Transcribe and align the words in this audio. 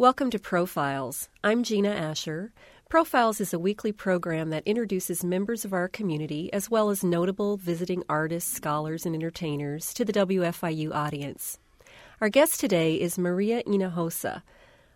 Welcome 0.00 0.30
to 0.30 0.38
Profiles. 0.38 1.28
I'm 1.42 1.64
Gina 1.64 1.88
Asher. 1.88 2.52
Profiles 2.88 3.40
is 3.40 3.52
a 3.52 3.58
weekly 3.58 3.90
program 3.90 4.50
that 4.50 4.62
introduces 4.64 5.24
members 5.24 5.64
of 5.64 5.72
our 5.72 5.88
community, 5.88 6.52
as 6.52 6.70
well 6.70 6.90
as 6.90 7.02
notable 7.02 7.56
visiting 7.56 8.04
artists, 8.08 8.52
scholars, 8.52 9.04
and 9.04 9.16
entertainers, 9.16 9.92
to 9.94 10.04
the 10.04 10.12
WFIU 10.12 10.94
audience. 10.94 11.58
Our 12.20 12.28
guest 12.28 12.60
today 12.60 12.94
is 12.94 13.18
Maria 13.18 13.64
Hinojosa, 13.64 14.42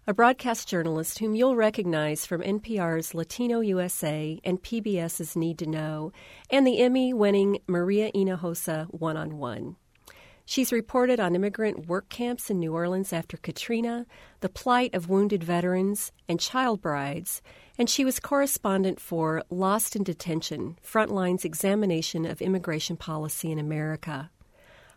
a 0.06 0.14
broadcast 0.14 0.68
journalist 0.68 1.18
whom 1.18 1.34
you'll 1.34 1.56
recognize 1.56 2.24
from 2.24 2.40
NPR's 2.40 3.12
Latino 3.12 3.58
USA 3.58 4.38
and 4.44 4.62
PBS's 4.62 5.34
Need 5.34 5.58
to 5.58 5.66
Know, 5.66 6.12
and 6.48 6.64
the 6.64 6.78
Emmy 6.78 7.12
winning 7.12 7.58
Maria 7.66 8.12
Hinojosa 8.12 8.86
One 8.94 9.16
on 9.16 9.36
One. 9.38 9.74
She's 10.44 10.72
reported 10.72 11.20
on 11.20 11.36
immigrant 11.36 11.86
work 11.86 12.08
camps 12.08 12.50
in 12.50 12.58
New 12.58 12.74
Orleans 12.74 13.12
after 13.12 13.36
Katrina, 13.36 14.06
the 14.40 14.48
plight 14.48 14.94
of 14.94 15.08
wounded 15.08 15.44
veterans, 15.44 16.12
and 16.28 16.40
child 16.40 16.82
brides, 16.82 17.42
and 17.78 17.88
she 17.88 18.04
was 18.04 18.18
correspondent 18.18 19.00
for 19.00 19.42
Lost 19.50 19.94
in 19.96 20.02
Detention 20.02 20.78
Frontline's 20.82 21.44
examination 21.44 22.26
of 22.26 22.42
immigration 22.42 22.96
policy 22.96 23.52
in 23.52 23.58
America. 23.58 24.30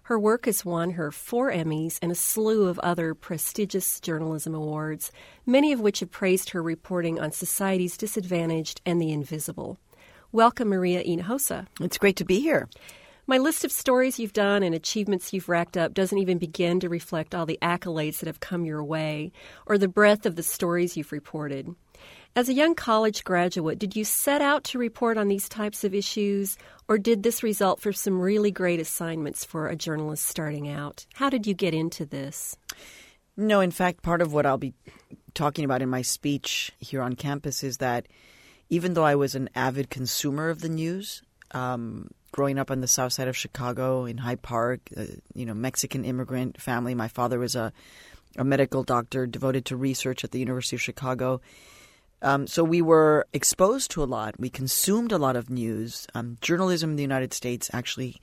Her 0.03 0.19
work 0.19 0.45
has 0.45 0.65
won 0.65 0.91
her 0.91 1.11
four 1.11 1.51
Emmys 1.51 1.97
and 2.01 2.11
a 2.11 2.15
slew 2.15 2.67
of 2.67 2.77
other 2.79 3.15
prestigious 3.15 3.99
journalism 3.99 4.53
awards, 4.53 5.11
many 5.47 5.71
of 5.71 5.79
which 5.79 5.99
have 6.01 6.11
praised 6.11 6.51
her 6.51 6.61
reporting 6.61 7.19
on 7.19 7.31
society's 7.31 7.97
disadvantaged 7.97 8.81
and 8.85 9.01
the 9.01 9.11
invisible. 9.11 9.79
Welcome, 10.31 10.69
Maria 10.69 11.03
Hinojosa. 11.03 11.67
It's 11.79 11.97
great 11.97 12.17
to 12.17 12.25
be 12.25 12.39
here. 12.39 12.67
My 13.27 13.39
list 13.39 13.65
of 13.65 13.71
stories 13.71 14.19
you've 14.19 14.33
done 14.33 14.61
and 14.61 14.75
achievements 14.75 15.33
you've 15.33 15.49
racked 15.49 15.77
up 15.77 15.95
doesn't 15.95 16.17
even 16.17 16.37
begin 16.37 16.79
to 16.81 16.89
reflect 16.89 17.33
all 17.33 17.47
the 17.47 17.57
accolades 17.59 18.19
that 18.19 18.27
have 18.27 18.39
come 18.39 18.65
your 18.65 18.83
way 18.83 19.31
or 19.65 19.79
the 19.79 19.87
breadth 19.87 20.27
of 20.27 20.35
the 20.35 20.43
stories 20.43 20.95
you've 20.95 21.11
reported. 21.11 21.73
As 22.35 22.49
a 22.49 22.53
young 22.53 22.75
college 22.75 23.23
graduate, 23.23 23.79
did 23.79 23.95
you 23.95 24.03
set 24.03 24.41
out 24.41 24.63
to 24.65 24.77
report 24.77 25.17
on 25.17 25.27
these 25.27 25.49
types 25.49 25.83
of 25.83 25.95
issues, 25.95 26.57
or 26.87 26.99
did 26.99 27.23
this 27.23 27.41
result 27.41 27.79
from 27.79 27.93
some 27.93 28.19
really 28.19 28.51
great 28.51 28.79
assignments 28.79 29.43
for 29.43 29.69
a 29.69 29.75
journalist 29.75 30.27
starting 30.27 30.69
out? 30.69 31.05
How 31.15 31.29
did 31.29 31.47
you 31.47 31.53
get 31.53 31.73
into 31.73 32.05
this? 32.05 32.57
No, 33.37 33.59
in 33.59 33.71
fact, 33.71 34.03
part 34.03 34.21
of 34.21 34.33
what 34.33 34.45
I'll 34.45 34.57
be 34.57 34.73
talking 35.33 35.65
about 35.65 35.81
in 35.81 35.89
my 35.89 36.01
speech 36.01 36.71
here 36.79 37.01
on 37.01 37.15
campus 37.15 37.63
is 37.63 37.77
that 37.77 38.07
even 38.69 38.93
though 38.93 39.05
I 39.05 39.15
was 39.15 39.33
an 39.33 39.49
avid 39.55 39.89
consumer 39.89 40.49
of 40.49 40.61
the 40.61 40.69
news, 40.69 41.23
um, 41.51 42.09
growing 42.35 42.59
up 42.59 42.69
on 42.69 42.81
the 42.81 42.87
south 42.87 43.13
side 43.13 43.29
of 43.29 43.37
Chicago 43.37 44.03
in 44.03 44.17
Hyde 44.17 44.41
Park, 44.41 44.81
uh, 44.97 45.05
you 45.33 45.45
know, 45.45 45.53
Mexican 45.53 46.03
immigrant 46.03 46.59
family. 46.59 46.93
My 46.93 47.07
father 47.07 47.39
was 47.39 47.55
a, 47.55 47.71
a 48.35 48.43
medical 48.43 48.83
doctor 48.83 49.25
devoted 49.25 49.63
to 49.67 49.77
research 49.77 50.25
at 50.25 50.31
the 50.31 50.39
University 50.39 50.75
of 50.75 50.81
Chicago. 50.81 51.39
Um, 52.21 52.45
so 52.45 52.61
we 52.61 52.81
were 52.81 53.25
exposed 53.31 53.89
to 53.91 54.03
a 54.03 54.11
lot. 54.17 54.37
We 54.37 54.49
consumed 54.49 55.13
a 55.13 55.17
lot 55.17 55.37
of 55.37 55.49
news. 55.49 56.07
Um, 56.13 56.37
journalism 56.41 56.89
in 56.89 56.95
the 56.97 57.03
United 57.03 57.33
States 57.33 57.69
actually 57.71 58.19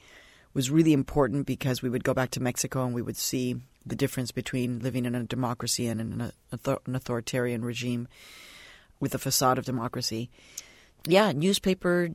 was 0.53 0.71
really 0.71 0.93
important 0.93 1.47
because 1.47 1.81
we 1.81 1.89
would 1.89 2.05
go 2.05 2.13
back 2.13 2.33
to 2.33 2.43
Mexico 2.43 2.85
and 2.85 2.95
we 2.95 3.01
would 3.01 3.17
see 3.17 3.57
the 3.87 3.97
difference 3.97 4.31
between 4.31 4.81
living 4.81 5.07
in 5.07 5.15
a 5.15 5.25
democracy 5.25 5.87
and 5.87 6.03
an, 6.03 6.33
an 6.51 6.95
authoritarian 6.95 7.65
regime 7.65 8.09
with 9.01 9.15
a 9.15 9.19
facade 9.19 9.57
of 9.57 9.65
democracy. 9.65 10.29
Yeah, 11.07 11.33
newspaper 11.33 12.11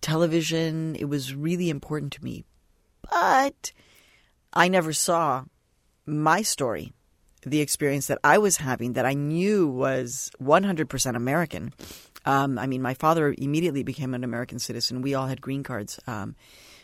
television. 0.00 0.96
It 0.96 1.06
was 1.06 1.34
really 1.34 1.70
important 1.70 2.12
to 2.14 2.24
me. 2.24 2.44
But 3.10 3.72
I 4.52 4.68
never 4.68 4.92
saw 4.92 5.44
my 6.06 6.42
story, 6.42 6.92
the 7.42 7.60
experience 7.60 8.06
that 8.08 8.18
I 8.22 8.38
was 8.38 8.58
having 8.58 8.94
that 8.94 9.06
I 9.06 9.14
knew 9.14 9.68
was 9.68 10.30
100% 10.42 11.16
American. 11.16 11.72
Um, 12.24 12.58
I 12.58 12.66
mean, 12.66 12.82
my 12.82 12.94
father 12.94 13.34
immediately 13.38 13.82
became 13.82 14.14
an 14.14 14.24
American 14.24 14.58
citizen. 14.58 15.02
We 15.02 15.14
all 15.14 15.26
had 15.26 15.40
green 15.40 15.62
cards 15.62 15.98
um, 16.06 16.36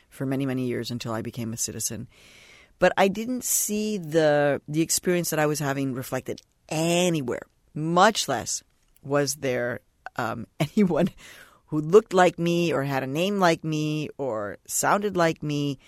for 0.09 0.25
many, 0.25 0.47
many 0.47 0.66
years 0.66 0.91
until 0.91 1.12
I 1.12 1.22
became 1.22 1.53
a 1.53 1.59
citizen. 1.59 2.09
But 2.78 2.93
I 2.97 3.09
didn't 3.09 3.44
see 3.44 3.97
the 3.97 4.60
the 4.69 4.82
experience 4.82 5.31
that 5.31 5.38
I 5.38 5.47
was 5.47 5.60
having 5.60 5.94
reflected 5.94 6.43
anywhere. 6.69 7.43
Much 7.75 8.28
less 8.28 8.62
was 9.03 9.37
there 9.37 9.81
um, 10.16 10.47
anyone 10.60 11.09
who 11.66 11.81
looked 11.81 12.15
like 12.15 12.38
me 12.38 12.72
or 12.72 12.84
had 12.84 13.03
a 13.03 13.06
name 13.06 13.38
like 13.38 13.65
me 13.65 14.09
or 14.19 14.59
sounded 14.66 15.16
like 15.16 15.43
me 15.43 15.78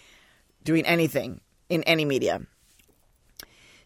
doing 0.64 0.84
anything 0.86 1.40
in 1.68 1.82
any 1.84 2.04
media. 2.04 2.40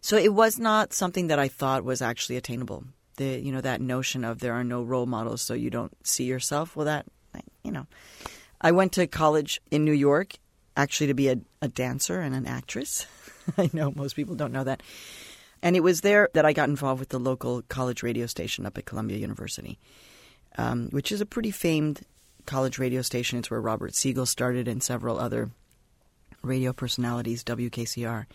So 0.01 0.17
it 0.17 0.35
was 0.35 0.59
not 0.59 0.93
something 0.93 1.29
that 1.29 1.39
I 1.39 1.49
thought 1.49 1.85
was 1.85 2.03
actually 2.03 2.37
attainable. 2.37 2.85
The 3.17 3.39
you 3.39 3.53
know 3.53 3.61
that 3.61 3.81
notion 3.81 4.25
of 4.25 4.41
there 4.41 4.55
are 4.55 4.65
no 4.65 4.83
role 4.83 5.07
models, 5.07 5.43
so 5.43 5.55
you 5.55 5.71
don't 5.71 5.95
see 6.07 6.25
yourself. 6.25 6.75
Well, 6.75 6.87
that 6.87 7.07
you 7.63 7.71
know, 7.71 7.87
I 8.61 8.73
went 8.73 8.93
to 8.93 9.07
college 9.07 9.61
in 9.71 9.85
New 9.85 9.93
York 9.93 10.37
actually 10.77 11.09
to 11.09 11.15
be 11.15 11.29
a, 11.29 11.37
a 11.61 11.69
dancer 11.69 12.21
and 12.21 12.35
an 12.35 12.47
actress. 12.47 13.07
I 13.59 13.71
know 13.73 13.93
most 13.95 14.17
people 14.17 14.35
don't 14.35 14.53
know 14.53 14.65
that. 14.65 14.83
And 15.63 15.77
it 15.77 15.81
was 15.81 16.01
there 16.01 16.29
that 16.35 16.45
I 16.45 16.53
got 16.53 16.69
involved 16.69 16.99
with 16.99 17.11
the 17.11 17.21
local 17.21 17.63
college 17.63 18.03
radio 18.03 18.27
station 18.27 18.67
up 18.67 18.79
at 18.79 18.87
Columbia 18.87 19.19
University 19.19 19.79
um, 20.59 20.89
which 20.91 21.13
is 21.13 21.21
a 21.21 21.27
pretty 21.27 21.51
famed 21.51 22.03
college 22.47 22.79
radio 22.79 23.03
station. 23.03 23.39
It's 23.39 23.51
where 23.51 23.61
Robert 23.61 23.95
Siegel 23.95 24.27
started 24.27 24.69
and 24.69 24.83
several 24.83 25.19
other 25.19 25.51
radio 26.43 26.73
personalities, 26.73 27.45
WKCR. 27.45 28.27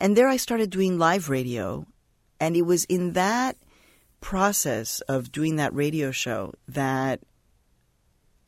And 0.00 0.16
there 0.16 0.28
I 0.28 0.36
started 0.36 0.70
doing 0.70 0.98
live 0.98 1.28
radio. 1.28 1.86
And 2.40 2.56
it 2.56 2.62
was 2.62 2.84
in 2.84 3.14
that 3.14 3.56
process 4.20 5.00
of 5.02 5.32
doing 5.32 5.56
that 5.56 5.74
radio 5.74 6.10
show 6.10 6.52
that 6.68 7.20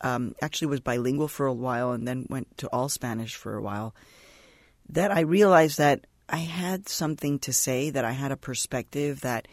um, 0.01 0.35
actually 0.41 0.67
was 0.67 0.79
bilingual 0.79 1.27
for 1.27 1.45
a 1.45 1.53
while 1.53 1.91
and 1.91 2.07
then 2.07 2.25
went 2.29 2.57
to 2.57 2.67
all 2.67 2.89
Spanish 2.89 3.35
for 3.35 3.55
a 3.55 3.61
while 3.61 3.93
that 4.89 5.11
I 5.11 5.21
realized 5.21 5.77
that 5.77 6.05
I 6.27 6.37
had 6.37 6.89
something 6.89 7.39
to 7.39 7.53
say, 7.53 7.89
that 7.89 8.05
I 8.05 8.11
had 8.11 8.31
a 8.31 8.37
perspective, 8.37 9.21
that 9.21 9.47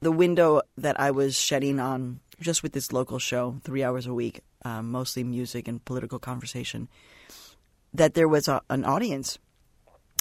the 0.00 0.12
window 0.12 0.62
that 0.76 1.00
I 1.00 1.10
was 1.10 1.38
shedding 1.38 1.80
on 1.80 2.20
just 2.40 2.62
with 2.62 2.72
this 2.72 2.92
local 2.92 3.18
show, 3.18 3.60
three 3.62 3.82
hours 3.82 4.06
a 4.06 4.14
week, 4.14 4.40
um, 4.64 4.90
mostly 4.90 5.24
music 5.24 5.68
and 5.68 5.84
political 5.84 6.18
conversation, 6.18 6.88
that 7.94 8.14
there 8.14 8.28
was 8.28 8.48
a, 8.48 8.60
an 8.70 8.84
audience. 8.84 9.38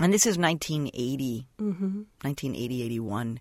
And 0.02 0.14
this 0.14 0.26
is 0.26 0.38
1980, 0.38 1.48
mm-hmm. 1.58 1.86
1980, 2.22 2.84
81. 2.84 3.40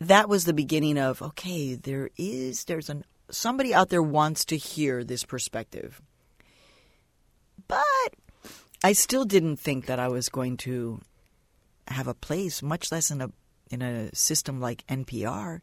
That 0.00 0.28
was 0.28 0.44
the 0.44 0.52
beginning 0.52 0.98
of, 0.98 1.22
okay, 1.22 1.74
there 1.74 2.10
is, 2.16 2.64
there's 2.64 2.90
an, 2.90 3.04
somebody 3.30 3.74
out 3.74 3.88
there 3.88 4.02
wants 4.02 4.44
to 4.46 4.56
hear 4.56 5.04
this 5.04 5.24
perspective. 5.24 6.02
But 7.68 8.14
I 8.84 8.92
still 8.92 9.24
didn't 9.24 9.56
think 9.56 9.86
that 9.86 9.98
I 9.98 10.08
was 10.08 10.28
going 10.28 10.56
to 10.58 11.00
have 11.88 12.08
a 12.08 12.14
place, 12.14 12.62
much 12.62 12.90
less 12.90 13.10
in 13.10 13.20
a 13.20 13.30
in 13.70 13.80
a 13.80 14.14
system 14.14 14.60
like 14.60 14.86
NPR. 14.86 15.60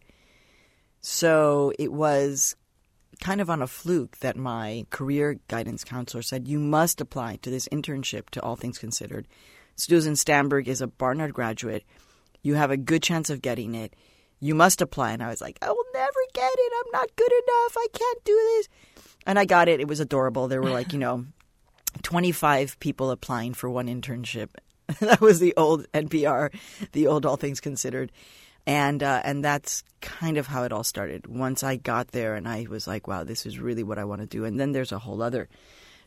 So 1.01 1.71
it 1.79 1.91
was 1.91 2.55
kind 3.21 3.41
of 3.41 3.49
on 3.49 3.61
a 3.61 3.67
fluke 3.67 4.17
that 4.19 4.37
my 4.37 4.85
career 4.89 5.39
guidance 5.47 5.83
counselor 5.83 6.21
said, 6.21 6.47
You 6.47 6.59
must 6.59 7.01
apply 7.01 7.37
to 7.37 7.49
this 7.49 7.67
internship 7.69 8.29
to 8.31 8.41
All 8.41 8.55
Things 8.55 8.77
Considered. 8.77 9.27
Susan 9.75 10.15
Stamberg 10.15 10.67
is 10.67 10.81
a 10.81 10.87
Barnard 10.87 11.33
graduate. 11.33 11.83
You 12.41 12.55
have 12.55 12.71
a 12.71 12.77
good 12.77 13.03
chance 13.03 13.29
of 13.29 13.41
getting 13.41 13.75
it. 13.75 13.95
You 14.39 14.55
must 14.55 14.81
apply. 14.81 15.11
And 15.11 15.23
I 15.23 15.29
was 15.29 15.41
like, 15.41 15.57
I 15.61 15.69
will 15.69 15.85
never 15.93 16.19
get 16.33 16.51
it. 16.53 16.73
I'm 16.79 16.91
not 16.91 17.15
good 17.15 17.31
enough. 17.31 17.77
I 17.77 17.87
can't 17.93 18.23
do 18.23 18.33
this. 18.33 18.69
And 19.25 19.37
I 19.37 19.45
got 19.45 19.67
it. 19.67 19.79
It 19.79 19.87
was 19.87 19.99
adorable. 19.99 20.47
There 20.47 20.61
were 20.61 20.69
like, 20.69 20.93
you 20.93 20.99
know, 20.99 21.25
25 22.03 22.79
people 22.79 23.11
applying 23.11 23.53
for 23.53 23.69
one 23.69 23.87
internship. 23.87 24.49
that 24.99 25.21
was 25.21 25.39
the 25.39 25.53
old 25.55 25.91
NPR, 25.93 26.53
the 26.93 27.07
old 27.07 27.25
All 27.25 27.37
Things 27.37 27.59
Considered 27.59 28.11
and 28.65 29.01
uh, 29.01 29.21
and 29.23 29.43
that's 29.43 29.83
kind 30.01 30.37
of 30.37 30.47
how 30.47 30.63
it 30.63 30.71
all 30.71 30.83
started. 30.83 31.27
Once 31.27 31.63
I 31.63 31.75
got 31.75 32.09
there, 32.09 32.35
and 32.35 32.47
I 32.47 32.67
was 32.69 32.87
like, 32.87 33.07
"Wow, 33.07 33.23
this 33.23 33.45
is 33.45 33.59
really 33.59 33.83
what 33.83 33.99
I 33.99 34.05
want 34.05 34.21
to 34.21 34.27
do." 34.27 34.45
And 34.45 34.59
then 34.59 34.71
there's 34.71 34.91
a 34.91 34.99
whole 34.99 35.21
other 35.21 35.49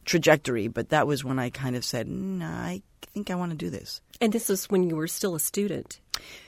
trajectory, 0.04 0.68
but 0.68 0.90
that 0.90 1.06
was 1.06 1.24
when 1.24 1.38
I 1.38 1.50
kind 1.50 1.76
of 1.76 1.84
said, 1.84 2.08
nah, 2.08 2.46
"I 2.46 2.82
think 3.00 3.30
I 3.30 3.34
want 3.34 3.50
to 3.50 3.56
do 3.56 3.70
this." 3.70 4.00
And 4.20 4.32
this 4.32 4.48
was 4.48 4.70
when 4.70 4.88
you 4.88 4.96
were 4.96 5.08
still 5.08 5.34
a 5.34 5.40
student. 5.40 6.00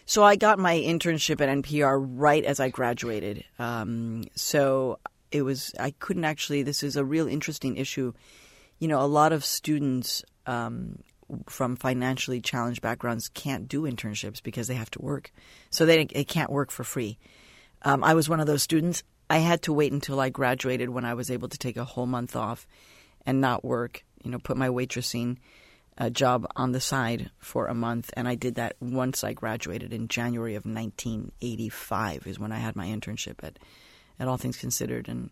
So 0.06 0.22
I 0.22 0.36
got 0.36 0.58
my 0.58 0.76
internship 0.76 1.40
at 1.40 1.48
NPR 1.48 1.98
right 1.98 2.44
as 2.44 2.60
I 2.60 2.68
graduated. 2.68 3.44
Um, 3.58 4.24
so 4.34 4.98
it 5.32 5.42
was 5.42 5.74
I 5.78 5.92
couldn't 5.98 6.24
actually. 6.24 6.62
This 6.62 6.82
is 6.82 6.96
a 6.96 7.04
real 7.04 7.26
interesting 7.26 7.76
issue. 7.76 8.12
You 8.78 8.88
know, 8.88 9.00
a 9.00 9.06
lot 9.06 9.32
of 9.32 9.44
students 9.44 10.22
um, 10.46 10.98
from 11.48 11.76
financially 11.76 12.40
challenged 12.40 12.82
backgrounds 12.82 13.28
can't 13.28 13.68
do 13.68 13.82
internships 13.82 14.42
because 14.42 14.68
they 14.68 14.74
have 14.74 14.90
to 14.90 15.02
work. 15.02 15.32
So 15.70 15.86
they, 15.86 16.04
they 16.04 16.24
can't 16.24 16.50
work 16.50 16.70
for 16.70 16.84
free. 16.84 17.18
Um, 17.82 18.02
I 18.04 18.14
was 18.14 18.28
one 18.28 18.40
of 18.40 18.46
those 18.46 18.62
students. 18.62 19.02
I 19.28 19.38
had 19.38 19.62
to 19.62 19.72
wait 19.72 19.92
until 19.92 20.20
I 20.20 20.28
graduated 20.28 20.90
when 20.90 21.04
I 21.04 21.14
was 21.14 21.30
able 21.30 21.48
to 21.48 21.58
take 21.58 21.76
a 21.76 21.84
whole 21.84 22.06
month 22.06 22.36
off 22.36 22.66
and 23.26 23.40
not 23.40 23.64
work, 23.64 24.04
you 24.22 24.30
know, 24.30 24.38
put 24.38 24.56
my 24.56 24.68
waitressing 24.68 25.38
a 25.96 26.10
job 26.10 26.46
on 26.56 26.72
the 26.72 26.80
side 26.80 27.30
for 27.38 27.66
a 27.66 27.74
month, 27.74 28.10
and 28.16 28.26
I 28.26 28.34
did 28.34 28.56
that 28.56 28.76
once 28.80 29.22
I 29.22 29.32
graduated 29.32 29.92
in 29.92 30.08
January 30.08 30.56
of 30.56 30.64
1985 30.64 32.26
is 32.26 32.38
when 32.38 32.52
I 32.52 32.58
had 32.58 32.76
my 32.76 32.86
internship 32.86 33.36
at 33.42 33.58
at 34.18 34.28
All 34.28 34.36
Things 34.36 34.56
Considered, 34.56 35.08
and 35.08 35.30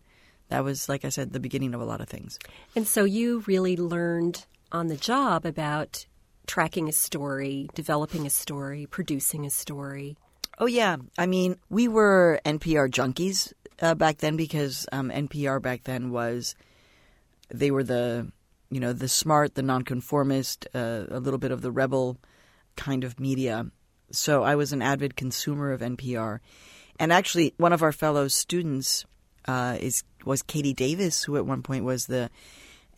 that 0.49 0.63
was, 0.63 0.89
like 0.89 1.05
I 1.05 1.09
said, 1.09 1.31
the 1.31 1.39
beginning 1.39 1.73
of 1.73 1.81
a 1.81 1.85
lot 1.85 2.01
of 2.01 2.09
things. 2.09 2.37
And 2.75 2.85
so 2.85 3.05
you 3.05 3.43
really 3.47 3.77
learned 3.77 4.45
on 4.73 4.87
the 4.87 4.97
job 4.97 5.45
about 5.45 6.05
tracking 6.47 6.89
a 6.89 6.91
story, 6.91 7.69
developing 7.73 8.25
a 8.25 8.29
story, 8.29 8.87
producing 8.87 9.45
a 9.45 9.49
story. 9.49 10.17
Oh 10.59 10.65
yeah, 10.65 10.97
I 11.17 11.25
mean, 11.25 11.57
we 11.69 11.87
were 11.87 12.39
NPR 12.45 12.89
junkies 12.89 13.53
uh, 13.81 13.95
back 13.95 14.17
then 14.17 14.35
because 14.35 14.87
um, 14.91 15.09
NPR 15.09 15.61
back 15.61 15.83
then 15.83 16.11
was 16.11 16.55
they 17.49 17.71
were 17.71 17.83
the 17.83 18.31
you 18.69 18.79
know 18.79 18.93
the 18.93 19.07
smart, 19.07 19.55
the 19.55 19.61
nonconformist, 19.61 20.67
uh, 20.73 21.03
a 21.09 21.19
little 21.19 21.37
bit 21.37 21.51
of 21.51 21.61
the 21.61 21.71
rebel 21.71 22.17
kind 22.75 23.03
of 23.03 23.19
media. 23.19 23.67
So 24.11 24.43
I 24.43 24.55
was 24.55 24.73
an 24.73 24.81
avid 24.81 25.15
consumer 25.15 25.71
of 25.71 25.81
NPR, 25.81 26.39
and 26.99 27.13
actually 27.13 27.53
one 27.57 27.73
of 27.73 27.83
our 27.83 27.91
fellow 27.91 28.27
students 28.27 29.05
uh, 29.47 29.77
is 29.79 30.03
was 30.25 30.41
Katie 30.41 30.73
Davis, 30.73 31.23
who 31.23 31.37
at 31.37 31.45
one 31.45 31.63
point 31.63 31.85
was 31.85 32.07
the 32.07 32.29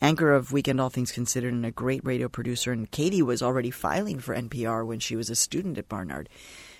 anchor 0.00 0.32
of 0.32 0.52
Weekend 0.52 0.80
All 0.80 0.90
Things 0.90 1.12
Considered 1.12 1.52
and 1.52 1.66
a 1.66 1.70
great 1.70 2.04
radio 2.04 2.28
producer. 2.28 2.72
And 2.72 2.90
Katie 2.90 3.22
was 3.22 3.42
already 3.42 3.70
filing 3.70 4.18
for 4.18 4.34
NPR 4.34 4.86
when 4.86 5.00
she 5.00 5.16
was 5.16 5.30
a 5.30 5.36
student 5.36 5.78
at 5.78 5.88
Barnard. 5.88 6.28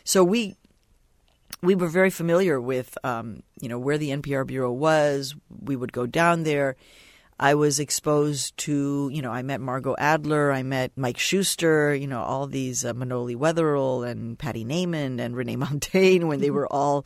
So 0.04 0.22
we 0.22 0.56
we 1.62 1.74
were 1.74 1.88
very 1.88 2.10
familiar 2.10 2.60
with 2.60 2.96
um, 3.04 3.42
you 3.60 3.68
know 3.68 3.78
where 3.78 3.98
the 3.98 4.10
NPR 4.10 4.46
bureau 4.46 4.72
was. 4.72 5.34
We 5.48 5.76
would 5.76 5.92
go 5.92 6.06
down 6.06 6.42
there. 6.42 6.76
I 7.38 7.54
was 7.54 7.78
exposed 7.78 8.56
to 8.58 9.10
you 9.12 9.22
know 9.22 9.30
I 9.30 9.42
met 9.42 9.60
Margot 9.60 9.94
Adler, 9.98 10.52
I 10.52 10.62
met 10.62 10.92
Mike 10.96 11.18
Shuster, 11.18 11.94
you 11.94 12.06
know 12.06 12.22
all 12.22 12.46
these 12.46 12.84
uh, 12.84 12.92
Manoli 12.94 13.36
Wetherell 13.36 14.08
and 14.08 14.38
Patti 14.38 14.64
Neighmond 14.64 15.20
and 15.20 15.36
Renee 15.36 15.56
Montagne 15.66 16.28
when 16.28 16.40
they 16.40 16.50
were 16.50 16.70
all 16.72 17.04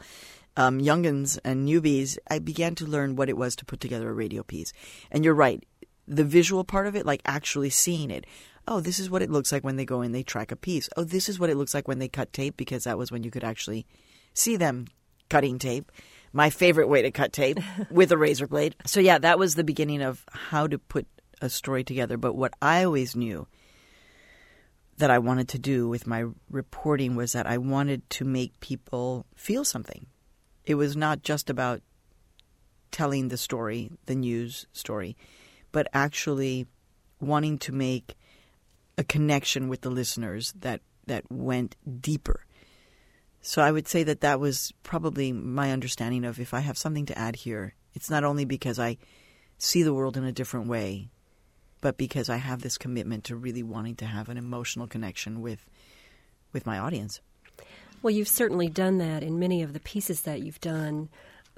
um, 0.56 0.80
youngins 0.80 1.38
and 1.44 1.68
newbies. 1.68 2.18
I 2.28 2.38
began 2.38 2.74
to 2.76 2.86
learn 2.86 3.16
what 3.16 3.28
it 3.28 3.36
was 3.36 3.56
to 3.56 3.64
put 3.64 3.80
together 3.80 4.08
a 4.08 4.14
radio 4.14 4.42
piece. 4.42 4.72
And 5.10 5.24
you're 5.24 5.34
right, 5.34 5.64
the 6.10 6.24
visual 6.24 6.64
part 6.64 6.86
of 6.86 6.96
it, 6.96 7.06
like 7.06 7.22
actually 7.24 7.70
seeing 7.70 8.10
it. 8.10 8.26
Oh, 8.66 8.80
this 8.80 8.98
is 8.98 9.08
what 9.08 9.22
it 9.22 9.30
looks 9.30 9.52
like 9.52 9.64
when 9.64 9.76
they 9.76 9.84
go 9.84 10.02
in, 10.02 10.12
they 10.12 10.22
track 10.22 10.52
a 10.52 10.56
piece. 10.56 10.88
Oh, 10.96 11.04
this 11.04 11.28
is 11.28 11.38
what 11.38 11.50
it 11.50 11.56
looks 11.56 11.72
like 11.72 11.88
when 11.88 11.98
they 11.98 12.08
cut 12.08 12.32
tape 12.32 12.56
because 12.56 12.84
that 12.84 12.98
was 12.98 13.10
when 13.10 13.22
you 13.22 13.30
could 13.30 13.44
actually 13.44 13.86
see 14.34 14.56
them 14.56 14.86
cutting 15.28 15.58
tape. 15.58 15.90
My 16.32 16.50
favorite 16.50 16.88
way 16.88 17.02
to 17.02 17.10
cut 17.10 17.32
tape 17.32 17.58
with 17.90 18.12
a 18.12 18.18
razor 18.18 18.46
blade. 18.46 18.76
So, 18.86 19.00
yeah, 19.00 19.18
that 19.18 19.38
was 19.38 19.54
the 19.54 19.64
beginning 19.64 20.02
of 20.02 20.24
how 20.30 20.66
to 20.66 20.78
put 20.78 21.06
a 21.40 21.48
story 21.48 21.84
together. 21.84 22.16
But 22.16 22.34
what 22.34 22.52
I 22.60 22.84
always 22.84 23.16
knew 23.16 23.46
that 24.98 25.10
I 25.10 25.18
wanted 25.18 25.48
to 25.48 25.58
do 25.58 25.88
with 25.88 26.06
my 26.06 26.26
reporting 26.50 27.16
was 27.16 27.32
that 27.32 27.46
I 27.46 27.58
wanted 27.58 28.08
to 28.10 28.24
make 28.24 28.60
people 28.60 29.26
feel 29.34 29.64
something. 29.64 30.06
It 30.64 30.74
was 30.74 30.96
not 30.96 31.22
just 31.22 31.48
about 31.48 31.80
telling 32.90 33.28
the 33.28 33.38
story, 33.38 33.90
the 34.06 34.14
news 34.14 34.66
story, 34.72 35.16
but 35.72 35.88
actually 35.92 36.66
wanting 37.20 37.58
to 37.58 37.72
make 37.72 38.14
a 38.98 39.04
connection 39.04 39.68
with 39.68 39.80
the 39.82 39.90
listeners 39.90 40.52
that, 40.60 40.80
that 41.06 41.24
went 41.30 41.76
deeper 42.00 42.44
so 43.42 43.62
I 43.62 43.72
would 43.72 43.88
say 43.88 44.02
that 44.02 44.20
that 44.20 44.38
was 44.38 44.72
probably 44.82 45.32
my 45.32 45.72
understanding 45.72 46.24
of 46.24 46.38
if 46.38 46.52
I 46.52 46.60
have 46.60 46.76
something 46.76 47.06
to 47.06 47.18
add 47.18 47.36
here, 47.36 47.74
it's 47.94 48.10
not 48.10 48.24
only 48.24 48.44
because 48.44 48.78
I 48.78 48.98
see 49.58 49.82
the 49.82 49.94
world 49.94 50.16
in 50.16 50.24
a 50.24 50.32
different 50.32 50.68
way, 50.68 51.10
but 51.80 51.96
because 51.96 52.28
I 52.28 52.36
have 52.36 52.60
this 52.60 52.76
commitment 52.76 53.24
to 53.24 53.36
really 53.36 53.62
wanting 53.62 53.96
to 53.96 54.04
have 54.04 54.28
an 54.28 54.36
emotional 54.36 54.86
connection 54.86 55.40
with 55.40 55.66
with 56.52 56.66
my 56.66 56.78
audience. 56.78 57.20
Well, 58.02 58.10
you've 58.10 58.28
certainly 58.28 58.68
done 58.68 58.98
that 58.98 59.22
in 59.22 59.38
many 59.38 59.62
of 59.62 59.72
the 59.72 59.80
pieces 59.80 60.22
that 60.22 60.40
you've 60.40 60.60
done. 60.60 61.08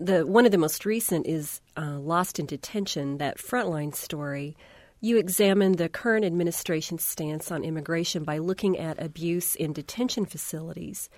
The 0.05 0.27
one 0.27 0.47
of 0.47 0.53
the 0.53 0.59
most 0.59 0.85
recent 0.85 1.27
is 1.27 1.61
uh, 1.77 1.99
"Lost 1.99 2.39
in 2.39 2.47
Detention," 2.47 3.19
that 3.19 3.39
frontline 3.39 3.95
story. 3.95 4.57
You 5.01 5.17
examine 5.17 5.73
the 5.73 5.89
current 5.89 6.25
administration's 6.25 7.05
stance 7.05 7.51
on 7.51 7.65
immigration 7.65 8.23
by 8.23 8.39
looking 8.39 8.79
at 8.79 9.03
abuse 9.03 9.57
in 9.57 9.73
detention 9.73 10.27
facilities 10.27 11.09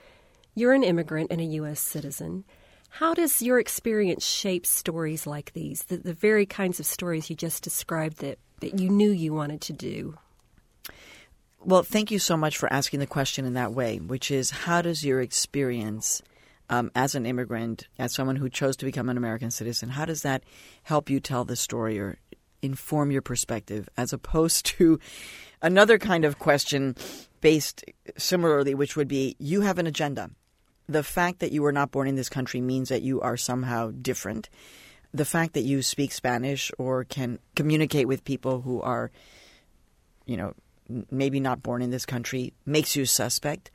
you're 0.55 0.73
an 0.73 0.85
immigrant 0.85 1.31
and 1.31 1.41
a 1.41 1.45
U.S. 1.45 1.81
citizen. 1.81 2.45
How 2.89 3.13
does 3.13 3.43
your 3.43 3.59
experience 3.59 4.25
shape 4.25 4.67
stories 4.67 5.27
like 5.27 5.53
these, 5.53 5.83
the, 5.85 5.97
the 5.97 6.15
very 6.15 6.47
kinds 6.47 6.79
of 6.79 6.87
stories 6.87 7.29
you 7.29 7.35
just 7.35 7.65
described 7.65 8.19
that, 8.19 8.39
that 8.61 8.79
you 8.79 8.89
knew 8.89 9.11
you 9.11 9.35
wanted 9.35 9.61
to 9.63 9.73
do? 9.73 10.17
Well, 11.59 11.83
thank 11.83 12.11
you 12.11 12.19
so 12.19 12.37
much 12.37 12.57
for 12.57 12.73
asking 12.73 13.01
the 13.01 13.07
question 13.07 13.45
in 13.47 13.55
that 13.55 13.73
way, 13.73 13.99
which 13.99 14.31
is 14.31 14.51
how 14.51 14.83
does 14.83 15.05
your 15.05 15.21
experience 15.21 16.23
um, 16.71 16.91
as 16.95 17.15
an 17.15 17.27
immigrant, 17.27 17.89
as 17.99 18.15
someone 18.15 18.37
who 18.37 18.49
chose 18.49 18.77
to 18.77 18.85
become 18.85 19.09
an 19.09 19.17
American 19.17 19.51
citizen, 19.51 19.91
how 19.91 20.05
does 20.05 20.23
that 20.23 20.43
help 20.85 21.11
you 21.11 21.21
tell 21.21 21.45
the 21.45 21.57
story 21.57 21.99
or 21.99 22.19
inform 22.63 23.11
your 23.11 23.23
perspective 23.23 23.89
as 23.97 24.13
opposed 24.13 24.65
to 24.79 24.99
another 25.63 25.99
kind 25.99 26.25
of 26.25 26.39
question 26.39 26.97
based 27.41 27.85
similarly, 28.17 28.75
which 28.75 28.97
would 28.97 29.09
be 29.09 29.37
you 29.39 29.61
have 29.61 29.79
an 29.79 29.87
agenda 29.87 30.31
the 30.89 31.03
fact 31.03 31.41
that 31.41 31.53
you 31.53 31.63
were 31.63 31.73
not 31.73 31.91
born 31.91 32.09
in 32.09 32.17
this 32.17 32.29
country 32.29 32.61
means 32.61 32.89
that 32.89 33.03
you 33.03 33.21
are 33.21 33.37
somehow 33.37 33.91
different. 33.91 34.49
The 35.13 35.25
fact 35.25 35.55
that 35.55 35.63
you 35.63 35.83
speak 35.83 36.13
Spanish 36.13 36.71
or 36.79 37.05
can 37.05 37.39
communicate 37.55 38.09
with 38.09 38.25
people 38.25 38.61
who 38.61 38.83
are, 38.83 39.11
you 40.27 40.37
know, 40.37 40.55
maybe 41.11 41.41
not 41.41 41.63
born 41.63 41.81
in 41.81 41.91
this 41.91 42.05
country 42.05 42.53
makes 42.67 42.97
you 42.97 43.07
suspect, 43.07 43.71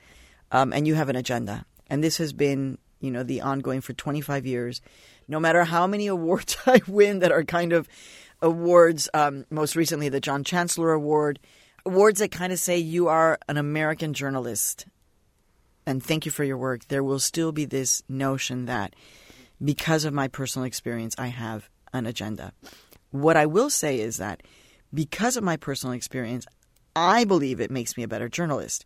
um, 0.51 0.73
and 0.73 0.85
you 0.85 0.95
have 0.95 1.09
an 1.09 1.15
agenda. 1.15 1.65
And 1.89 2.03
this 2.03 2.17
has 2.17 2.33
been, 2.33 2.77
you 2.99 3.11
know, 3.11 3.23
the 3.23 3.41
ongoing 3.41 3.81
for 3.81 3.93
25 3.93 4.45
years. 4.45 4.81
No 5.27 5.39
matter 5.39 5.63
how 5.63 5.87
many 5.87 6.07
awards 6.07 6.57
I 6.65 6.81
win 6.87 7.19
that 7.19 7.31
are 7.31 7.43
kind 7.43 7.73
of 7.73 7.87
awards, 8.41 9.09
um, 9.13 9.45
most 9.49 9.75
recently 9.75 10.09
the 10.09 10.21
John 10.21 10.43
Chancellor 10.43 10.91
Award, 10.91 11.39
awards 11.85 12.19
that 12.19 12.31
kind 12.31 12.53
of 12.53 12.59
say 12.59 12.77
you 12.77 13.07
are 13.07 13.37
an 13.47 13.57
American 13.57 14.13
journalist 14.13 14.85
and 15.89 16.03
thank 16.03 16.23
you 16.23 16.31
for 16.31 16.43
your 16.43 16.57
work, 16.57 16.87
there 16.87 17.03
will 17.03 17.17
still 17.17 17.51
be 17.51 17.65
this 17.65 18.03
notion 18.07 18.65
that 18.65 18.95
because 19.63 20.05
of 20.05 20.13
my 20.13 20.27
personal 20.27 20.65
experience, 20.65 21.15
I 21.17 21.27
have 21.27 21.67
an 21.93 22.05
agenda. 22.05 22.53
What 23.09 23.35
I 23.35 23.47
will 23.47 23.71
say 23.71 23.99
is 23.99 24.17
that 24.17 24.43
because 24.93 25.35
of 25.35 25.43
my 25.43 25.57
personal 25.57 25.93
experience, 25.93 26.45
I 26.95 27.23
believe 27.23 27.59
it 27.59 27.71
makes 27.71 27.97
me 27.97 28.03
a 28.03 28.07
better 28.07 28.29
journalist. 28.29 28.85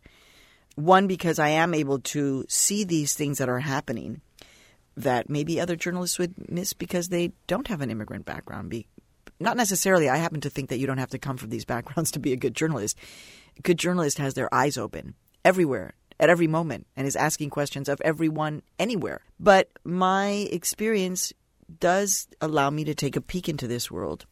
One, 0.74 1.06
because 1.06 1.38
I 1.38 1.48
am 1.48 1.74
able 1.74 2.00
to 2.00 2.44
see 2.48 2.84
these 2.84 3.14
things 3.14 3.38
that 3.38 3.48
are 3.48 3.60
happening 3.60 4.20
that 4.96 5.28
maybe 5.28 5.60
other 5.60 5.76
journalists 5.76 6.18
would 6.18 6.50
miss 6.50 6.72
because 6.72 7.08
they 7.08 7.32
don't 7.46 7.68
have 7.68 7.80
an 7.80 7.90
immigrant 7.90 8.24
background. 8.24 8.70
Be, 8.70 8.86
not 9.40 9.56
necessarily. 9.56 10.08
I 10.08 10.16
happen 10.16 10.40
to 10.42 10.50
think 10.50 10.70
that 10.70 10.78
you 10.78 10.86
don't 10.86 10.98
have 10.98 11.10
to 11.10 11.18
come 11.18 11.36
from 11.36 11.50
these 11.50 11.64
backgrounds 11.74 12.10
to 12.12 12.18
be 12.18 12.32
a 12.32 12.36
good 12.36 12.54
journalist. 12.54 12.96
A 13.58 13.62
good 13.62 13.78
journalist 13.78 14.18
has 14.18 14.34
their 14.34 14.52
eyes 14.52 14.78
open 14.78 15.14
everywhere 15.44 15.94
at 16.20 16.30
every 16.30 16.46
moment 16.46 16.86
and 16.96 17.06
is 17.06 17.16
asking 17.16 17.50
questions 17.50 17.88
of 17.88 18.00
everyone 18.02 18.62
anywhere. 18.78 19.20
But 19.38 19.68
my 19.84 20.48
experience 20.50 21.32
does 21.80 22.28
allow 22.40 22.70
me 22.70 22.84
to 22.84 22.94
take 22.94 23.16
a 23.16 23.20
peek 23.20 23.48
into 23.48 23.66
this 23.66 23.90
world. 23.90 24.26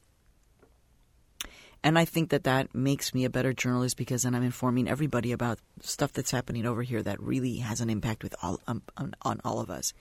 And 1.84 1.98
I 1.98 2.04
think 2.04 2.30
that 2.30 2.44
that 2.44 2.74
makes 2.74 3.12
me 3.12 3.24
a 3.24 3.30
better 3.30 3.52
journalist 3.52 3.96
because 3.96 4.22
then 4.22 4.34
I'm 4.34 4.44
informing 4.44 4.88
everybody 4.88 5.32
about 5.32 5.58
stuff 5.80 6.12
that's 6.12 6.30
happening 6.30 6.64
over 6.64 6.82
here 6.82 7.02
that 7.02 7.20
really 7.20 7.56
has 7.56 7.80
an 7.80 7.90
impact 7.90 8.22
with 8.22 8.36
all 8.40 8.60
um, 8.68 8.82
on, 8.96 9.14
on 9.22 9.40
all 9.44 9.58
of 9.58 9.68
us. 9.68 9.92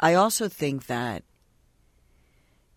I 0.00 0.14
also 0.14 0.48
think 0.48 0.86
that 0.86 1.22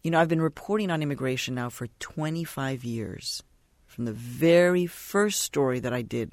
you 0.08 0.12
know, 0.12 0.22
I've 0.22 0.30
been 0.30 0.42
reporting 0.42 0.90
on 0.90 1.04
immigration 1.04 1.56
now 1.56 1.70
for 1.70 1.88
25 2.00 2.86
years. 2.86 3.44
From 3.88 4.06
the 4.06 4.14
very 4.14 4.86
first 4.86 5.42
story 5.42 5.80
that 5.80 5.92
I 5.92 6.02
did 6.02 6.32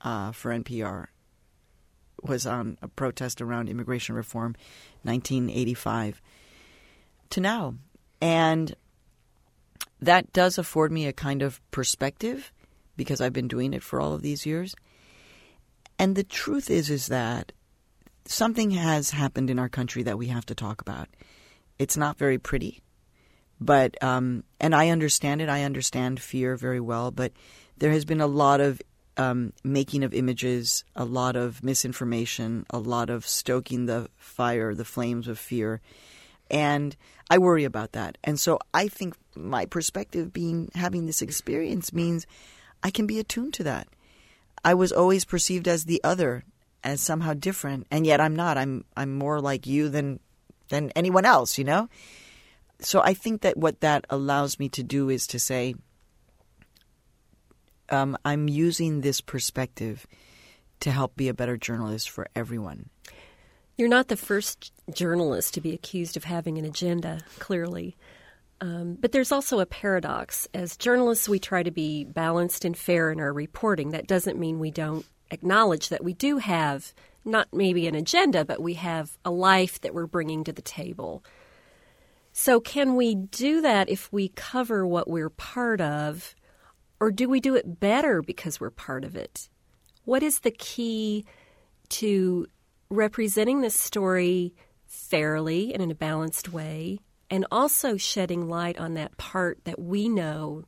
uh, 0.00 0.32
for 0.32 0.52
NPR 0.52 1.08
was 2.22 2.46
on 2.46 2.78
a 2.80 2.88
protest 2.88 3.42
around 3.42 3.68
immigration 3.68 4.14
reform, 4.14 4.54
1985, 5.02 6.22
to 7.28 7.40
now. 7.40 7.74
And 8.22 8.74
that 10.00 10.32
does 10.32 10.58
afford 10.58 10.92
me 10.92 11.06
a 11.06 11.12
kind 11.12 11.42
of 11.42 11.60
perspective 11.70 12.52
because 12.96 13.20
I've 13.20 13.32
been 13.32 13.48
doing 13.48 13.72
it 13.74 13.82
for 13.82 14.00
all 14.00 14.12
of 14.12 14.22
these 14.22 14.46
years. 14.46 14.74
And 15.98 16.16
the 16.16 16.24
truth 16.24 16.70
is, 16.70 16.90
is 16.90 17.08
that 17.08 17.52
something 18.24 18.70
has 18.72 19.10
happened 19.10 19.50
in 19.50 19.58
our 19.58 19.68
country 19.68 20.02
that 20.04 20.18
we 20.18 20.28
have 20.28 20.46
to 20.46 20.54
talk 20.54 20.80
about. 20.80 21.08
It's 21.78 21.96
not 21.96 22.18
very 22.18 22.38
pretty, 22.38 22.82
but 23.60 24.02
um, 24.02 24.44
and 24.60 24.74
I 24.74 24.88
understand 24.90 25.40
it. 25.40 25.48
I 25.48 25.64
understand 25.64 26.20
fear 26.20 26.56
very 26.56 26.80
well, 26.80 27.10
but 27.10 27.32
there 27.78 27.90
has 27.90 28.04
been 28.04 28.20
a 28.20 28.26
lot 28.26 28.60
of 28.60 28.80
um, 29.16 29.52
making 29.64 30.04
of 30.04 30.14
images, 30.14 30.84
a 30.94 31.04
lot 31.04 31.36
of 31.36 31.62
misinformation, 31.62 32.64
a 32.70 32.78
lot 32.78 33.10
of 33.10 33.26
stoking 33.26 33.86
the 33.86 34.08
fire, 34.16 34.74
the 34.74 34.84
flames 34.84 35.28
of 35.28 35.38
fear. 35.38 35.80
And 36.50 36.96
I 37.30 37.38
worry 37.38 37.64
about 37.64 37.92
that. 37.92 38.18
And 38.24 38.38
so 38.38 38.58
I 38.74 38.88
think 38.88 39.14
my 39.36 39.66
perspective 39.66 40.32
being 40.32 40.70
having 40.74 41.06
this 41.06 41.22
experience 41.22 41.92
means 41.92 42.26
I 42.82 42.90
can 42.90 43.06
be 43.06 43.18
attuned 43.18 43.54
to 43.54 43.64
that. 43.64 43.88
I 44.64 44.74
was 44.74 44.92
always 44.92 45.24
perceived 45.24 45.68
as 45.68 45.84
the 45.84 46.00
other, 46.04 46.44
as 46.82 47.00
somehow 47.00 47.34
different, 47.34 47.86
and 47.90 48.06
yet 48.06 48.20
I'm 48.20 48.36
not. 48.36 48.58
I'm 48.58 48.84
I'm 48.96 49.16
more 49.16 49.40
like 49.40 49.66
you 49.66 49.88
than 49.88 50.20
than 50.68 50.90
anyone 50.96 51.24
else, 51.24 51.58
you 51.58 51.64
know? 51.64 51.88
So 52.80 53.02
I 53.02 53.14
think 53.14 53.42
that 53.42 53.56
what 53.56 53.80
that 53.80 54.06
allows 54.08 54.58
me 54.58 54.68
to 54.70 54.82
do 54.82 55.10
is 55.10 55.26
to 55.28 55.38
say, 55.38 55.74
um, 57.90 58.16
I'm 58.24 58.48
using 58.48 59.00
this 59.00 59.20
perspective 59.20 60.06
to 60.80 60.90
help 60.90 61.14
be 61.16 61.28
a 61.28 61.34
better 61.34 61.58
journalist 61.58 62.08
for 62.08 62.28
everyone. 62.34 62.88
You're 63.80 63.88
not 63.88 64.08
the 64.08 64.16
first 64.16 64.74
journalist 64.92 65.54
to 65.54 65.62
be 65.62 65.72
accused 65.72 66.18
of 66.18 66.24
having 66.24 66.58
an 66.58 66.66
agenda, 66.66 67.22
clearly. 67.38 67.96
Um, 68.60 68.98
but 69.00 69.12
there's 69.12 69.32
also 69.32 69.58
a 69.58 69.64
paradox. 69.64 70.46
As 70.52 70.76
journalists, 70.76 71.30
we 71.30 71.38
try 71.38 71.62
to 71.62 71.70
be 71.70 72.04
balanced 72.04 72.66
and 72.66 72.76
fair 72.76 73.10
in 73.10 73.20
our 73.20 73.32
reporting. 73.32 73.92
That 73.92 74.06
doesn't 74.06 74.38
mean 74.38 74.58
we 74.58 74.70
don't 74.70 75.06
acknowledge 75.30 75.88
that 75.88 76.04
we 76.04 76.12
do 76.12 76.36
have 76.36 76.92
not 77.24 77.48
maybe 77.54 77.86
an 77.86 77.94
agenda, 77.94 78.44
but 78.44 78.60
we 78.60 78.74
have 78.74 79.16
a 79.24 79.30
life 79.30 79.80
that 79.80 79.94
we're 79.94 80.06
bringing 80.06 80.44
to 80.44 80.52
the 80.52 80.60
table. 80.60 81.24
So, 82.34 82.60
can 82.60 82.96
we 82.96 83.14
do 83.14 83.62
that 83.62 83.88
if 83.88 84.12
we 84.12 84.28
cover 84.28 84.86
what 84.86 85.08
we're 85.08 85.30
part 85.30 85.80
of, 85.80 86.34
or 87.00 87.10
do 87.10 87.30
we 87.30 87.40
do 87.40 87.54
it 87.54 87.80
better 87.80 88.20
because 88.20 88.60
we're 88.60 88.68
part 88.68 89.06
of 89.06 89.16
it? 89.16 89.48
What 90.04 90.22
is 90.22 90.40
the 90.40 90.50
key 90.50 91.24
to 91.88 92.46
representing 92.90 93.60
this 93.60 93.78
story 93.78 94.54
fairly 94.86 95.72
and 95.72 95.82
in 95.82 95.90
a 95.90 95.94
balanced 95.94 96.52
way, 96.52 96.98
and 97.30 97.46
also 97.50 97.96
shedding 97.96 98.48
light 98.48 98.78
on 98.78 98.94
that 98.94 99.16
part 99.16 99.64
that 99.64 99.78
we 99.78 100.08
know 100.08 100.64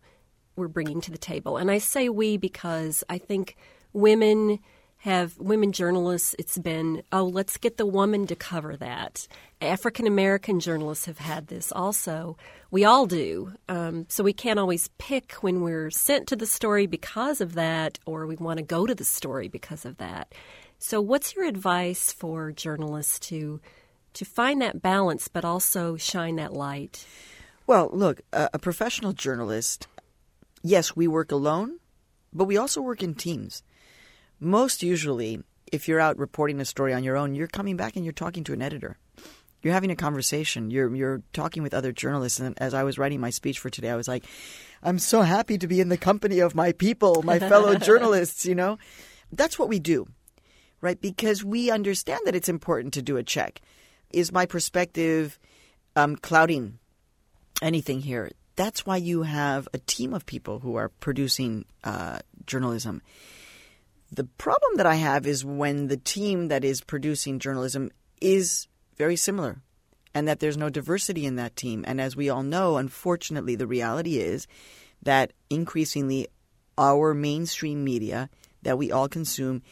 we're 0.57 0.69
bringing 0.69 1.01
to 1.01 1.11
the 1.11 1.19
table? 1.19 1.57
And 1.57 1.71
I 1.71 1.79
say 1.79 2.09
we 2.09 2.37
because 2.37 3.03
I 3.09 3.19
think 3.19 3.57
women 3.93 4.61
have 5.03 5.37
women 5.39 5.73
journalists, 5.73 6.37
it's 6.39 6.57
been, 6.59 7.03
oh, 7.11 7.25
let's 7.25 7.57
get 7.57 7.77
the 7.77 7.85
woman 7.85 8.25
to 8.29 8.37
cover 8.37 8.77
that. 8.77 9.27
African 9.61 10.07
American 10.07 10.61
journalists 10.61 11.07
have 11.07 11.19
had 11.19 11.49
this 11.49 11.73
also. 11.73 12.37
We 12.71 12.85
all 12.85 13.07
do. 13.07 13.53
Um, 13.69 14.07
so 14.09 14.23
we 14.23 14.33
can't 14.33 14.61
always 14.61 14.91
pick 14.99 15.33
when 15.41 15.63
we're 15.63 15.91
sent 15.91 16.29
to 16.29 16.37
the 16.37 16.47
story 16.47 16.87
because 16.87 17.41
of 17.41 17.55
that, 17.55 17.99
or 18.07 18.29
we 18.29 18.37
want 18.37 18.59
to 18.59 18.63
go 18.63 18.87
to 18.87 18.95
the 18.95 19.05
story 19.05 19.49
because 19.49 19.85
of 19.85 19.97
that. 19.97 20.33
So, 20.83 21.01
what's 21.01 21.35
your 21.37 21.45
advice 21.45 22.13
for 22.13 22.51
journalists 22.51 23.19
to 23.31 23.61
to 24.15 24.25
find 24.25 24.61
that 24.61 24.83
balance, 24.83 25.29
but 25.29 25.45
also 25.45 25.97
shine 25.97 26.37
that 26.37 26.53
light? 26.53 27.07
Well, 27.67 27.89
look, 27.93 28.21
a, 28.33 28.51
a 28.55 28.59
professional 28.59 29.13
journalist, 29.13 29.87
yes, 30.63 30.97
we 30.97 31.07
work 31.07 31.31
alone, 31.31 31.79
but 32.33 32.45
we 32.45 32.57
also 32.57 32.83
work 32.83 33.03
in 33.03 33.15
teams 33.15 33.63
most 34.43 34.83
usually, 34.83 35.41
if 35.71 35.87
you're 35.87 36.01
out 36.01 36.19
reporting 36.19 36.61
a 36.61 36.65
story 36.65 36.93
on 36.93 37.05
your 37.05 37.17
own, 37.17 37.35
you're 37.35 37.47
coming 37.47 37.77
back 37.77 37.95
and 37.95 38.05
you're 38.05 38.13
talking 38.13 38.43
to 38.45 38.53
an 38.53 38.61
editor. 38.61 38.99
You're 39.63 39.73
having 39.73 39.93
a 39.93 39.97
conversation. 39.97 40.73
You're 40.73 40.93
you're 40.95 41.23
talking 41.33 41.63
with 41.63 41.73
other 41.73 41.93
journalists. 41.93 42.41
And 42.41 42.61
as 42.61 42.75
I 42.75 42.83
was 42.83 42.99
writing 42.99 43.21
my 43.21 43.31
speech 43.31 43.61
for 43.61 43.71
today, 43.71 43.91
I 43.91 43.95
was 43.95 44.09
like, 44.09 44.25
I'm 44.83 44.99
so 44.99 45.23
happy 45.23 45.57
to 45.59 45.69
be 45.69 45.81
in 45.81 45.89
the 45.89 45.97
company 45.97 46.41
of 46.41 46.57
my 46.57 46.73
people, 46.73 47.23
my 47.23 47.39
fellow 47.53 47.77
journalists. 47.77 48.45
You 48.45 48.57
know, 48.57 48.79
that's 49.31 49.61
what 49.61 49.69
we 49.69 49.79
do, 49.79 50.09
right? 50.83 51.01
Because 51.01 51.43
we 51.43 51.71
understand 51.71 52.21
that 52.27 52.35
it's 52.35 52.51
important 52.51 52.93
to 52.95 53.03
do 53.03 53.17
a 53.17 53.23
check. 53.23 53.63
Is 54.13 54.31
my 54.31 54.45
perspective 54.45 55.39
um, 55.97 56.17
clouding 56.17 56.79
anything 57.63 58.01
here? 58.01 58.31
That's 58.57 58.85
why 58.85 58.99
you 58.99 59.23
have 59.23 59.67
a 59.73 59.79
team 59.79 60.13
of 60.13 60.27
people 60.27 60.59
who 60.59 60.75
are 60.75 60.91
producing 60.91 61.65
uh, 61.83 62.19
journalism 62.45 63.01
the 64.13 64.25
problem 64.25 64.77
that 64.77 64.87
I 64.87 64.97
have 64.97 65.27
is 65.27 65.45
when 65.45 65.89
the 65.89 65.97
team 65.97 66.49
that 66.49 66.65
is 66.65 66.83
producing 66.83 67.39
journalism 67.39 67.91
is 68.21 68.69
very 68.97 69.17
similar 69.17 69.63
and 70.15 70.29
that 70.29 70.39
there's 70.39 70.59
no 70.59 70.69
diversity 70.69 71.25
in 71.25 71.37
that 71.37 71.57
team. 71.57 71.83
And 71.89 71.99
as 71.99 72.15
we 72.15 72.29
all 72.29 72.43
know, 72.43 72.77
unfortunately, 72.77 73.57
the 73.57 73.67
reality 73.67 74.19
is 74.19 74.47
that 75.03 75.33
increasingly 75.49 76.29
our 76.77 77.15
mainstream 77.15 77.83
media 77.83 78.29
that 78.63 78.77
we 78.77 78.93
all 78.93 79.09
consume 79.09 79.63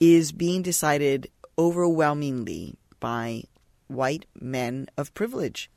is 0.00 0.32
being 0.32 0.62
decided 0.62 1.28
overwhelmingly 1.58 2.74
by 3.00 3.42
white 3.88 4.26
men 4.38 4.88
of 4.96 5.14
privilege. 5.14 5.70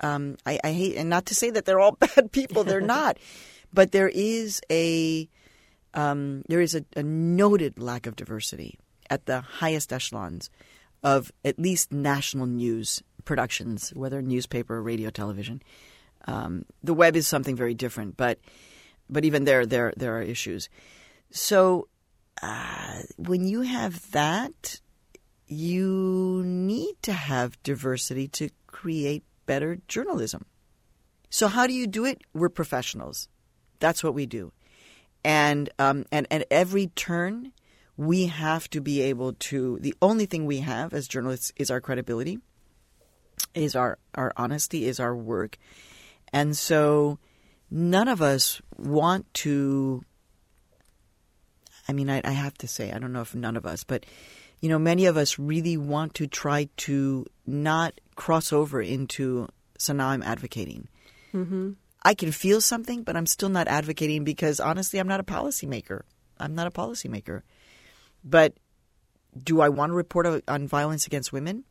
Um, 0.00 0.36
I, 0.44 0.58
I 0.64 0.72
hate, 0.72 0.96
and 0.96 1.08
not 1.08 1.26
to 1.26 1.34
say 1.34 1.50
that 1.50 1.64
they're 1.64 1.80
all 1.80 1.92
bad 2.16 2.32
people, 2.32 2.64
they're 2.64 2.80
not, 2.98 3.18
but 3.72 3.92
there 3.92 4.10
is 4.12 4.60
a 4.70 5.28
um, 5.94 6.42
there 6.48 6.60
is 6.60 6.74
a, 6.74 6.84
a 6.96 7.02
noted 7.04 7.78
lack 7.78 8.06
of 8.06 8.16
diversity 8.16 8.78
at 9.08 9.26
the 9.26 9.40
highest 9.40 9.92
echelons 9.92 10.50
of 11.04 11.30
at 11.44 11.58
least 11.58 11.92
national 11.92 12.46
news 12.46 13.02
productions, 13.24 13.90
whether 13.94 14.20
newspaper, 14.20 14.82
radio, 14.82 15.10
television. 15.10 15.62
Um, 16.26 16.64
the 16.82 16.94
web 16.94 17.14
is 17.14 17.28
something 17.28 17.54
very 17.54 17.74
different, 17.74 18.16
but 18.16 18.38
but 19.08 19.24
even 19.24 19.44
there, 19.44 19.66
there 19.66 19.92
there 19.96 20.18
are 20.18 20.22
issues. 20.22 20.68
So 21.30 21.88
when 23.16 23.46
you 23.46 23.62
have 23.62 24.10
that, 24.12 24.80
you 25.46 26.42
need 26.44 26.94
to 27.02 27.12
have 27.12 27.62
diversity 27.62 28.28
to 28.28 28.50
create 28.66 29.24
better 29.46 29.78
journalism. 29.88 30.46
So 31.30 31.48
how 31.48 31.66
do 31.66 31.72
you 31.72 31.86
do 31.86 32.04
it? 32.04 32.22
We're 32.32 32.48
professionals. 32.48 33.28
That's 33.78 34.02
what 34.02 34.14
we 34.14 34.26
do 34.26 34.52
and 35.24 35.70
um, 35.78 36.04
and 36.12 36.26
at 36.30 36.46
every 36.50 36.88
turn, 36.88 37.52
we 37.96 38.26
have 38.26 38.68
to 38.70 38.80
be 38.80 39.00
able 39.00 39.32
to. 39.32 39.78
The 39.80 39.94
only 40.02 40.26
thing 40.26 40.44
we 40.44 40.58
have 40.58 40.92
as 40.92 41.08
journalists 41.08 41.52
is 41.56 41.70
our 41.70 41.80
credibility, 41.80 42.38
is 43.54 43.74
our 43.74 43.98
our 44.14 44.32
honesty, 44.36 44.84
is 44.84 45.00
our 45.00 45.16
work, 45.16 45.56
and 46.32 46.56
so 46.56 47.18
none 47.70 48.08
of 48.08 48.20
us 48.20 48.60
want 48.76 49.32
to. 49.34 50.04
I 51.88 51.92
mean, 51.92 52.08
I, 52.10 52.20
I 52.24 52.30
have 52.30 52.56
to 52.58 52.68
say, 52.68 52.92
I 52.92 52.98
don't 52.98 53.12
know 53.12 53.22
if 53.22 53.34
none 53.34 53.56
of 53.56 53.66
us, 53.66 53.84
but 53.84 54.06
you 54.60 54.68
know, 54.68 54.78
many 54.78 55.06
of 55.06 55.16
us 55.16 55.38
really 55.38 55.76
want 55.76 56.14
to 56.14 56.26
try 56.26 56.68
to 56.78 57.26
not 57.46 58.00
cross 58.16 58.52
over 58.52 58.80
into. 58.80 59.48
So 59.76 59.92
now 59.92 60.08
I'm 60.08 60.22
advocating. 60.22 60.88
Mm-hmm. 61.34 61.72
I 62.02 62.14
can 62.14 62.32
feel 62.32 62.60
something, 62.60 63.02
but 63.02 63.16
I'm 63.16 63.26
still 63.26 63.48
not 63.48 63.68
advocating 63.68 64.24
because 64.24 64.60
honestly, 64.60 64.98
I'm 64.98 65.08
not 65.08 65.20
a 65.20 65.24
policymaker. 65.24 66.02
I'm 66.38 66.54
not 66.54 66.66
a 66.66 66.70
policymaker. 66.70 67.42
But 68.24 68.54
do 69.42 69.60
I 69.60 69.68
want 69.68 69.90
to 69.90 69.94
report 69.94 70.44
on 70.48 70.66
violence 70.66 71.06
against 71.06 71.32
women? 71.32 71.64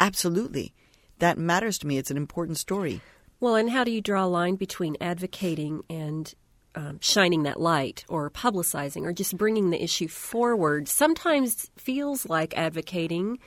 Absolutely. 0.00 0.74
That 1.18 1.38
matters 1.38 1.78
to 1.78 1.86
me. 1.86 1.98
It's 1.98 2.10
an 2.10 2.16
important 2.16 2.58
story. 2.58 3.00
Well, 3.38 3.54
and 3.54 3.70
how 3.70 3.84
do 3.84 3.90
you 3.90 4.00
draw 4.00 4.24
a 4.24 4.26
line 4.26 4.56
between 4.56 4.96
advocating 5.00 5.82
and 5.88 6.34
um, 6.76 6.98
shining 7.00 7.42
that 7.44 7.60
light 7.60 8.04
or 8.08 8.30
publicizing 8.30 9.02
or 9.02 9.12
just 9.12 9.36
bringing 9.36 9.70
the 9.70 9.82
issue 9.82 10.08
forward? 10.08 10.88
Sometimes 10.88 11.70
feels 11.76 12.28
like 12.28 12.56
advocating. 12.56 13.38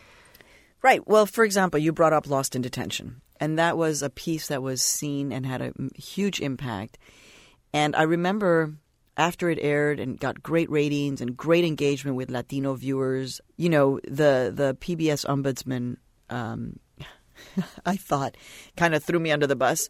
Right. 0.81 1.05
Well, 1.07 1.25
for 1.25 1.43
example, 1.43 1.79
you 1.79 1.93
brought 1.93 2.13
up 2.13 2.27
Lost 2.27 2.55
in 2.55 2.61
Detention. 2.61 3.21
And 3.39 3.57
that 3.57 3.77
was 3.77 4.03
a 4.03 4.09
piece 4.09 4.47
that 4.47 4.61
was 4.61 4.81
seen 4.81 5.31
and 5.31 5.45
had 5.45 5.61
a 5.61 5.73
huge 5.95 6.41
impact. 6.41 6.97
And 7.73 7.95
I 7.95 8.03
remember 8.03 8.73
after 9.15 9.49
it 9.49 9.59
aired 9.61 9.99
and 9.99 10.19
got 10.19 10.41
great 10.41 10.69
ratings 10.69 11.21
and 11.21 11.35
great 11.35 11.65
engagement 11.65 12.17
with 12.17 12.31
Latino 12.31 12.73
viewers, 12.73 13.41
you 13.57 13.69
know, 13.69 13.99
the 14.05 14.51
the 14.53 14.77
PBS 14.79 15.25
ombudsman, 15.25 15.97
um, 16.29 16.79
I 17.85 17.95
thought, 17.97 18.35
kind 18.77 18.95
of 18.95 19.03
threw 19.03 19.19
me 19.19 19.31
under 19.31 19.47
the 19.47 19.55
bus. 19.55 19.89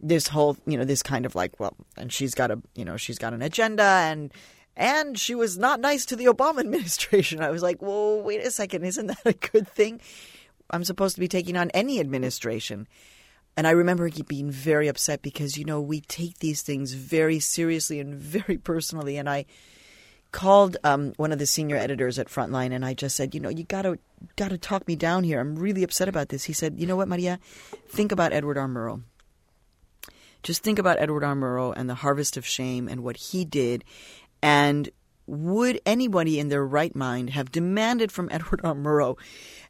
This 0.00 0.28
whole, 0.28 0.56
you 0.66 0.76
know, 0.76 0.84
this 0.84 1.02
kind 1.02 1.26
of 1.26 1.34
like, 1.34 1.58
well, 1.58 1.76
and 1.96 2.12
she's 2.12 2.34
got 2.34 2.50
a, 2.50 2.60
you 2.74 2.84
know, 2.84 2.96
she's 2.96 3.18
got 3.18 3.34
an 3.34 3.42
agenda 3.42 3.82
and 3.82 4.32
and 4.76 5.18
she 5.18 5.34
was 5.34 5.56
not 5.56 5.80
nice 5.80 6.04
to 6.06 6.16
the 6.16 6.26
Obama 6.26 6.58
administration. 6.60 7.42
I 7.42 7.50
was 7.50 7.62
like, 7.62 7.80
well, 7.80 8.20
wait 8.20 8.40
a 8.40 8.50
second, 8.50 8.84
isn't 8.84 9.06
that 9.06 9.24
a 9.24 9.32
good 9.32 9.68
thing? 9.68 10.00
I'm 10.70 10.84
supposed 10.84 11.14
to 11.14 11.20
be 11.20 11.28
taking 11.28 11.56
on 11.56 11.70
any 11.70 12.00
administration. 12.00 12.88
And 13.56 13.66
I 13.66 13.70
remember 13.70 14.10
being 14.26 14.50
very 14.50 14.88
upset 14.88 15.22
because, 15.22 15.56
you 15.56 15.64
know, 15.64 15.80
we 15.80 16.00
take 16.00 16.38
these 16.38 16.62
things 16.62 16.94
very 16.94 17.38
seriously 17.38 18.00
and 18.00 18.14
very 18.16 18.58
personally. 18.58 19.16
And 19.16 19.28
I 19.28 19.44
called 20.32 20.76
um, 20.82 21.12
one 21.16 21.30
of 21.30 21.38
the 21.38 21.46
senior 21.46 21.76
editors 21.76 22.18
at 22.18 22.26
Frontline 22.26 22.72
and 22.72 22.84
I 22.84 22.94
just 22.94 23.14
said, 23.14 23.34
you 23.34 23.40
know, 23.40 23.48
you 23.48 23.62
gotta 23.62 23.98
gotta 24.34 24.58
talk 24.58 24.88
me 24.88 24.96
down 24.96 25.22
here. 25.22 25.38
I'm 25.38 25.54
really 25.54 25.84
upset 25.84 26.08
about 26.08 26.30
this. 26.30 26.42
He 26.44 26.52
said, 26.52 26.80
you 26.80 26.86
know 26.88 26.96
what, 26.96 27.06
Maria, 27.06 27.38
think 27.86 28.10
about 28.10 28.32
Edward 28.32 28.58
R. 28.58 28.66
Murrow. 28.66 29.02
Just 30.44 30.62
think 30.62 30.78
about 30.78 31.00
Edward 31.00 31.24
R. 31.24 31.34
Murrow 31.34 31.72
and 31.76 31.90
the 31.90 31.96
Harvest 31.96 32.36
of 32.36 32.46
Shame 32.46 32.86
and 32.88 33.02
what 33.02 33.16
he 33.16 33.44
did, 33.44 33.82
and 34.40 34.88
would 35.26 35.80
anybody 35.84 36.38
in 36.38 36.48
their 36.48 36.64
right 36.64 36.94
mind 36.94 37.30
have 37.30 37.50
demanded 37.50 38.12
from 38.12 38.28
Edward 38.32 38.60
R. 38.62 38.74
Murrow 38.74 39.16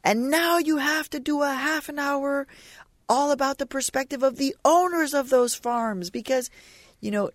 and 0.04 0.30
now 0.30 0.58
you 0.58 0.76
have 0.76 1.08
to 1.10 1.18
do 1.18 1.42
a 1.42 1.52
half 1.52 1.88
an 1.88 1.98
hour 1.98 2.46
all 3.08 3.30
about 3.30 3.56
the 3.56 3.66
perspective 3.66 4.22
of 4.22 4.36
the 4.36 4.54
owners 4.64 5.14
of 5.14 5.30
those 5.30 5.54
farms 5.54 6.10
because, 6.10 6.50
you 7.00 7.10
know, 7.10 7.30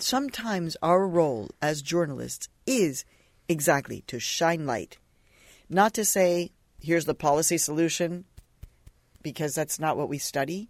sometimes 0.00 0.76
our 0.82 1.06
role 1.06 1.50
as 1.62 1.82
journalists 1.82 2.48
is 2.66 3.04
exactly 3.48 4.02
to 4.08 4.18
shine 4.18 4.66
light, 4.66 4.98
not 5.68 5.94
to 5.94 6.04
say, 6.04 6.50
here's 6.80 7.04
the 7.04 7.14
policy 7.14 7.58
solution, 7.58 8.24
because 9.22 9.54
that's 9.54 9.78
not 9.78 9.96
what 9.96 10.08
we 10.08 10.18
study, 10.18 10.68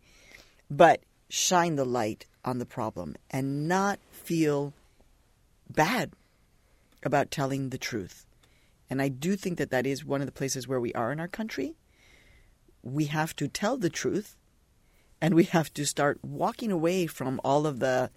but 0.70 1.00
shine 1.34 1.74
the 1.74 1.84
light 1.84 2.26
on 2.44 2.58
the 2.58 2.66
problem 2.66 3.16
and 3.30 3.66
not 3.66 3.98
feel 4.12 4.72
bad 5.68 6.12
about 7.02 7.30
telling 7.30 7.70
the 7.70 7.78
truth. 7.78 8.24
And 8.88 9.02
I 9.02 9.08
do 9.08 9.34
think 9.34 9.58
that 9.58 9.70
that 9.70 9.86
is 9.86 10.04
one 10.04 10.20
of 10.20 10.26
the 10.26 10.32
places 10.32 10.68
where 10.68 10.80
we 10.80 10.92
are 10.94 11.10
in 11.10 11.18
our 11.18 11.28
country. 11.28 11.74
We 12.82 13.06
have 13.06 13.34
to 13.36 13.48
tell 13.48 13.76
the 13.76 13.90
truth 13.90 14.36
and 15.20 15.34
we 15.34 15.44
have 15.44 15.72
to 15.74 15.84
start 15.84 16.20
walking 16.22 16.70
away 16.70 17.06
from 17.06 17.40
all 17.44 17.66
of 17.66 17.80
the 17.80 18.10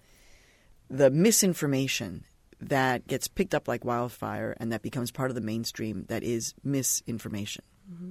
the 0.90 1.10
misinformation 1.10 2.24
that 2.60 3.06
gets 3.06 3.28
picked 3.28 3.54
up 3.54 3.68
like 3.68 3.84
wildfire 3.84 4.56
and 4.58 4.72
that 4.72 4.80
becomes 4.80 5.10
part 5.10 5.30
of 5.30 5.34
the 5.34 5.40
mainstream 5.40 6.06
that 6.08 6.22
is 6.22 6.54
misinformation. 6.64 7.64
Mm-hmm. 7.92 8.10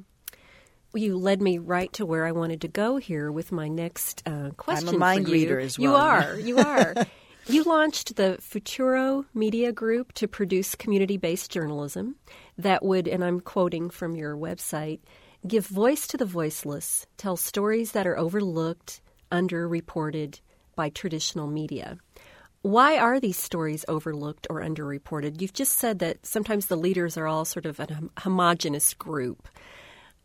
You 0.93 1.17
led 1.17 1.41
me 1.41 1.57
right 1.57 1.91
to 1.93 2.05
where 2.05 2.25
I 2.25 2.31
wanted 2.31 2.61
to 2.61 2.67
go 2.67 2.97
here 2.97 3.31
with 3.31 3.51
my 3.51 3.67
next 3.67 4.23
uh, 4.25 4.51
question. 4.57 4.89
I'm 4.89 4.95
a 4.95 4.97
mind 4.97 5.29
reader 5.29 5.59
as 5.59 5.77
well. 5.77 5.91
You 5.91 5.95
are. 5.95 6.39
You 6.39 6.57
are. 6.65 6.95
you 7.47 7.63
launched 7.63 8.15
the 8.15 8.37
Futuro 8.41 9.25
Media 9.33 9.71
Group 9.71 10.13
to 10.13 10.27
produce 10.27 10.75
community 10.75 11.17
based 11.17 11.51
journalism 11.51 12.15
that 12.57 12.83
would, 12.83 13.07
and 13.07 13.23
I'm 13.23 13.39
quoting 13.39 13.89
from 13.89 14.15
your 14.15 14.35
website, 14.35 14.99
give 15.45 15.67
voice 15.67 16.07
to 16.07 16.17
the 16.17 16.25
voiceless, 16.25 17.05
tell 17.17 17.37
stories 17.37 17.91
that 17.91 18.07
are 18.07 18.17
overlooked, 18.17 19.01
underreported 19.31 20.39
by 20.75 20.89
traditional 20.89 21.47
media. 21.47 21.97
Why 22.61 22.97
are 22.97 23.19
these 23.19 23.37
stories 23.37 23.85
overlooked 23.87 24.47
or 24.49 24.61
underreported? 24.61 25.41
You've 25.41 25.53
just 25.53 25.77
said 25.77 25.99
that 25.99 26.25
sometimes 26.25 26.65
the 26.67 26.75
leaders 26.75 27.17
are 27.17 27.27
all 27.27 27.45
sort 27.45 27.65
of 27.65 27.79
a 27.79 27.87
homogenous 28.17 28.93
group. 28.93 29.47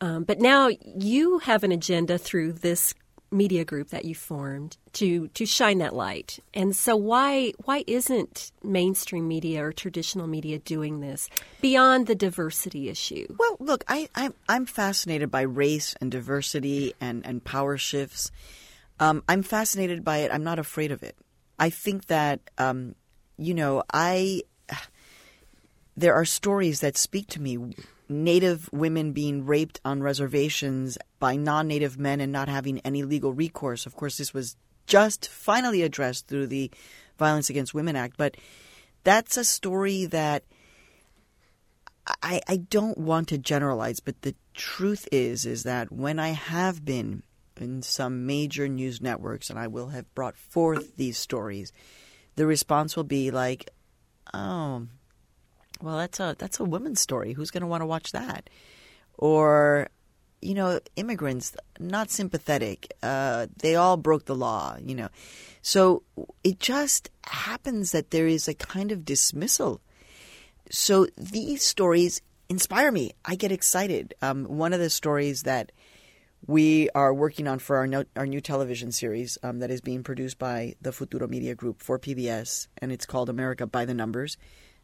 Um, 0.02 0.24
but 0.24 0.40
now 0.40 0.68
you 0.96 1.38
have 1.38 1.62
an 1.62 1.70
agenda 1.70 2.18
through 2.18 2.54
this 2.54 2.92
media 3.30 3.64
group 3.64 3.90
that 3.90 4.04
you 4.04 4.16
formed 4.16 4.76
to 4.94 5.28
to 5.28 5.46
shine 5.46 5.78
that 5.78 5.94
light. 5.94 6.40
And 6.52 6.74
so 6.74 6.96
why 6.96 7.52
why 7.64 7.84
isn't 7.86 8.50
mainstream 8.64 9.28
media 9.28 9.64
or 9.64 9.72
traditional 9.72 10.26
media 10.26 10.58
doing 10.58 11.00
this 11.00 11.30
beyond 11.60 12.08
the 12.08 12.16
diversity 12.16 12.88
issue? 12.88 13.28
Well, 13.38 13.56
look, 13.60 13.84
I, 13.86 14.08
I'm 14.16 14.34
I'm 14.48 14.66
fascinated 14.66 15.30
by 15.30 15.42
race 15.42 15.94
and 16.00 16.10
diversity 16.10 16.94
and 17.00 17.24
and 17.24 17.42
power 17.42 17.78
shifts. 17.78 18.32
Um, 18.98 19.22
I'm 19.28 19.44
fascinated 19.44 20.04
by 20.04 20.18
it. 20.18 20.32
I'm 20.34 20.44
not 20.44 20.58
afraid 20.58 20.90
of 20.90 21.04
it. 21.04 21.16
I 21.60 21.70
think 21.70 22.06
that 22.06 22.40
um, 22.58 22.96
you 23.38 23.54
know 23.54 23.84
I 23.92 24.42
there 25.96 26.14
are 26.14 26.24
stories 26.24 26.80
that 26.80 26.96
speak 26.96 27.28
to 27.28 27.40
me 27.40 27.56
Native 28.12 28.68
women 28.72 29.12
being 29.12 29.46
raped 29.46 29.80
on 29.84 30.02
reservations 30.02 30.98
by 31.18 31.36
non 31.36 31.68
Native 31.68 31.98
men 31.98 32.20
and 32.20 32.32
not 32.32 32.48
having 32.48 32.78
any 32.80 33.02
legal 33.02 33.32
recourse. 33.32 33.86
Of 33.86 33.96
course, 33.96 34.18
this 34.18 34.34
was 34.34 34.56
just 34.86 35.28
finally 35.28 35.82
addressed 35.82 36.28
through 36.28 36.48
the 36.48 36.70
Violence 37.18 37.50
Against 37.50 37.74
Women 37.74 37.96
Act, 37.96 38.16
but 38.16 38.36
that's 39.04 39.36
a 39.36 39.44
story 39.44 40.06
that 40.06 40.44
I, 42.22 42.40
I 42.48 42.56
don't 42.56 42.98
want 42.98 43.28
to 43.28 43.38
generalize, 43.38 44.00
but 44.00 44.22
the 44.22 44.34
truth 44.54 45.08
is 45.12 45.46
is 45.46 45.62
that 45.62 45.92
when 45.92 46.18
I 46.18 46.30
have 46.30 46.84
been 46.84 47.22
in 47.60 47.82
some 47.82 48.26
major 48.26 48.66
news 48.68 49.00
networks 49.00 49.50
and 49.50 49.58
I 49.58 49.68
will 49.68 49.88
have 49.88 50.12
brought 50.14 50.36
forth 50.36 50.96
these 50.96 51.16
stories, 51.16 51.72
the 52.36 52.46
response 52.46 52.96
will 52.96 53.04
be 53.04 53.30
like, 53.30 53.70
"Oh, 54.34 54.88
well, 55.82 55.98
that's 55.98 56.20
a 56.20 56.36
that's 56.38 56.60
a 56.60 56.64
woman's 56.64 57.00
story. 57.00 57.32
Who's 57.32 57.50
going 57.50 57.62
to 57.62 57.66
want 57.66 57.82
to 57.82 57.86
watch 57.86 58.12
that? 58.12 58.48
Or, 59.18 59.88
you 60.40 60.54
know, 60.54 60.80
immigrants 60.96 61.54
not 61.78 62.10
sympathetic. 62.10 62.92
Uh, 63.02 63.48
they 63.56 63.74
all 63.76 63.96
broke 63.96 64.24
the 64.26 64.34
law. 64.34 64.76
You 64.80 64.94
know, 64.94 65.08
so 65.60 66.04
it 66.44 66.60
just 66.60 67.10
happens 67.24 67.92
that 67.92 68.10
there 68.10 68.26
is 68.26 68.48
a 68.48 68.54
kind 68.54 68.92
of 68.92 69.04
dismissal. 69.04 69.80
So 70.70 71.06
these 71.18 71.62
stories 71.64 72.22
inspire 72.48 72.92
me. 72.92 73.12
I 73.24 73.34
get 73.34 73.52
excited. 73.52 74.14
Um, 74.22 74.44
one 74.44 74.72
of 74.72 74.80
the 74.80 74.90
stories 74.90 75.42
that 75.42 75.72
we 76.46 76.90
are 76.90 77.14
working 77.14 77.46
on 77.46 77.58
for 77.58 77.76
our 77.76 77.86
no, 77.86 78.04
our 78.16 78.26
new 78.26 78.40
television 78.40 78.92
series 78.92 79.38
um, 79.42 79.60
that 79.60 79.70
is 79.70 79.80
being 79.80 80.02
produced 80.02 80.38
by 80.38 80.74
the 80.80 80.92
Futuro 80.92 81.28
Media 81.28 81.54
Group 81.54 81.82
for 81.82 81.98
PBS, 81.98 82.68
and 82.78 82.92
it's 82.92 83.06
called 83.06 83.28
America 83.28 83.66
by 83.66 83.84
the 83.84 83.94
Numbers. 83.94 84.36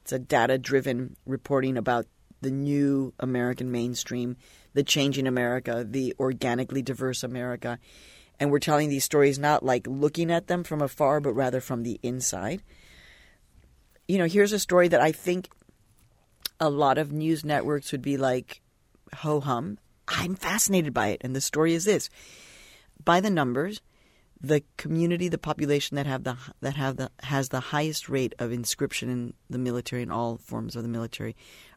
It's 0.09 0.15
a 0.15 0.19
data 0.19 0.57
driven 0.57 1.17
reporting 1.27 1.77
about 1.77 2.07
the 2.41 2.51
new 2.51 3.13
American 3.21 3.71
mainstream, 3.71 4.39
the 4.73 4.83
changing 4.83 5.27
America, 5.27 5.85
the 5.87 6.15
organically 6.19 6.81
diverse 6.81 7.23
America. 7.23 7.79
And 8.41 8.51
we're 8.51 8.59
telling 8.59 8.89
these 8.89 9.05
stories 9.05 9.39
not 9.39 9.63
like 9.63 9.87
looking 9.87 10.31
at 10.31 10.47
them 10.47 10.65
from 10.65 10.81
afar, 10.81 11.21
but 11.21 11.35
rather 11.35 11.61
from 11.61 11.83
the 11.83 12.01
inside. 12.03 12.63
You 14.07 14.17
know, 14.17 14.25
here's 14.25 14.55
a 14.55 14.59
story 14.59 14.89
that 14.89 15.03
I 15.03 15.13
think 15.13 15.51
a 16.59 16.71
lot 16.71 16.97
of 16.97 17.13
news 17.13 17.45
networks 17.45 17.93
would 17.93 18.01
be 18.01 18.17
like, 18.17 18.63
ho 19.13 19.41
hum. 19.41 19.77
I'm 20.09 20.37
fascinated 20.37 20.95
by 20.95 21.09
it. 21.09 21.21
And 21.21 21.37
the 21.37 21.43
story 21.43 21.75
is 21.75 21.85
this 21.85 22.09
by 23.05 23.21
the 23.21 23.29
numbers, 23.29 23.83
the 24.41 24.63
community, 24.77 25.29
the 25.29 25.39
population 25.39 25.97
that 25.97 26.07
have 26.07 26.25
the 26.25 26.37
that 26.61 26.77
have 26.77 26.97
the 26.97 27.11
has 27.21 27.49
the 27.49 27.61
highest 27.61 28.09
rate 28.09 28.35
of 28.39 28.53
inscription 28.53 29.09
in 29.09 29.35
the 29.51 29.59
military 29.59 30.03
in 30.03 30.11
all 30.11 30.37
forms 30.39 30.77
of 30.77 30.83
the 30.83 30.89
military 30.89 31.35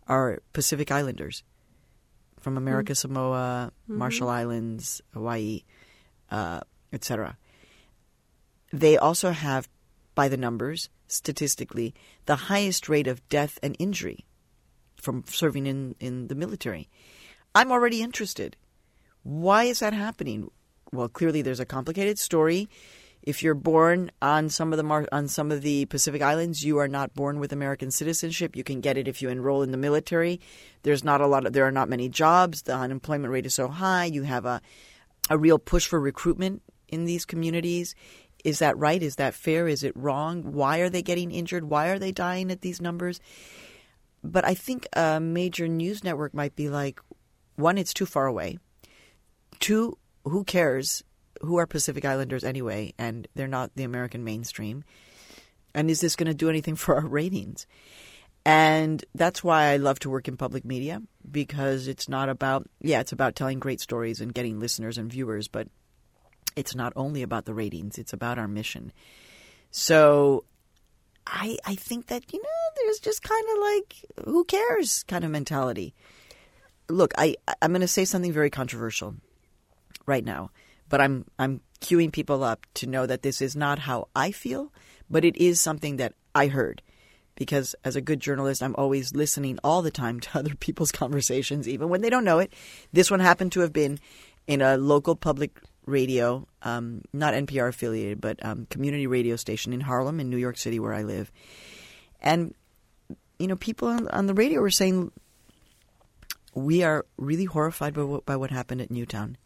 are 0.08 0.42
Pacific 0.54 0.92
Islanders 0.92 1.44
from 2.40 2.58
America, 2.58 2.94
mm-hmm. 2.94 3.14
Samoa, 3.14 3.72
mm-hmm. 3.72 3.98
Marshall 3.98 4.30
Islands, 4.30 5.02
Hawaii, 5.14 5.64
uh, 6.30 6.62
etc. 6.92 7.38
They 8.74 8.98
also 8.98 9.32
have, 9.32 9.70
by 10.16 10.28
the 10.28 10.38
numbers, 10.38 10.90
statistically, 11.08 11.94
the 12.26 12.36
highest 12.36 12.90
rate 12.90 13.08
of 13.08 13.28
death 13.30 13.60
and 13.62 13.76
injury 13.80 14.26
from 14.96 15.24
serving 15.28 15.66
in, 15.66 15.96
in 16.00 16.28
the 16.28 16.36
military. 16.36 16.90
I'm 17.54 17.72
already 17.72 18.02
interested. 18.02 18.56
Why 19.24 19.66
is 19.66 19.80
that 19.80 19.94
happening? 19.94 20.50
Well, 20.92 21.08
clearly 21.08 21.42
there's 21.42 21.60
a 21.60 21.66
complicated 21.66 22.20
story. 22.20 22.70
If 23.22 23.44
you're 23.44 23.54
born 23.54 24.12
on 24.22 24.50
some 24.50 24.74
of 24.74 24.78
the 24.78 24.84
Mar- 24.84 25.08
on 25.12 25.28
some 25.28 25.52
of 25.52 25.62
the 25.62 25.86
Pacific 25.86 26.22
Islands, 26.22 26.66
you 26.66 26.80
are 26.80 26.88
not 26.88 27.14
born 27.14 27.40
with 27.40 27.54
American 27.54 27.92
citizenship. 27.92 28.56
You 28.56 28.64
can 28.64 28.82
get 28.82 28.98
it 28.98 29.08
if 29.08 29.22
you 29.22 29.30
enroll 29.30 29.62
in 29.62 29.72
the 29.72 29.78
military. 29.78 30.42
There's 30.82 31.04
not 31.04 31.22
a 31.22 31.28
lot 31.28 31.46
of 31.46 31.54
there 31.54 31.68
are 31.68 31.72
not 31.72 31.88
many 31.88 32.10
jobs. 32.10 32.64
The 32.64 32.76
unemployment 32.76 33.32
rate 33.32 33.46
is 33.46 33.54
so 33.54 33.68
high. 33.68 34.06
You 34.06 34.24
have 34.24 34.46
a 34.46 34.62
a 35.30 35.38
real 35.38 35.60
push 35.60 35.86
for 35.86 36.00
recruitment 36.00 36.64
in 36.88 37.06
these 37.06 37.26
communities. 37.26 37.96
Is 38.44 38.60
that 38.60 38.78
right? 38.78 39.02
Is 39.02 39.18
that 39.18 39.36
fair? 39.36 39.68
Is 39.68 39.84
it 39.84 39.96
wrong? 39.96 40.54
Why 40.54 40.80
are 40.80 40.90
they 40.90 41.04
getting 41.04 41.32
injured? 41.32 41.70
Why 41.70 41.90
are 41.90 42.00
they 42.00 42.12
dying 42.12 42.52
at 42.52 42.62
these 42.62 42.82
numbers? 42.82 43.20
But 44.24 44.46
I 44.46 44.56
think 44.56 44.88
a 44.94 45.20
major 45.20 45.68
news 45.68 46.04
network 46.04 46.34
might 46.34 46.56
be 46.56 46.70
like, 46.70 47.00
one, 47.56 47.78
it's 47.78 47.94
too 47.94 48.06
far 48.08 48.26
away. 48.26 48.58
Two, 49.60 49.98
who 50.24 50.44
cares? 50.44 51.04
Who 51.42 51.58
are 51.58 51.66
Pacific 51.66 52.06
Islanders 52.06 52.44
anyway? 52.44 52.94
And 52.98 53.28
they're 53.36 53.48
not 53.48 53.72
the 53.76 53.84
American 53.84 54.24
mainstream. 54.24 54.84
And 55.74 55.90
is 55.90 56.02
this 56.02 56.16
going 56.16 56.28
to 56.28 56.34
do 56.34 56.50
anything 56.50 56.76
for 56.76 56.96
our 56.96 57.08
ratings? 57.08 57.66
And 58.46 59.04
that's 59.14 59.44
why 59.44 59.66
I 59.66 59.78
love 59.78 60.00
to 60.00 60.10
work 60.10 60.28
in 60.28 60.36
public 60.36 60.66
media 60.66 61.02
because 61.30 61.88
it's 61.88 62.10
not 62.10 62.28
about, 62.28 62.68
yeah, 62.82 63.00
it's 63.00 63.12
about 63.12 63.36
telling 63.36 63.60
great 63.60 63.80
stories 63.80 64.20
and 64.20 64.34
getting 64.34 64.60
listeners 64.60 64.98
and 64.98 65.12
viewers, 65.12 65.48
but 65.48 65.68
it's 66.56 66.76
not 66.76 66.92
only 66.96 67.22
about 67.22 67.46
the 67.46 67.54
ratings, 67.54 67.98
it's 67.98 68.14
about 68.14 68.40
our 68.40 68.48
mission. 68.48 68.92
So 69.70 70.44
I, 71.28 71.58
I 71.66 71.76
think 71.76 72.08
that, 72.08 72.34
you 72.34 72.42
know, 72.42 72.84
there's 72.84 73.00
just 73.00 73.22
kind 73.22 73.46
of 73.54 73.60
like, 73.60 73.96
who 74.26 74.44
cares 74.44 75.04
kind 75.04 75.24
of 75.24 75.30
mentality. 75.30 75.94
Look, 76.90 77.14
I, 77.18 77.36
I'm 77.62 77.72
going 77.72 77.82
to 77.82 77.88
say 77.88 78.06
something 78.06 78.34
very 78.34 78.50
controversial 78.50 79.16
right 80.06 80.24
now. 80.24 80.52
But 80.90 81.02
I'm 81.02 81.26
I'm 81.40 81.62
queuing 81.82 82.12
people 82.12 82.44
up 82.44 82.66
to 82.76 82.88
know 82.88 83.06
that 83.06 83.24
this 83.24 83.42
is 83.42 83.56
not 83.56 83.80
how 83.80 84.08
I 84.16 84.32
feel, 84.32 84.72
but 85.10 85.26
it 85.26 85.36
is 85.38 85.60
something 85.60 85.98
that 85.98 86.14
I 86.34 86.48
heard. 86.48 86.82
Because 87.36 87.76
as 87.84 87.96
a 87.96 88.02
good 88.02 88.20
journalist, 88.20 88.62
I'm 88.62 88.76
always 88.76 89.16
listening 89.16 89.58
all 89.64 89.82
the 89.82 89.92
time 89.92 90.20
to 90.22 90.40
other 90.40 90.56
people's 90.56 90.92
conversations, 90.92 91.68
even 91.68 91.90
when 91.90 92.02
they 92.02 92.10
don't 92.10 92.26
know 92.26 92.40
it. 92.40 92.54
This 92.94 93.12
one 93.12 93.20
happened 93.20 93.52
to 93.54 93.62
have 93.62 93.74
been 93.74 94.00
in 94.48 94.62
a 94.62 94.78
local 94.78 95.16
public 95.16 95.60
radio, 95.86 96.48
um, 96.62 97.02
not 97.14 97.34
NPR 97.34 97.70
affiliated, 97.70 98.22
but 98.22 98.44
um, 98.46 98.68
community 98.70 99.08
radio 99.08 99.36
station 99.36 99.74
in 99.74 99.82
Harlem, 99.82 100.20
in 100.20 100.30
New 100.30 100.38
York 100.38 100.58
City, 100.58 100.80
where 100.80 100.94
I 100.94 101.04
live. 101.04 101.32
And, 102.22 102.54
you 103.40 103.48
know, 103.48 103.56
people 103.56 103.88
on, 103.88 104.08
on 104.10 104.28
the 104.28 104.34
radio 104.34 104.62
were 104.62 104.70
saying, 104.70 105.12
we 106.54 106.84
are 106.84 107.06
really 107.18 107.46
horrified 107.46 107.94
by 107.94 108.04
what, 108.04 108.26
by 108.26 108.36
what 108.36 108.52
happened 108.52 108.82
at 108.82 108.92
Newtown 108.92 109.38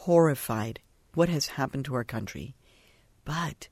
horrified 0.00 0.80
what 1.14 1.28
has 1.28 1.46
happened 1.46 1.84
to 1.86 1.94
our 1.94 2.04
country. 2.04 2.54
But 3.24 3.68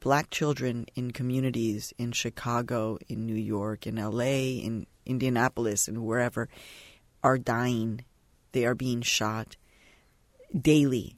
black 0.00 0.30
children 0.30 0.86
in 0.94 1.10
communities 1.12 1.92
in 1.98 2.12
Chicago, 2.12 2.98
in 3.08 3.26
New 3.26 3.34
York, 3.34 3.86
in 3.86 3.96
LA, 3.96 4.60
in 4.64 4.86
Indianapolis, 5.04 5.88
and 5.88 6.04
wherever 6.04 6.48
are 7.22 7.38
dying. 7.38 8.04
They 8.52 8.64
are 8.64 8.74
being 8.74 9.02
shot 9.02 9.56
daily. 10.56 11.16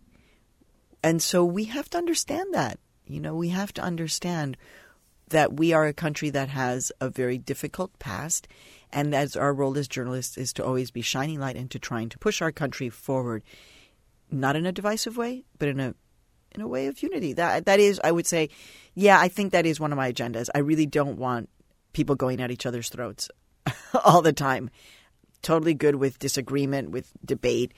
And 1.02 1.22
so 1.22 1.44
we 1.44 1.64
have 1.64 1.88
to 1.90 1.98
understand 1.98 2.54
that. 2.54 2.78
You 3.06 3.20
know, 3.20 3.34
we 3.34 3.48
have 3.48 3.72
to 3.74 3.82
understand 3.82 4.56
that 5.28 5.54
we 5.54 5.72
are 5.72 5.86
a 5.86 5.92
country 5.92 6.30
that 6.30 6.48
has 6.48 6.90
a 7.00 7.08
very 7.10 7.38
difficult 7.38 7.98
past. 7.98 8.48
And 8.92 9.14
as 9.14 9.36
our 9.36 9.52
role 9.52 9.76
as 9.78 9.88
journalists 9.88 10.38
is 10.38 10.52
to 10.54 10.64
always 10.64 10.90
be 10.90 11.02
shining 11.02 11.40
light 11.40 11.56
and 11.56 11.70
to 11.70 11.78
trying 11.78 12.08
to 12.10 12.18
push 12.18 12.40
our 12.40 12.52
country 12.52 12.88
forward, 12.88 13.42
not 14.30 14.56
in 14.56 14.66
a 14.66 14.72
divisive 14.72 15.16
way, 15.16 15.44
but 15.58 15.68
in 15.68 15.80
a 15.80 15.94
in 16.52 16.60
a 16.60 16.68
way 16.68 16.86
of 16.86 17.02
unity. 17.02 17.34
That 17.34 17.66
that 17.66 17.80
is, 17.80 18.00
I 18.02 18.12
would 18.12 18.26
say, 18.26 18.50
yeah, 18.94 19.18
I 19.18 19.28
think 19.28 19.52
that 19.52 19.66
is 19.66 19.80
one 19.80 19.92
of 19.92 19.96
my 19.96 20.12
agendas. 20.12 20.48
I 20.54 20.58
really 20.58 20.86
don't 20.86 21.18
want 21.18 21.48
people 21.92 22.14
going 22.14 22.40
at 22.40 22.50
each 22.50 22.66
other's 22.66 22.88
throats 22.88 23.30
all 24.04 24.22
the 24.22 24.32
time. 24.32 24.70
Totally 25.42 25.74
good 25.74 25.96
with 25.96 26.18
disagreement, 26.18 26.90
with 26.90 27.12
debate, 27.24 27.72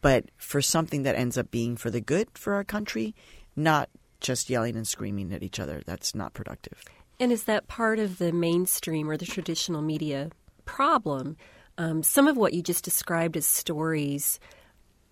but 0.00 0.30
for 0.36 0.62
something 0.62 1.02
that 1.02 1.16
ends 1.16 1.36
up 1.36 1.50
being 1.50 1.76
for 1.76 1.90
the 1.90 2.00
good 2.00 2.28
for 2.34 2.54
our 2.54 2.64
country, 2.64 3.14
not 3.56 3.90
just 4.20 4.48
yelling 4.48 4.76
and 4.76 4.88
screaming 4.88 5.32
at 5.32 5.42
each 5.42 5.60
other. 5.60 5.82
That's 5.84 6.14
not 6.14 6.32
productive. 6.32 6.82
And 7.20 7.30
is 7.30 7.44
that 7.44 7.68
part 7.68 7.98
of 7.98 8.18
the 8.18 8.32
mainstream 8.32 9.10
or 9.10 9.16
the 9.16 9.26
traditional 9.26 9.82
media 9.82 10.30
problem? 10.64 11.36
Um, 11.78 12.02
some 12.02 12.26
of 12.26 12.36
what 12.36 12.54
you 12.54 12.62
just 12.62 12.84
described 12.84 13.36
as 13.36 13.46
stories 13.46 14.40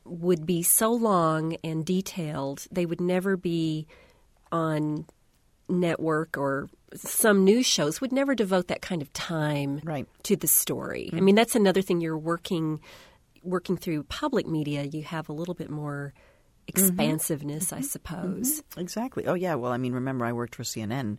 would 0.04 0.46
be 0.46 0.62
so 0.62 0.92
long 0.92 1.56
and 1.62 1.84
detailed, 1.84 2.66
they 2.70 2.86
would 2.86 3.00
never 3.00 3.36
be 3.36 3.86
on 4.52 5.06
network 5.68 6.36
or 6.36 6.68
some 6.94 7.44
news 7.44 7.66
shows 7.66 8.00
would 8.00 8.12
never 8.12 8.34
devote 8.34 8.68
that 8.68 8.82
kind 8.82 9.00
of 9.00 9.12
time 9.12 9.80
right. 9.84 10.06
to 10.24 10.36
the 10.36 10.48
story. 10.48 11.06
Mm-hmm. 11.06 11.16
I 11.16 11.20
mean, 11.20 11.34
that's 11.34 11.54
another 11.54 11.82
thing 11.82 12.00
you're 12.00 12.18
working 12.18 12.80
working 13.42 13.76
through 13.76 14.02
public 14.04 14.46
media. 14.46 14.82
You 14.82 15.02
have 15.04 15.28
a 15.28 15.32
little 15.32 15.54
bit 15.54 15.70
more 15.70 16.12
expansiveness, 16.66 17.66
mm-hmm. 17.66 17.76
I 17.76 17.80
suppose. 17.80 18.60
Mm-hmm. 18.60 18.80
Exactly. 18.80 19.26
Oh 19.26 19.34
yeah. 19.34 19.54
Well, 19.54 19.72
I 19.72 19.78
mean, 19.78 19.92
remember 19.92 20.24
I 20.24 20.32
worked 20.32 20.56
for 20.56 20.62
CNN 20.62 21.18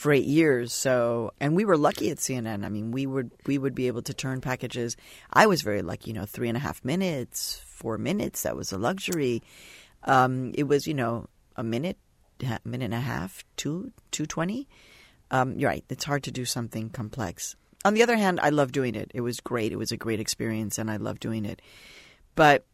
for 0.00 0.12
eight 0.12 0.24
years. 0.24 0.72
So, 0.72 1.34
and 1.40 1.54
we 1.54 1.66
were 1.66 1.76
lucky 1.76 2.08
at 2.08 2.16
CNN. 2.16 2.64
I 2.64 2.70
mean, 2.70 2.90
we 2.90 3.04
would 3.04 3.32
we 3.44 3.58
would 3.58 3.74
be 3.74 3.86
able 3.86 4.00
to 4.00 4.14
turn 4.14 4.40
packages. 4.40 4.96
I 5.30 5.46
was 5.46 5.60
very 5.60 5.82
lucky. 5.82 6.08
You 6.08 6.14
know, 6.14 6.24
three 6.24 6.48
and 6.48 6.56
a 6.56 6.60
half 6.60 6.82
minutes, 6.82 7.60
four 7.66 7.98
minutes. 7.98 8.44
That 8.44 8.56
was 8.56 8.72
a 8.72 8.78
luxury. 8.78 9.42
Um, 10.04 10.52
it 10.54 10.62
was, 10.62 10.86
you 10.86 10.94
know, 10.94 11.28
a 11.54 11.62
minute, 11.62 11.98
minute 12.64 12.86
and 12.86 12.94
a 12.94 13.00
half, 13.00 13.44
two, 13.58 13.92
two 14.10 14.24
twenty. 14.24 14.68
Um, 15.30 15.58
you're 15.58 15.68
right. 15.68 15.84
It's 15.90 16.04
hard 16.04 16.22
to 16.22 16.30
do 16.30 16.46
something 16.46 16.88
complex. 16.88 17.54
On 17.84 17.92
the 17.92 18.02
other 18.02 18.16
hand, 18.16 18.40
I 18.40 18.48
love 18.48 18.72
doing 18.72 18.94
it. 18.94 19.10
It 19.12 19.20
was 19.20 19.40
great. 19.40 19.70
It 19.70 19.76
was 19.76 19.92
a 19.92 19.98
great 19.98 20.18
experience, 20.18 20.78
and 20.78 20.90
I 20.90 20.96
love 20.96 21.20
doing 21.20 21.44
it. 21.44 21.60
But 22.36 22.64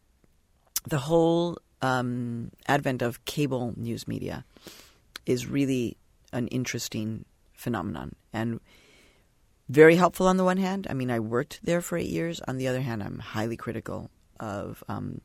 the 0.87 0.97
whole 0.97 1.57
um, 1.81 2.51
advent 2.69 3.01
of 3.01 3.25
cable 3.25 3.73
news 3.75 4.07
media 4.07 4.45
is 5.25 5.45
really 5.45 5.97
an 6.33 6.47
interesting 6.47 7.25
phenomenon 7.53 8.15
and 8.33 8.59
very 9.69 9.95
helpful 9.95 10.27
on 10.27 10.37
the 10.37 10.43
one 10.43 10.57
hand. 10.57 10.87
I 10.89 10.93
mean, 10.93 11.11
I 11.11 11.19
worked 11.19 11.59
there 11.63 11.81
for 11.81 11.97
eight 11.97 12.09
years. 12.09 12.39
On 12.47 12.57
the 12.57 12.67
other 12.67 12.81
hand, 12.81 13.03
I'm 13.03 13.19
highly 13.19 13.57
critical 13.57 14.09
of 14.39 14.83
um, 14.87 15.21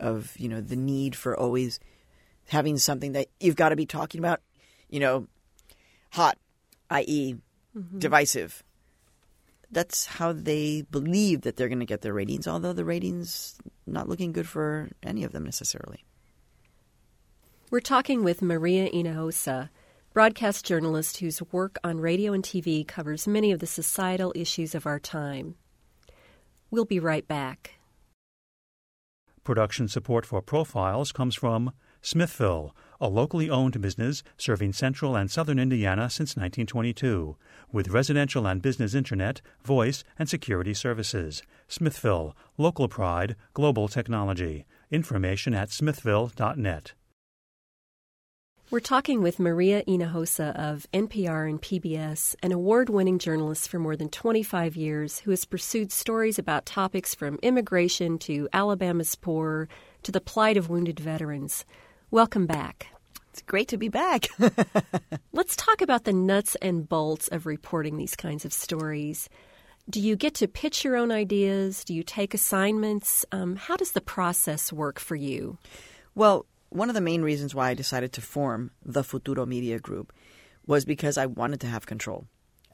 of 0.00 0.34
you 0.38 0.48
know 0.48 0.60
the 0.60 0.76
need 0.76 1.14
for 1.14 1.38
always 1.38 1.78
having 2.48 2.78
something 2.78 3.12
that 3.12 3.28
you've 3.40 3.56
got 3.56 3.70
to 3.70 3.76
be 3.76 3.86
talking 3.86 4.18
about. 4.18 4.40
You 4.88 5.00
know, 5.00 5.26
hot, 6.10 6.38
i.e., 6.90 7.36
mm-hmm. 7.76 7.98
divisive. 7.98 8.62
That's 9.70 10.04
how 10.04 10.32
they 10.32 10.82
believe 10.90 11.42
that 11.42 11.56
they're 11.56 11.68
going 11.68 11.80
to 11.80 11.86
get 11.86 12.02
their 12.02 12.12
ratings. 12.12 12.46
Although 12.46 12.74
the 12.74 12.84
ratings 12.84 13.58
not 13.86 14.08
looking 14.08 14.32
good 14.32 14.48
for 14.48 14.90
any 15.02 15.24
of 15.24 15.32
them 15.32 15.44
necessarily. 15.44 16.04
We're 17.70 17.80
talking 17.80 18.22
with 18.22 18.42
Maria 18.42 18.90
Hinojosa, 18.90 19.70
broadcast 20.12 20.66
journalist 20.66 21.18
whose 21.18 21.42
work 21.52 21.78
on 21.82 21.98
radio 21.98 22.32
and 22.32 22.44
TV 22.44 22.86
covers 22.86 23.26
many 23.26 23.50
of 23.50 23.60
the 23.60 23.66
societal 23.66 24.32
issues 24.34 24.74
of 24.74 24.86
our 24.86 25.00
time. 25.00 25.54
We'll 26.70 26.84
be 26.84 26.98
right 26.98 27.26
back. 27.26 27.78
Production 29.42 29.88
support 29.88 30.24
for 30.24 30.40
Profiles 30.42 31.12
comes 31.12 31.34
from 31.34 31.72
Smithville, 32.02 32.76
a 33.00 33.08
locally 33.08 33.48
owned 33.48 33.80
business 33.80 34.22
serving 34.36 34.72
central 34.72 35.16
and 35.16 35.30
southern 35.30 35.58
Indiana 35.58 36.10
since 36.10 36.36
1922, 36.36 37.36
with 37.72 37.88
residential 37.88 38.46
and 38.46 38.60
business 38.60 38.94
internet, 38.94 39.40
voice, 39.64 40.04
and 40.18 40.28
security 40.28 40.74
services. 40.74 41.42
Smithville, 41.68 42.36
local 42.58 42.88
pride, 42.88 43.34
global 43.54 43.88
technology. 43.88 44.66
Information 44.90 45.54
at 45.54 45.70
smithville.net. 45.70 46.92
We're 48.72 48.80
talking 48.80 49.20
with 49.20 49.38
Maria 49.38 49.84
Hinojosa 49.84 50.56
of 50.56 50.86
NPR 50.94 51.46
and 51.46 51.60
PBS, 51.60 52.34
an 52.42 52.52
award 52.52 52.88
winning 52.88 53.18
journalist 53.18 53.68
for 53.68 53.78
more 53.78 53.96
than 53.96 54.08
25 54.08 54.76
years 54.76 55.18
who 55.18 55.30
has 55.30 55.44
pursued 55.44 55.92
stories 55.92 56.38
about 56.38 56.64
topics 56.64 57.14
from 57.14 57.38
immigration 57.42 58.16
to 58.20 58.48
Alabama's 58.50 59.14
poor 59.14 59.68
to 60.04 60.10
the 60.10 60.22
plight 60.22 60.56
of 60.56 60.70
wounded 60.70 60.98
veterans. 60.98 61.66
Welcome 62.10 62.46
back. 62.46 62.86
It's 63.28 63.42
great 63.42 63.68
to 63.68 63.76
be 63.76 63.90
back. 63.90 64.28
Let's 65.34 65.54
talk 65.54 65.82
about 65.82 66.04
the 66.04 66.14
nuts 66.14 66.56
and 66.62 66.88
bolts 66.88 67.28
of 67.28 67.44
reporting 67.44 67.98
these 67.98 68.16
kinds 68.16 68.46
of 68.46 68.54
stories. 68.54 69.28
Do 69.90 70.00
you 70.00 70.16
get 70.16 70.32
to 70.36 70.48
pitch 70.48 70.82
your 70.82 70.96
own 70.96 71.12
ideas? 71.12 71.84
Do 71.84 71.92
you 71.92 72.02
take 72.02 72.32
assignments? 72.32 73.26
Um, 73.32 73.54
how 73.54 73.76
does 73.76 73.92
the 73.92 74.00
process 74.00 74.72
work 74.72 74.98
for 74.98 75.14
you? 75.14 75.58
Well, 76.14 76.46
one 76.72 76.88
of 76.88 76.94
the 76.94 77.00
main 77.00 77.22
reasons 77.22 77.54
why 77.54 77.68
I 77.68 77.74
decided 77.74 78.12
to 78.14 78.20
form 78.20 78.70
the 78.84 79.04
Futuro 79.04 79.46
Media 79.46 79.78
Group 79.78 80.12
was 80.66 80.84
because 80.84 81.18
I 81.18 81.26
wanted 81.26 81.60
to 81.60 81.66
have 81.66 81.86
control. 81.86 82.26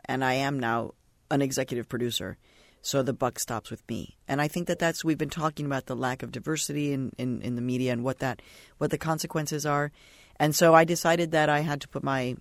And 0.04 0.24
I 0.24 0.34
am 0.34 0.60
now 0.60 0.92
an 1.30 1.42
executive 1.42 1.88
producer. 1.88 2.38
So 2.80 3.02
the 3.02 3.12
buck 3.12 3.38
stops 3.38 3.70
with 3.70 3.82
me. 3.88 4.16
And 4.28 4.40
I 4.40 4.48
think 4.48 4.68
that 4.68 4.78
that's, 4.78 5.04
we've 5.04 5.18
been 5.18 5.30
talking 5.30 5.66
about 5.66 5.86
the 5.86 5.96
lack 5.96 6.22
of 6.22 6.30
diversity 6.30 6.92
in, 6.92 7.12
in, 7.18 7.42
in 7.42 7.56
the 7.56 7.60
media 7.60 7.92
and 7.92 8.04
what 8.04 8.20
that, 8.20 8.40
what 8.78 8.90
the 8.90 8.98
consequences 8.98 9.66
are. 9.66 9.90
And 10.36 10.54
so 10.54 10.74
I 10.74 10.84
decided 10.84 11.32
that 11.32 11.48
I 11.48 11.60
had 11.60 11.80
to 11.80 11.88
put 11.88 12.04
my, 12.04 12.36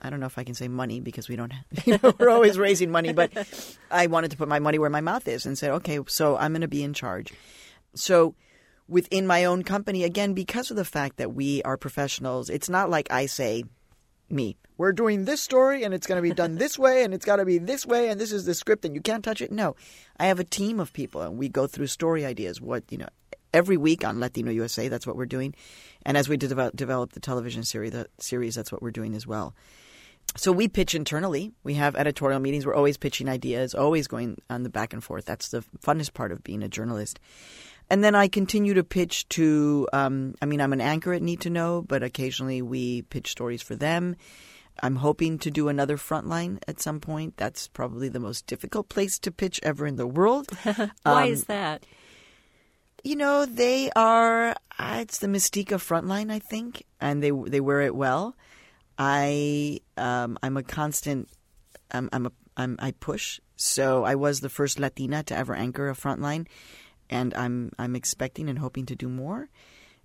I 0.00 0.08
don't 0.08 0.20
know 0.20 0.26
if 0.26 0.38
I 0.38 0.44
can 0.44 0.54
say 0.54 0.68
money 0.68 1.00
because 1.00 1.28
we 1.28 1.34
don't, 1.36 1.52
you 1.84 1.98
know, 2.02 2.14
we're 2.18 2.30
always 2.30 2.58
raising 2.58 2.90
money, 2.90 3.12
but 3.12 3.32
I 3.90 4.06
wanted 4.06 4.30
to 4.30 4.36
put 4.36 4.48
my 4.48 4.60
money 4.60 4.78
where 4.78 4.90
my 4.90 5.00
mouth 5.00 5.26
is 5.26 5.46
and 5.46 5.58
said, 5.58 5.72
okay, 5.72 5.98
so 6.06 6.36
I'm 6.36 6.52
going 6.52 6.60
to 6.60 6.68
be 6.68 6.84
in 6.84 6.94
charge. 6.94 7.32
So 7.94 8.34
within 8.92 9.26
my 9.26 9.44
own 9.44 9.64
company, 9.64 10.04
again, 10.04 10.34
because 10.34 10.70
of 10.70 10.76
the 10.76 10.84
fact 10.84 11.16
that 11.16 11.34
we 11.34 11.62
are 11.62 11.76
professionals, 11.76 12.50
it's 12.50 12.68
not 12.68 12.90
like 12.90 13.10
I 13.10 13.26
say, 13.26 13.64
me, 14.30 14.56
we're 14.76 14.92
doing 14.92 15.24
this 15.24 15.40
story 15.40 15.82
and 15.82 15.92
it's 15.92 16.06
going 16.06 16.16
to 16.16 16.28
be 16.28 16.34
done 16.34 16.56
this 16.56 16.78
way 16.78 17.04
and 17.04 17.12
it's 17.12 17.24
got 17.24 17.36
to 17.36 17.44
be 17.44 17.58
this 17.58 17.86
way 17.86 18.08
and 18.08 18.20
this 18.20 18.32
is 18.32 18.44
the 18.44 18.54
script 18.54 18.84
and 18.84 18.94
you 18.94 19.00
can't 19.00 19.24
touch 19.24 19.40
it. 19.40 19.50
No, 19.50 19.76
I 20.18 20.26
have 20.26 20.40
a 20.40 20.44
team 20.44 20.80
of 20.80 20.92
people 20.92 21.22
and 21.22 21.38
we 21.38 21.48
go 21.48 21.66
through 21.66 21.86
story 21.88 22.24
ideas. 22.24 22.60
What, 22.60 22.84
you 22.90 22.98
know, 22.98 23.08
every 23.52 23.76
week 23.76 24.04
on 24.04 24.20
Latino 24.20 24.50
USA, 24.50 24.88
that's 24.88 25.06
what 25.06 25.16
we're 25.16 25.26
doing. 25.26 25.54
And 26.04 26.16
as 26.16 26.28
we 26.28 26.36
develop, 26.36 26.76
develop 26.76 27.12
the 27.12 27.20
television 27.20 27.62
series, 27.62 27.92
the 27.92 28.08
series, 28.18 28.54
that's 28.54 28.72
what 28.72 28.82
we're 28.82 28.90
doing 28.90 29.14
as 29.14 29.26
well. 29.26 29.54
So 30.36 30.50
we 30.50 30.68
pitch 30.68 30.94
internally. 30.94 31.52
We 31.62 31.74
have 31.74 31.94
editorial 31.94 32.40
meetings. 32.40 32.64
We're 32.64 32.74
always 32.74 32.96
pitching 32.96 33.28
ideas, 33.28 33.74
always 33.74 34.06
going 34.06 34.40
on 34.48 34.62
the 34.62 34.70
back 34.70 34.92
and 34.92 35.04
forth. 35.04 35.26
That's 35.26 35.48
the 35.48 35.62
funnest 35.84 36.14
part 36.14 36.32
of 36.32 36.42
being 36.42 36.62
a 36.62 36.68
journalist. 36.68 37.20
And 37.90 38.02
then 38.02 38.14
I 38.14 38.28
continue 38.28 38.74
to 38.74 38.84
pitch 38.84 39.28
to, 39.30 39.88
um, 39.92 40.34
I 40.40 40.46
mean, 40.46 40.60
I'm 40.60 40.72
an 40.72 40.80
anchor 40.80 41.12
at 41.12 41.22
Need 41.22 41.42
to 41.42 41.50
Know, 41.50 41.82
but 41.82 42.02
occasionally 42.02 42.62
we 42.62 43.02
pitch 43.02 43.30
stories 43.30 43.62
for 43.62 43.76
them. 43.76 44.16
I'm 44.80 44.96
hoping 44.96 45.38
to 45.40 45.50
do 45.50 45.68
another 45.68 45.96
frontline 45.96 46.58
at 46.66 46.80
some 46.80 47.00
point. 47.00 47.36
That's 47.36 47.68
probably 47.68 48.08
the 48.08 48.20
most 48.20 48.46
difficult 48.46 48.88
place 48.88 49.18
to 49.20 49.30
pitch 49.30 49.60
ever 49.62 49.86
in 49.86 49.96
the 49.96 50.06
world. 50.06 50.50
Why 50.62 50.90
um, 51.04 51.28
is 51.28 51.44
that? 51.44 51.84
You 53.04 53.16
know, 53.16 53.44
they 53.44 53.90
are. 53.94 54.56
Uh, 54.78 54.98
it's 55.00 55.18
the 55.18 55.26
mystique 55.26 55.72
of 55.72 55.82
frontline, 55.82 56.30
I 56.30 56.38
think, 56.38 56.84
and 57.00 57.22
they 57.22 57.30
they 57.30 57.60
wear 57.60 57.80
it 57.82 57.94
well. 57.94 58.36
I 58.96 59.80
um, 59.96 60.38
I'm 60.42 60.56
a 60.56 60.62
constant. 60.62 61.28
I'm, 61.90 62.08
I'm 62.12 62.26
a 62.26 62.32
I'm, 62.56 62.76
I 62.78 62.92
push. 62.92 63.40
So 63.56 64.04
I 64.04 64.14
was 64.14 64.40
the 64.40 64.48
first 64.48 64.78
Latina 64.78 65.22
to 65.24 65.36
ever 65.36 65.54
anchor 65.54 65.88
a 65.88 65.94
frontline 65.94 66.46
and 67.12 67.34
I'm 67.34 67.70
I'm 67.78 67.94
expecting 67.94 68.48
and 68.48 68.58
hoping 68.58 68.86
to 68.86 68.96
do 68.96 69.08
more. 69.08 69.48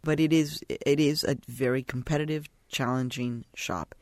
But 0.03 0.19
it 0.19 0.31
is 0.33 0.61
it 0.69 0.99
is 0.99 1.23
a 1.23 1.37
very 1.47 1.81
competitive, 1.81 2.47
challenging 2.67 3.45
shop. 3.55 3.95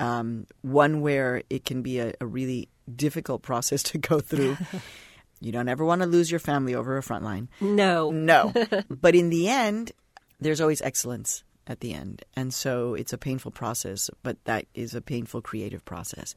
Um, 0.00 0.46
one 0.62 1.00
where 1.00 1.42
it 1.50 1.64
can 1.64 1.82
be 1.82 1.98
a, 1.98 2.12
a 2.20 2.26
really 2.26 2.68
difficult 2.94 3.42
process 3.42 3.82
to 3.84 3.98
go 3.98 4.20
through. 4.20 4.56
you 5.40 5.52
don't 5.52 5.68
ever 5.68 5.84
want 5.84 6.02
to 6.02 6.08
lose 6.08 6.30
your 6.30 6.40
family 6.40 6.74
over 6.74 6.96
a 6.96 7.02
front 7.02 7.24
line. 7.24 7.48
No. 7.60 8.10
No. 8.10 8.52
but 8.88 9.14
in 9.14 9.28
the 9.28 9.48
end, 9.48 9.92
there's 10.40 10.60
always 10.60 10.80
excellence 10.80 11.44
at 11.66 11.80
the 11.80 11.92
end. 11.92 12.24
And 12.34 12.52
so 12.52 12.94
it's 12.94 13.12
a 13.12 13.18
painful 13.18 13.52
process, 13.52 14.10
but 14.22 14.42
that 14.44 14.66
is 14.74 14.94
a 14.94 15.00
painful 15.00 15.42
creative 15.42 15.84
process. 15.84 16.34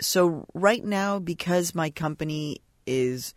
So 0.00 0.46
right 0.52 0.84
now, 0.84 1.18
because 1.18 1.74
my 1.74 1.88
company 1.90 2.60
is 2.86 3.34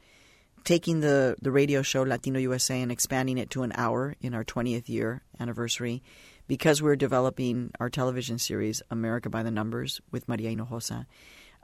taking 0.66 1.00
the, 1.00 1.36
the 1.42 1.52
radio 1.52 1.82
show 1.84 2.02
Latino 2.02 2.40
USA 2.40 2.82
and 2.82 2.92
expanding 2.92 3.38
it 3.38 3.52
to 3.52 3.62
an 3.64 3.72
hour 3.76 4.16
in 4.20 4.34
our 4.34 4.44
20th 4.44 4.90
year 4.90 5.22
anniversary, 5.40 6.04
because 6.48 6.82
we're 6.82 6.96
developing 6.96 7.72
our 7.80 7.90
television 7.90 8.40
series 8.40 8.82
America 8.90 9.30
by 9.30 9.44
the 9.44 9.52
Numbers 9.52 10.02
with 10.12 10.28
Maria 10.28 10.54
Hinojosa, 10.54 11.06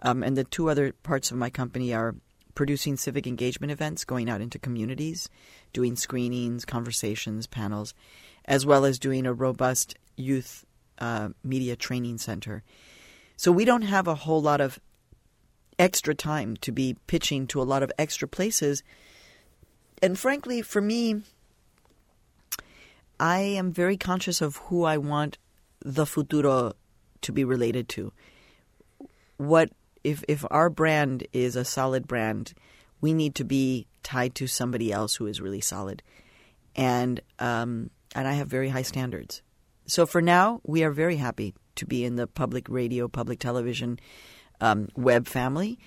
um, 0.04 0.24
and 0.24 0.38
the 0.38 0.44
two 0.44 0.70
other 0.70 0.94
parts 1.04 1.32
of 1.32 1.38
my 1.38 1.50
company 1.50 1.94
are 1.94 2.16
producing 2.54 2.96
civic 2.96 3.26
engagement 3.26 3.72
events, 3.72 4.06
going 4.06 4.30
out 4.30 4.42
into 4.42 4.60
communities, 4.60 5.30
doing 5.74 5.96
screenings, 5.96 6.64
conversations, 6.64 7.48
panels, 7.48 7.94
as 8.46 8.66
well 8.66 8.86
as 8.86 9.00
doing 9.00 9.26
a 9.26 9.34
robust 9.34 9.96
youth 10.16 10.66
uh, 11.00 11.30
media 11.44 11.76
training 11.76 12.18
center. 12.18 12.64
So 13.36 13.52
we 13.52 13.66
don't 13.66 13.82
have 13.84 14.08
a 14.08 14.16
whole 14.16 14.42
lot 14.42 14.62
of 14.62 14.80
extra 15.82 16.13
time 16.13 16.56
to 16.58 16.72
be 16.72 16.96
pitching 17.08 17.48
to 17.48 17.62
a 17.62 17.63
lot 17.63 17.82
of 17.82 17.91
extra 17.98 18.28
places. 18.28 18.84
And 20.02 20.17
frankly, 20.17 20.62
for 20.62 20.80
me, 20.80 21.24
I 23.20 23.39
am 23.39 23.74
very 23.74 23.98
conscious 23.98 24.41
of 24.41 24.58
who 24.67 24.84
I 24.84 24.98
want 24.98 25.39
the 25.84 26.06
futuro 26.06 26.74
to 27.22 27.32
be 27.32 27.44
related 27.44 27.89
to. 27.89 28.13
What 29.38 29.72
if 30.04 30.24
if 30.28 30.46
our 30.52 30.70
brand 30.70 31.28
is 31.34 31.56
a 31.56 31.65
solid 31.65 32.08
brand, 32.08 32.54
we 33.02 33.13
need 33.13 33.36
to 33.36 33.44
be 33.44 33.88
tied 34.04 34.36
to 34.36 34.48
somebody 34.48 34.91
else 34.91 35.15
who 35.15 35.26
is 35.26 35.41
really 35.41 35.62
solid, 35.62 36.04
and 36.76 37.22
um, 37.39 37.89
and 38.13 38.28
I 38.28 38.34
have 38.34 38.48
very 38.48 38.70
high 38.70 38.82
standards. 38.84 39.41
So 39.86 40.06
for 40.06 40.22
now, 40.22 40.62
we 40.63 40.84
are 40.84 40.91
very 40.91 41.17
happy 41.17 41.54
to 41.76 41.86
be 41.86 42.06
in 42.06 42.15
the 42.15 42.28
public 42.28 42.70
radio, 42.70 43.08
public 43.08 43.39
television, 43.39 44.00
um, 44.62 44.88
web 44.95 45.28
family. 45.28 45.78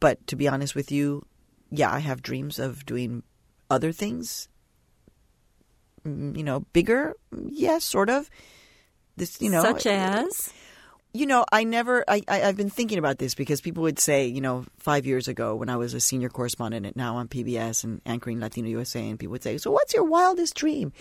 But 0.00 0.26
to 0.28 0.36
be 0.36 0.48
honest 0.48 0.74
with 0.74 0.90
you, 0.90 1.24
yeah, 1.70 1.92
I 1.92 2.00
have 2.00 2.22
dreams 2.22 2.58
of 2.58 2.84
doing 2.86 3.22
other 3.70 3.92
things. 3.92 4.48
Mm, 6.04 6.36
you 6.36 6.42
know, 6.42 6.60
bigger, 6.72 7.14
yes, 7.32 7.52
yeah, 7.52 7.78
sort 7.78 8.10
of. 8.10 8.30
This, 9.16 9.40
you 9.40 9.50
know, 9.50 9.62
such 9.62 9.86
as 9.86 10.52
you 11.14 11.26
know, 11.26 11.44
I 11.50 11.64
never, 11.64 12.04
I, 12.06 12.22
I, 12.28 12.38
have 12.38 12.56
been 12.56 12.70
thinking 12.70 12.98
about 12.98 13.18
this 13.18 13.34
because 13.34 13.60
people 13.60 13.82
would 13.82 13.98
say, 13.98 14.26
you 14.26 14.40
know, 14.40 14.64
five 14.78 15.06
years 15.06 15.26
ago 15.26 15.54
when 15.56 15.68
I 15.68 15.76
was 15.76 15.94
a 15.94 16.00
senior 16.00 16.28
correspondent 16.28 16.86
at 16.86 16.96
now 16.96 17.16
on 17.16 17.28
PBS 17.28 17.82
and 17.82 18.00
anchoring 18.04 18.40
Latino 18.40 18.68
USA, 18.68 19.08
and 19.08 19.18
people 19.18 19.32
would 19.32 19.42
say, 19.42 19.58
so 19.58 19.70
what's 19.70 19.94
your 19.94 20.04
wildest 20.04 20.54
dream? 20.54 20.92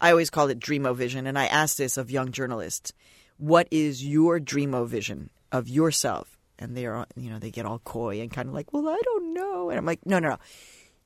I 0.00 0.10
always 0.10 0.30
call 0.30 0.48
it 0.48 0.58
dreamo-vision, 0.58 1.26
and 1.26 1.38
I 1.38 1.46
ask 1.46 1.76
this 1.76 1.96
of 1.96 2.10
young 2.10 2.32
journalists. 2.32 2.92
What 3.36 3.68
is 3.70 4.04
your 4.04 4.40
dreamo-vision 4.40 5.30
of 5.52 5.68
yourself? 5.68 6.31
And 6.62 6.76
they 6.76 6.86
are, 6.86 7.06
you 7.16 7.30
know, 7.30 7.38
they 7.38 7.50
get 7.50 7.66
all 7.66 7.80
coy 7.80 8.20
and 8.20 8.30
kind 8.30 8.48
of 8.48 8.54
like, 8.54 8.72
well, 8.72 8.88
I 8.88 9.00
don't 9.02 9.34
know. 9.34 9.70
And 9.70 9.78
I'm 9.78 9.84
like, 9.84 10.06
no, 10.06 10.18
no, 10.18 10.30
no. 10.30 10.38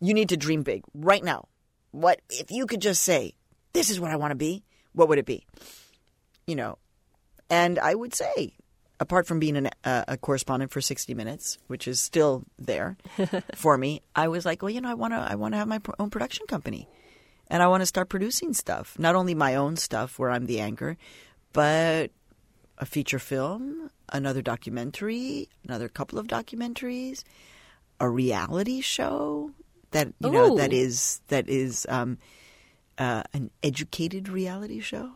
You 0.01 0.13
need 0.13 0.29
to 0.29 0.37
dream 0.37 0.63
big 0.63 0.83
right 0.95 1.25
now. 1.25 1.49
What, 1.93 2.21
if 2.29 2.51
you 2.51 2.67
could 2.67 2.83
just 2.83 3.03
say, 3.03 3.35
this 3.73 3.89
is 3.89 3.99
what 3.99 4.11
I 4.11 4.17
want 4.17 4.33
to 4.33 4.37
be, 4.37 4.65
what 4.93 5.09
would 5.09 5.19
it 5.19 5.25
be? 5.25 5.47
You 6.47 6.57
know, 6.57 6.79
and 7.49 7.79
I 7.79 7.95
would 7.95 8.15
say, 8.15 8.55
apart 9.01 9.27
from 9.27 9.39
being 9.39 9.57
an, 9.57 9.71
uh, 9.85 10.05
a 10.09 10.17
correspondent 10.17 10.73
for 10.73 10.81
60 10.81 11.15
Minutes, 11.15 11.59
which 11.69 11.89
is 11.89 12.01
still 12.01 12.45
there 12.59 12.97
for 13.55 13.79
me, 13.79 14.03
I 14.15 14.29
was 14.29 14.45
like, 14.45 14.63
well, 14.63 14.71
you 14.71 14.81
know, 14.81 14.91
I 14.91 14.95
want 14.95 15.13
to 15.15 15.19
I 15.19 15.35
want 15.37 15.55
to 15.55 15.59
have 15.59 15.69
my 15.69 15.81
own 15.99 16.11
production 16.11 16.47
company. 16.47 16.89
And 17.49 17.63
I 17.63 17.69
want 17.69 17.83
to 17.83 17.87
start 17.87 18.09
producing 18.09 18.53
stuff, 18.55 18.99
not 18.99 19.15
only 19.15 19.35
my 19.35 19.55
own 19.55 19.77
stuff 19.77 20.19
where 20.19 20.31
I'm 20.31 20.47
the 20.47 20.61
anchor, 20.61 20.97
but 21.53 22.11
a 22.79 22.87
feature 22.87 23.19
film, 23.19 23.91
another 24.13 24.43
documentary, 24.43 25.49
another 25.65 25.89
couple 25.89 26.19
of 26.19 26.27
documentaries, 26.27 27.25
a 28.01 28.09
reality 28.09 28.81
show 28.81 29.51
that 29.93 30.09
you 30.21 30.31
know 30.31 30.57
that 30.57 30.73
is 30.73 31.21
that 31.29 31.49
is 31.49 31.87
um, 31.89 32.19
uh, 32.99 33.23
an 33.33 33.51
educated 33.63 34.29
reality 34.29 34.81
show. 34.81 35.13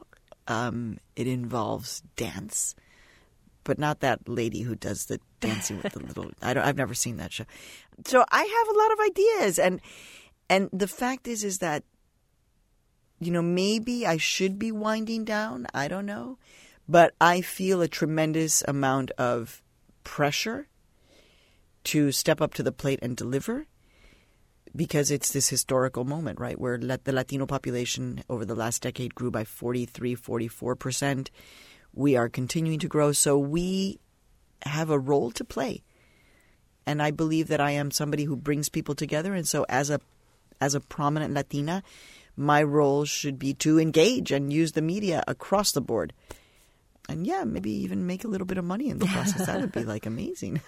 Um, 0.48 0.98
it 1.16 1.26
involves 1.26 2.02
dance, 2.16 2.74
but 3.62 3.78
not 3.78 4.00
that 4.00 4.28
lady 4.28 4.62
who 4.62 4.74
does 4.74 5.06
the 5.06 5.20
dancing 5.40 5.80
with 5.82 5.92
the 5.92 6.00
little. 6.06 6.30
I 6.40 6.54
don't. 6.54 6.64
I've 6.64 6.76
never 6.76 6.94
seen 6.94 7.18
that 7.18 7.32
show. 7.32 7.44
So 8.06 8.24
I 8.30 8.42
have 8.42 8.74
a 8.74 8.78
lot 8.78 8.92
of 8.92 9.00
ideas, 9.00 9.58
and 9.58 9.80
and 10.48 10.70
the 10.72 10.88
fact 10.88 11.28
is, 11.28 11.44
is 11.44 11.58
that 11.58 11.84
you 13.20 13.30
know 13.30 13.42
maybe 13.42 14.06
I 14.06 14.16
should 14.16 14.58
be 14.58 14.72
winding 14.72 15.24
down. 15.24 15.66
I 15.74 15.88
don't 15.88 16.06
know, 16.06 16.38
but 16.90 17.14
I 17.20 17.40
feel 17.40 17.80
a 17.80 17.88
tremendous 17.88 18.64
amount 18.66 19.12
of 19.12 19.62
pressure 20.02 20.66
to 21.84 22.10
step 22.10 22.40
up 22.40 22.52
to 22.54 22.64
the 22.64 22.72
plate 22.72 22.98
and 23.00 23.16
deliver 23.16 23.66
because 24.74 25.12
it's 25.12 25.32
this 25.32 25.48
historical 25.48 26.04
moment, 26.04 26.40
right, 26.40 26.58
where 26.58 26.78
the 26.78 27.12
Latino 27.12 27.46
population 27.46 28.24
over 28.28 28.44
the 28.44 28.56
last 28.56 28.82
decade 28.82 29.14
grew 29.14 29.30
by 29.30 29.44
43, 29.44 30.16
44%. 30.16 31.28
We 31.94 32.16
are 32.16 32.28
continuing 32.28 32.80
to 32.80 32.88
grow, 32.88 33.12
so 33.12 33.38
we 33.38 34.00
have 34.62 34.90
a 34.90 34.98
role 34.98 35.30
to 35.30 35.44
play. 35.44 35.84
And 36.86 37.00
I 37.00 37.12
believe 37.12 37.46
that 37.48 37.60
I 37.60 37.70
am 37.70 37.92
somebody 37.92 38.24
who 38.24 38.34
brings 38.34 38.68
people 38.68 38.96
together, 38.96 39.32
and 39.32 39.46
so 39.46 39.64
as 39.68 39.90
a 39.90 40.00
as 40.60 40.74
a 40.74 40.80
prominent 40.80 41.34
Latina, 41.34 41.84
my 42.36 42.62
role 42.62 43.04
should 43.04 43.38
be 43.38 43.54
to 43.54 43.78
engage 43.78 44.32
and 44.32 44.52
use 44.52 44.72
the 44.72 44.82
media 44.82 45.22
across 45.28 45.70
the 45.70 45.80
board. 45.80 46.12
And 47.08 47.26
yeah, 47.26 47.44
maybe 47.44 47.70
even 47.72 48.06
make 48.06 48.24
a 48.24 48.28
little 48.28 48.46
bit 48.46 48.58
of 48.58 48.64
money 48.64 48.88
in 48.88 48.98
the 48.98 49.06
process. 49.12 49.46
that 49.46 49.60
would 49.60 49.72
be 49.72 49.84
like 49.84 50.06
amazing. 50.06 50.60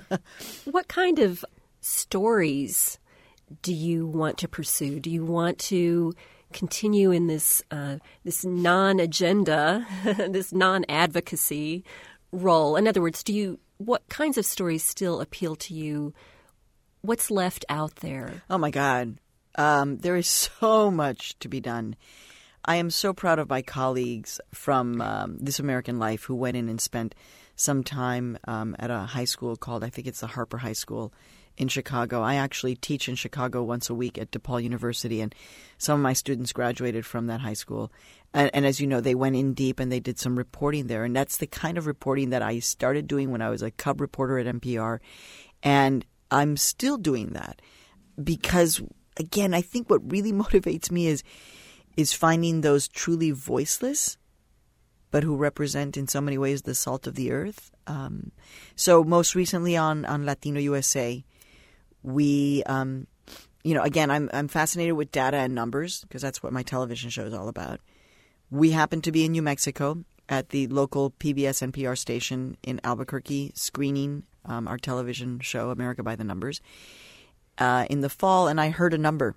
what 0.64 0.88
kind 0.88 1.18
of 1.18 1.44
stories 1.80 2.98
do 3.62 3.74
you 3.74 4.06
want 4.06 4.38
to 4.38 4.48
pursue? 4.48 5.00
Do 5.00 5.10
you 5.10 5.24
want 5.24 5.58
to 5.60 6.12
continue 6.52 7.10
in 7.10 7.26
this 7.26 7.62
uh, 7.70 7.96
this 8.24 8.44
non-agenda, 8.44 9.86
this 10.28 10.52
non-advocacy 10.52 11.84
role? 12.32 12.76
In 12.76 12.86
other 12.86 13.00
words, 13.00 13.22
do 13.22 13.32
you 13.32 13.58
what 13.78 14.08
kinds 14.08 14.36
of 14.36 14.44
stories 14.44 14.84
still 14.84 15.20
appeal 15.20 15.56
to 15.56 15.74
you? 15.74 16.12
What's 17.02 17.30
left 17.30 17.64
out 17.70 17.96
there? 17.96 18.42
Oh 18.50 18.58
my 18.58 18.70
God, 18.70 19.16
um, 19.54 19.96
there 19.98 20.16
is 20.16 20.26
so 20.26 20.90
much 20.90 21.38
to 21.38 21.48
be 21.48 21.60
done. 21.60 21.96
I 22.70 22.76
am 22.76 22.90
so 22.90 23.12
proud 23.12 23.40
of 23.40 23.48
my 23.48 23.62
colleagues 23.62 24.40
from 24.54 25.00
um, 25.00 25.38
This 25.40 25.58
American 25.58 25.98
Life 25.98 26.22
who 26.22 26.36
went 26.36 26.56
in 26.56 26.68
and 26.68 26.80
spent 26.80 27.16
some 27.56 27.82
time 27.82 28.38
um, 28.44 28.76
at 28.78 28.92
a 28.92 29.00
high 29.00 29.24
school 29.24 29.56
called 29.56 29.82
I 29.82 29.88
think 29.90 30.06
it's 30.06 30.20
the 30.20 30.28
Harper 30.28 30.58
High 30.58 30.74
School 30.74 31.12
in 31.56 31.66
Chicago. 31.66 32.22
I 32.22 32.36
actually 32.36 32.76
teach 32.76 33.08
in 33.08 33.16
Chicago 33.16 33.64
once 33.64 33.90
a 33.90 33.94
week 33.94 34.18
at 34.18 34.30
DePaul 34.30 34.62
University, 34.62 35.20
and 35.20 35.34
some 35.78 35.98
of 35.98 36.02
my 36.04 36.12
students 36.12 36.52
graduated 36.52 37.04
from 37.04 37.26
that 37.26 37.40
high 37.40 37.54
school. 37.54 37.90
And, 38.32 38.52
and, 38.54 38.64
as 38.64 38.80
you 38.80 38.86
know, 38.86 39.00
they 39.00 39.16
went 39.16 39.34
in 39.34 39.52
deep 39.52 39.80
and 39.80 39.90
they 39.90 39.98
did 39.98 40.20
some 40.20 40.38
reporting 40.38 40.86
there. 40.86 41.02
And 41.02 41.16
that's 41.16 41.38
the 41.38 41.48
kind 41.48 41.76
of 41.76 41.88
reporting 41.88 42.30
that 42.30 42.40
I 42.40 42.60
started 42.60 43.08
doing 43.08 43.32
when 43.32 43.42
I 43.42 43.50
was 43.50 43.62
a 43.62 43.72
cub 43.72 44.00
reporter 44.00 44.38
at 44.38 44.46
NPR. 44.46 45.00
And 45.64 46.06
I'm 46.30 46.56
still 46.56 46.98
doing 46.98 47.30
that 47.30 47.60
because, 48.22 48.80
again, 49.16 49.54
I 49.54 49.60
think 49.60 49.90
what 49.90 50.08
really 50.08 50.32
motivates 50.44 50.92
me 50.92 51.08
is 51.08 51.24
is 51.96 52.12
finding 52.12 52.60
those 52.60 52.88
truly 52.88 53.30
voiceless, 53.30 54.16
but 55.10 55.22
who 55.22 55.36
represent 55.36 55.96
in 55.96 56.06
so 56.06 56.20
many 56.20 56.38
ways 56.38 56.62
the 56.62 56.74
salt 56.74 57.06
of 57.06 57.14
the 57.14 57.32
earth. 57.32 57.70
Um, 57.86 58.32
so 58.76 59.02
most 59.02 59.34
recently 59.34 59.76
on 59.76 60.04
on 60.04 60.24
Latino 60.24 60.60
USA, 60.60 61.24
we 62.02 62.62
um, 62.64 63.06
you 63.64 63.74
know 63.74 63.82
again 63.82 64.10
I'm 64.10 64.30
I'm 64.32 64.48
fascinated 64.48 64.94
with 64.94 65.12
data 65.12 65.38
and 65.38 65.54
numbers 65.54 66.02
because 66.02 66.22
that's 66.22 66.42
what 66.42 66.52
my 66.52 66.62
television 66.62 67.10
show 67.10 67.24
is 67.24 67.34
all 67.34 67.48
about. 67.48 67.80
We 68.50 68.70
happen 68.70 69.00
to 69.02 69.12
be 69.12 69.24
in 69.24 69.32
New 69.32 69.42
Mexico 69.42 70.04
at 70.28 70.50
the 70.50 70.68
local 70.68 71.10
PBS 71.10 71.70
NPR 71.72 71.98
station 71.98 72.56
in 72.62 72.80
Albuquerque 72.84 73.52
screening 73.54 74.24
um, 74.44 74.68
our 74.68 74.78
television 74.78 75.40
show 75.40 75.70
America 75.70 76.02
by 76.02 76.16
the 76.16 76.24
Numbers 76.24 76.60
uh, 77.58 77.86
in 77.90 78.00
the 78.00 78.08
fall, 78.08 78.48
and 78.48 78.60
I 78.60 78.70
heard 78.70 78.94
a 78.94 78.98
number. 78.98 79.34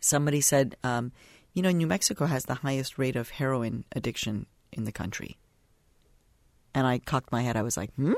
Somebody 0.00 0.40
said, 0.40 0.76
um, 0.82 1.12
you 1.52 1.62
know, 1.62 1.70
New 1.70 1.86
Mexico 1.86 2.26
has 2.26 2.44
the 2.44 2.54
highest 2.54 2.98
rate 2.98 3.16
of 3.16 3.30
heroin 3.30 3.84
addiction 3.94 4.46
in 4.72 4.84
the 4.84 4.92
country. 4.92 5.36
And 6.74 6.86
I 6.86 6.98
cocked 6.98 7.32
my 7.32 7.42
head. 7.42 7.56
I 7.56 7.62
was 7.62 7.76
like, 7.76 7.92
hmm? 7.94 8.14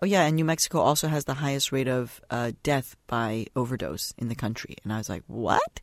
Oh 0.00 0.06
yeah, 0.06 0.22
and 0.22 0.36
New 0.36 0.44
Mexico 0.44 0.80
also 0.80 1.06
has 1.06 1.26
the 1.26 1.34
highest 1.34 1.70
rate 1.70 1.88
of 1.88 2.20
uh, 2.30 2.52
death 2.62 2.96
by 3.06 3.46
overdose 3.54 4.12
in 4.18 4.28
the 4.28 4.34
country. 4.34 4.76
And 4.82 4.92
I 4.92 4.98
was 4.98 5.08
like, 5.08 5.22
what? 5.26 5.80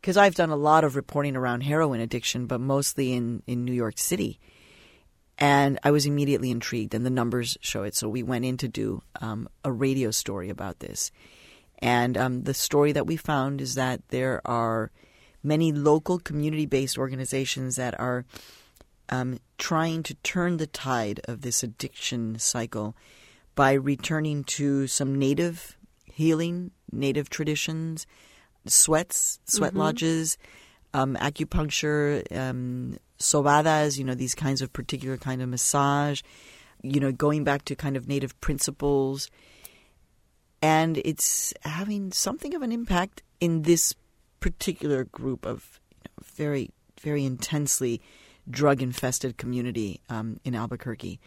Because 0.00 0.16
I've 0.16 0.34
done 0.34 0.50
a 0.50 0.56
lot 0.56 0.84
of 0.84 0.96
reporting 0.96 1.36
around 1.36 1.62
heroin 1.62 2.00
addiction, 2.00 2.46
but 2.46 2.60
mostly 2.60 3.12
in 3.12 3.42
in 3.46 3.64
New 3.64 3.72
York 3.72 3.98
City. 3.98 4.38
And 5.38 5.78
I 5.82 5.90
was 5.90 6.04
immediately 6.04 6.50
intrigued, 6.50 6.94
and 6.94 7.06
the 7.06 7.10
numbers 7.10 7.56
show 7.62 7.84
it. 7.84 7.94
So 7.94 8.08
we 8.10 8.22
went 8.22 8.44
in 8.44 8.58
to 8.58 8.68
do 8.68 9.02
um, 9.22 9.48
a 9.64 9.72
radio 9.72 10.10
story 10.10 10.50
about 10.50 10.80
this. 10.80 11.10
And 11.82 12.16
um, 12.16 12.42
the 12.42 12.54
story 12.54 12.92
that 12.92 13.06
we 13.06 13.16
found 13.16 13.60
is 13.60 13.74
that 13.74 14.06
there 14.08 14.40
are 14.44 14.90
many 15.42 15.72
local 15.72 16.18
community 16.18 16.66
based 16.66 16.98
organizations 16.98 17.76
that 17.76 17.98
are 17.98 18.24
um, 19.08 19.38
trying 19.58 20.02
to 20.04 20.14
turn 20.16 20.58
the 20.58 20.66
tide 20.66 21.20
of 21.24 21.40
this 21.40 21.62
addiction 21.62 22.38
cycle 22.38 22.94
by 23.54 23.72
returning 23.72 24.44
to 24.44 24.86
some 24.86 25.18
native 25.18 25.76
healing, 26.04 26.70
native 26.92 27.30
traditions, 27.30 28.06
sweats, 28.66 29.40
sweat 29.46 29.70
Mm-hmm. 29.70 29.80
lodges, 29.80 30.38
um, 30.92 31.16
acupuncture, 31.16 32.24
um, 32.36 32.98
sobadas, 33.18 33.98
you 33.98 34.04
know, 34.04 34.14
these 34.14 34.34
kinds 34.34 34.62
of 34.62 34.72
particular 34.72 35.16
kind 35.16 35.42
of 35.42 35.48
massage, 35.48 36.22
you 36.82 37.00
know, 37.00 37.12
going 37.12 37.44
back 37.44 37.64
to 37.66 37.74
kind 37.74 37.96
of 37.96 38.08
native 38.08 38.38
principles. 38.40 39.30
And 40.62 40.98
it's 40.98 41.54
having 41.62 42.12
something 42.12 42.54
of 42.54 42.62
an 42.62 42.72
impact 42.72 43.22
in 43.40 43.62
this 43.62 43.94
particular 44.40 45.04
group 45.04 45.46
of 45.46 45.80
you 45.92 46.10
know, 46.10 46.24
very, 46.34 46.70
very 47.00 47.24
intensely 47.24 48.00
drug 48.48 48.82
infested 48.82 49.36
community 49.36 50.00
um, 50.08 50.40
in 50.44 50.54
Albuquerque. 50.54 51.20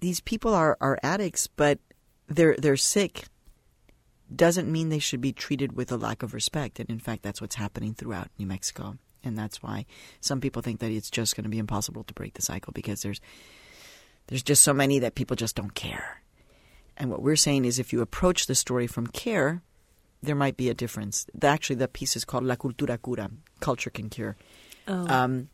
These 0.00 0.20
people 0.20 0.54
are, 0.54 0.76
are 0.80 0.98
addicts, 1.02 1.46
but 1.46 1.78
they're 2.28 2.56
they're 2.58 2.76
sick. 2.76 3.24
Doesn't 4.34 4.70
mean 4.70 4.88
they 4.88 4.98
should 4.98 5.20
be 5.20 5.32
treated 5.32 5.76
with 5.76 5.92
a 5.92 5.96
lack 5.96 6.22
of 6.22 6.34
respect, 6.34 6.80
and 6.80 6.90
in 6.90 6.98
fact, 6.98 7.22
that's 7.22 7.40
what's 7.40 7.54
happening 7.56 7.94
throughout 7.94 8.28
New 8.38 8.46
Mexico, 8.46 8.98
and 9.22 9.38
that's 9.38 9.62
why 9.62 9.86
some 10.20 10.40
people 10.40 10.62
think 10.62 10.80
that 10.80 10.90
it's 10.90 11.10
just 11.10 11.36
going 11.36 11.44
to 11.44 11.50
be 11.50 11.58
impossible 11.58 12.04
to 12.04 12.14
break 12.14 12.34
the 12.34 12.42
cycle 12.42 12.72
because 12.72 13.02
there's 13.02 13.20
there's 14.26 14.42
just 14.42 14.62
so 14.62 14.72
many 14.72 14.98
that 14.98 15.14
people 15.14 15.36
just 15.36 15.54
don't 15.54 15.74
care. 15.74 16.22
And 16.96 17.10
what 17.10 17.22
we're 17.22 17.36
saying 17.36 17.64
is, 17.64 17.78
if 17.78 17.92
you 17.92 18.00
approach 18.00 18.46
the 18.46 18.54
story 18.54 18.86
from 18.86 19.06
care, 19.06 19.62
there 20.22 20.34
might 20.34 20.56
be 20.56 20.68
a 20.68 20.74
difference. 20.74 21.26
Actually, 21.42 21.76
the 21.76 21.88
piece 21.88 22.16
is 22.16 22.24
called 22.24 22.44
La 22.44 22.56
Cultura 22.56 22.98
Cura, 23.02 23.30
Culture 23.60 23.90
Can 23.90 24.08
Cure. 24.08 24.36
Oh. 24.88 25.06
Um, 25.08 25.48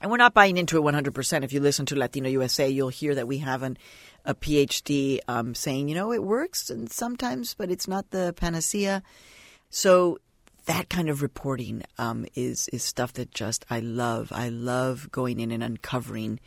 and 0.00 0.10
we're 0.10 0.16
not 0.16 0.34
buying 0.34 0.56
into 0.56 0.76
it 0.76 0.82
100%. 0.82 1.44
If 1.44 1.52
you 1.52 1.60
listen 1.60 1.86
to 1.86 1.96
Latino 1.96 2.28
USA, 2.28 2.68
you'll 2.68 2.88
hear 2.88 3.14
that 3.16 3.26
we 3.26 3.38
have 3.38 3.62
an, 3.62 3.76
a 4.24 4.34
PhD 4.34 5.18
um, 5.26 5.54
saying, 5.54 5.88
you 5.88 5.94
know, 5.94 6.12
it 6.12 6.22
works 6.22 6.70
and 6.70 6.90
sometimes, 6.90 7.54
but 7.54 7.70
it's 7.70 7.88
not 7.88 8.10
the 8.10 8.32
panacea. 8.36 9.02
So 9.70 10.18
that 10.66 10.88
kind 10.88 11.08
of 11.08 11.22
reporting 11.22 11.82
um, 11.96 12.26
is 12.34 12.68
is 12.68 12.84
stuff 12.84 13.14
that 13.14 13.32
just 13.32 13.64
I 13.70 13.80
love. 13.80 14.30
I 14.32 14.50
love 14.50 15.10
going 15.10 15.40
in 15.40 15.50
and 15.50 15.64
uncovering 15.64 16.38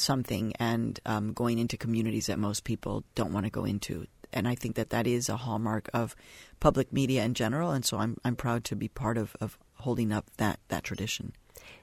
something 0.00 0.52
and 0.58 0.98
um, 1.06 1.32
going 1.32 1.58
into 1.58 1.76
communities 1.76 2.26
that 2.26 2.38
most 2.38 2.64
people 2.64 3.04
don't 3.14 3.32
want 3.32 3.46
to 3.46 3.50
go 3.50 3.64
into. 3.64 4.06
And 4.32 4.46
I 4.46 4.54
think 4.54 4.76
that 4.76 4.90
that 4.90 5.06
is 5.06 5.28
a 5.28 5.36
hallmark 5.36 5.88
of 5.92 6.14
public 6.60 6.92
media 6.92 7.24
in 7.24 7.34
general. 7.34 7.70
And 7.70 7.84
so 7.84 7.98
I'm 7.98 8.16
I'm 8.24 8.36
proud 8.36 8.64
to 8.64 8.76
be 8.76 8.88
part 8.88 9.18
of, 9.18 9.36
of 9.40 9.58
holding 9.74 10.12
up 10.12 10.26
that 10.36 10.60
that 10.68 10.84
tradition. 10.84 11.32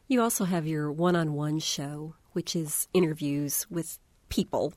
You 0.07 0.21
also 0.21 0.45
have 0.45 0.65
your 0.65 0.91
one 0.91 1.15
on 1.15 1.33
one 1.33 1.59
show, 1.59 2.15
which 2.31 2.55
is 2.55 2.87
interviews 2.93 3.65
with 3.69 3.99
people, 4.29 4.73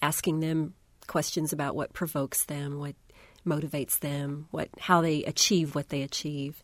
asking 0.00 0.40
them 0.40 0.74
questions 1.06 1.52
about 1.52 1.76
what 1.76 1.92
provokes 1.92 2.44
them, 2.44 2.78
what 2.78 2.96
motivates 3.46 3.98
them, 4.00 4.48
what 4.50 4.68
how 4.78 5.00
they 5.00 5.22
achieve 5.24 5.74
what 5.74 5.90
they 5.90 6.02
achieve. 6.02 6.62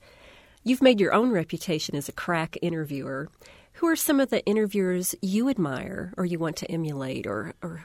You've 0.65 0.83
made 0.83 1.01
your 1.01 1.15
own 1.15 1.31
reputation 1.31 1.97
as 1.97 2.09
a 2.09 2.13
crack 2.13 2.57
interviewer. 2.61 3.29
Who 3.79 3.87
are 3.87 3.97
some 3.97 4.19
of 4.19 4.31
the 4.31 4.45
interviewers 4.45 5.15
you 5.23 5.49
admire 5.49 6.13
or 6.17 6.25
you 6.25 6.41
want 6.41 6.57
to 6.57 6.71
emulate 6.71 7.29
or, 7.29 7.55
or 7.63 7.85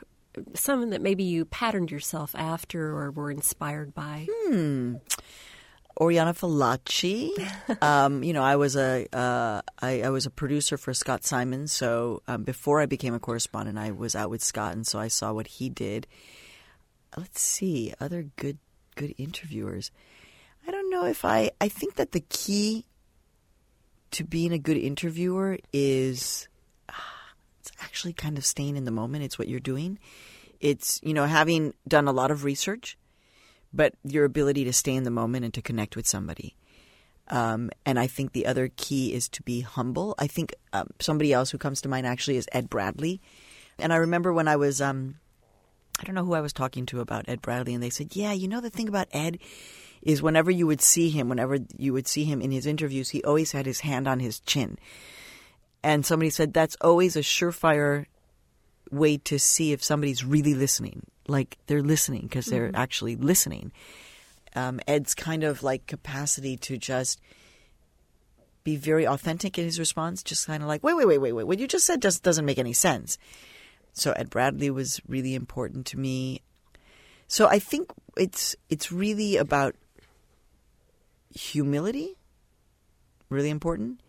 some 0.55 0.89
that 0.89 1.01
maybe 1.01 1.23
you 1.23 1.45
patterned 1.45 1.91
yourself 1.91 2.33
after 2.35 2.97
or 2.97 3.11
were 3.11 3.29
inspired 3.29 3.93
by? 3.93 4.27
Hmm. 4.31 4.95
Oriana 6.01 6.33
Fallaci. 6.33 7.29
um, 7.83 8.23
you 8.23 8.33
know, 8.33 8.41
I 8.41 8.55
was 8.55 8.75
a 8.75 9.05
uh, 9.15 9.61
I, 9.79 10.01
I 10.01 10.09
was 10.09 10.25
a 10.25 10.31
producer 10.31 10.77
for 10.77 10.95
Scott 10.95 11.23
Simon. 11.23 11.67
So 11.67 12.23
um, 12.27 12.43
before 12.43 12.81
I 12.81 12.87
became 12.87 13.13
a 13.13 13.19
correspondent, 13.19 13.77
I 13.77 13.91
was 13.91 14.15
out 14.15 14.31
with 14.31 14.43
Scott, 14.43 14.73
and 14.73 14.87
so 14.87 14.97
I 14.97 15.09
saw 15.09 15.31
what 15.31 15.45
he 15.45 15.69
did. 15.69 16.07
Let's 17.15 17.39
see 17.39 17.93
other 17.99 18.25
good 18.37 18.57
good 18.95 19.13
interviewers. 19.19 19.91
I 20.67 20.71
don't 20.71 20.89
know 20.89 21.05
if 21.05 21.23
I. 21.23 21.51
I 21.61 21.67
think 21.67 21.95
that 21.95 22.13
the 22.13 22.23
key 22.29 22.85
to 24.13 24.23
being 24.23 24.51
a 24.51 24.57
good 24.57 24.77
interviewer 24.77 25.57
is 25.71 26.47
ah, 26.89 27.31
it's 27.59 27.71
actually 27.81 28.13
kind 28.13 28.37
of 28.37 28.45
staying 28.45 28.77
in 28.77 28.85
the 28.85 28.91
moment. 28.91 29.23
It's 29.23 29.37
what 29.37 29.47
you're 29.47 29.59
doing. 29.59 29.99
It's 30.59 30.99
you 31.03 31.13
know 31.13 31.25
having 31.25 31.73
done 31.87 32.07
a 32.07 32.13
lot 32.13 32.31
of 32.31 32.43
research 32.43 32.97
but 33.73 33.95
your 34.03 34.23
ability 34.23 34.63
to 34.65 34.73
stay 34.73 34.93
in 34.95 35.03
the 35.03 35.11
moment 35.11 35.43
and 35.43 35.53
to 35.53 35.61
connect 35.61 35.95
with 35.95 36.07
somebody. 36.07 36.55
Um, 37.29 37.71
and 37.85 37.97
I 37.97 38.07
think 38.07 38.31
the 38.31 38.45
other 38.45 38.69
key 38.75 39.13
is 39.13 39.27
to 39.29 39.41
be 39.43 39.61
humble. 39.61 40.13
I 40.19 40.27
think 40.27 40.53
um, 40.71 40.89
somebody 40.99 41.33
else 41.33 41.49
who 41.49 41.57
comes 41.57 41.81
to 41.81 41.89
mind 41.89 42.05
actually 42.05 42.37
is 42.37 42.47
Ed 42.51 42.69
Bradley. 42.69 43.21
And 43.79 43.91
I 43.91 43.95
remember 43.97 44.31
when 44.31 44.47
I 44.47 44.55
was, 44.55 44.81
um, 44.81 45.15
I 45.99 46.03
don't 46.03 46.15
know 46.15 46.25
who 46.25 46.33
I 46.33 46.41
was 46.41 46.53
talking 46.53 46.85
to 46.87 46.99
about 46.99 47.27
Ed 47.27 47.41
Bradley, 47.41 47.73
and 47.73 47.81
they 47.81 47.89
said, 47.89 48.15
Yeah, 48.15 48.33
you 48.33 48.47
know, 48.47 48.61
the 48.61 48.69
thing 48.69 48.87
about 48.87 49.07
Ed 49.11 49.39
is 50.05 50.21
whenever 50.21 50.51
you 50.51 50.67
would 50.67 50.81
see 50.81 51.09
him, 51.09 51.29
whenever 51.29 51.57
you 51.77 51.93
would 51.93 52.07
see 52.07 52.25
him 52.25 52.41
in 52.41 52.51
his 52.51 52.65
interviews, 52.65 53.09
he 53.09 53.23
always 53.23 53.53
had 53.53 53.65
his 53.65 53.81
hand 53.81 54.07
on 54.07 54.19
his 54.19 54.39
chin. 54.41 54.77
And 55.83 56.05
somebody 56.05 56.29
said 56.29 56.53
that's 56.53 56.77
always 56.81 57.15
a 57.15 57.19
surefire 57.21 58.05
way 58.91 59.17
to 59.17 59.39
see 59.39 59.71
if 59.71 59.83
somebody's 59.83 60.23
really 60.23 60.53
listening. 60.53 61.05
Like 61.27 61.57
they're 61.67 61.81
listening 61.81 62.23
because 62.23 62.45
they're 62.47 62.71
actually 62.73 63.15
listening. 63.15 63.71
Um, 64.55 64.79
Ed's 64.87 65.15
kind 65.15 65.43
of 65.43 65.63
like 65.63 65.87
capacity 65.87 66.57
to 66.57 66.77
just 66.77 67.19
be 68.63 68.75
very 68.75 69.07
authentic 69.07 69.57
in 69.57 69.65
his 69.65 69.79
response, 69.79 70.23
just 70.23 70.47
kind 70.47 70.61
of 70.63 70.69
like, 70.69 70.83
wait, 70.83 70.95
wait, 70.95 71.05
wait, 71.05 71.17
wait, 71.17 71.33
wait. 71.33 71.47
What 71.47 71.59
you 71.59 71.67
just 71.67 71.85
said 71.85 72.01
just 72.01 72.23
doesn't 72.23 72.45
make 72.45 72.59
any 72.59 72.73
sense. 72.73 73.17
So 73.93 74.11
Ed 74.13 74.29
Bradley 74.29 74.69
was 74.69 75.01
really 75.07 75.35
important 75.35 75.85
to 75.87 75.99
me. 75.99 76.41
So 77.27 77.47
I 77.47 77.59
think 77.59 77.89
it's 78.17 78.55
it's 78.69 78.91
really 78.91 79.37
about 79.37 79.75
humility, 81.33 82.17
really 83.29 83.49
important. 83.49 84.01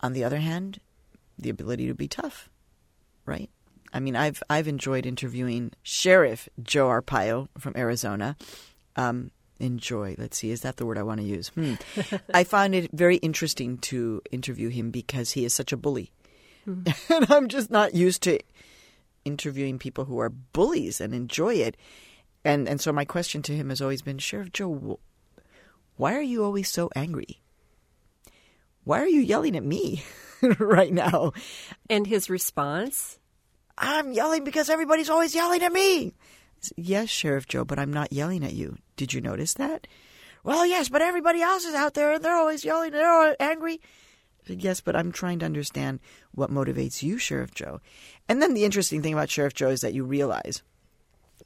On 0.00 0.12
the 0.12 0.24
other 0.24 0.38
hand, 0.38 0.80
the 1.38 1.50
ability 1.50 1.86
to 1.88 1.94
be 1.94 2.08
tough, 2.08 2.48
right? 3.26 3.50
I 3.92 4.00
mean, 4.00 4.16
I've 4.16 4.42
I've 4.48 4.68
enjoyed 4.68 5.06
interviewing 5.06 5.72
Sheriff 5.82 6.48
Joe 6.62 6.88
Arpaio 6.88 7.48
from 7.58 7.74
Arizona. 7.76 8.36
Um, 8.96 9.30
enjoy. 9.58 10.14
Let's 10.18 10.38
see, 10.38 10.50
is 10.50 10.62
that 10.62 10.76
the 10.76 10.86
word 10.86 10.98
I 10.98 11.02
want 11.02 11.20
to 11.20 11.26
use? 11.26 11.48
Hmm. 11.48 11.74
I 12.34 12.44
find 12.44 12.74
it 12.74 12.90
very 12.92 13.16
interesting 13.16 13.78
to 13.78 14.22
interview 14.30 14.68
him 14.68 14.90
because 14.90 15.32
he 15.32 15.44
is 15.44 15.52
such 15.52 15.72
a 15.72 15.76
bully, 15.76 16.12
and 16.66 16.94
I'm 17.08 17.48
just 17.48 17.70
not 17.70 17.94
used 17.94 18.22
to 18.22 18.38
interviewing 19.24 19.78
people 19.78 20.06
who 20.06 20.18
are 20.18 20.30
bullies 20.30 21.00
and 21.00 21.14
enjoy 21.14 21.54
it. 21.54 21.76
And 22.44 22.68
and 22.68 22.80
so 22.80 22.92
my 22.92 23.04
question 23.04 23.42
to 23.42 23.54
him 23.54 23.68
has 23.68 23.80
always 23.80 24.02
been, 24.02 24.18
Sheriff 24.18 24.52
Joe, 24.52 24.98
why 26.00 26.14
are 26.14 26.22
you 26.22 26.42
always 26.42 26.70
so 26.70 26.88
angry? 26.96 27.42
Why 28.84 29.00
are 29.00 29.06
you 29.06 29.20
yelling 29.20 29.54
at 29.54 29.62
me 29.62 30.02
right 30.58 30.90
now? 30.90 31.32
And 31.90 32.06
his 32.06 32.30
response? 32.30 33.18
I'm 33.76 34.14
yelling 34.14 34.42
because 34.44 34.70
everybody's 34.70 35.10
always 35.10 35.34
yelling 35.34 35.62
at 35.62 35.74
me. 35.74 36.14
Yes, 36.74 37.10
Sheriff 37.10 37.46
Joe, 37.46 37.66
but 37.66 37.78
I'm 37.78 37.92
not 37.92 38.14
yelling 38.14 38.42
at 38.44 38.54
you. 38.54 38.78
Did 38.96 39.12
you 39.12 39.20
notice 39.20 39.52
that? 39.54 39.86
Well, 40.42 40.64
yes, 40.64 40.88
but 40.88 41.02
everybody 41.02 41.42
else 41.42 41.66
is 41.66 41.74
out 41.74 41.92
there 41.92 42.12
and 42.12 42.24
they're 42.24 42.34
always 42.34 42.64
yelling. 42.64 42.94
and 42.94 42.94
They're 42.94 43.12
all 43.12 43.34
angry. 43.38 43.82
Yes, 44.46 44.80
but 44.80 44.96
I'm 44.96 45.12
trying 45.12 45.40
to 45.40 45.46
understand 45.46 46.00
what 46.32 46.50
motivates 46.50 47.02
you, 47.02 47.18
Sheriff 47.18 47.52
Joe. 47.52 47.82
And 48.26 48.40
then 48.40 48.54
the 48.54 48.64
interesting 48.64 49.02
thing 49.02 49.12
about 49.12 49.28
Sheriff 49.28 49.52
Joe 49.52 49.68
is 49.68 49.82
that 49.82 49.92
you 49.92 50.04
realize, 50.04 50.62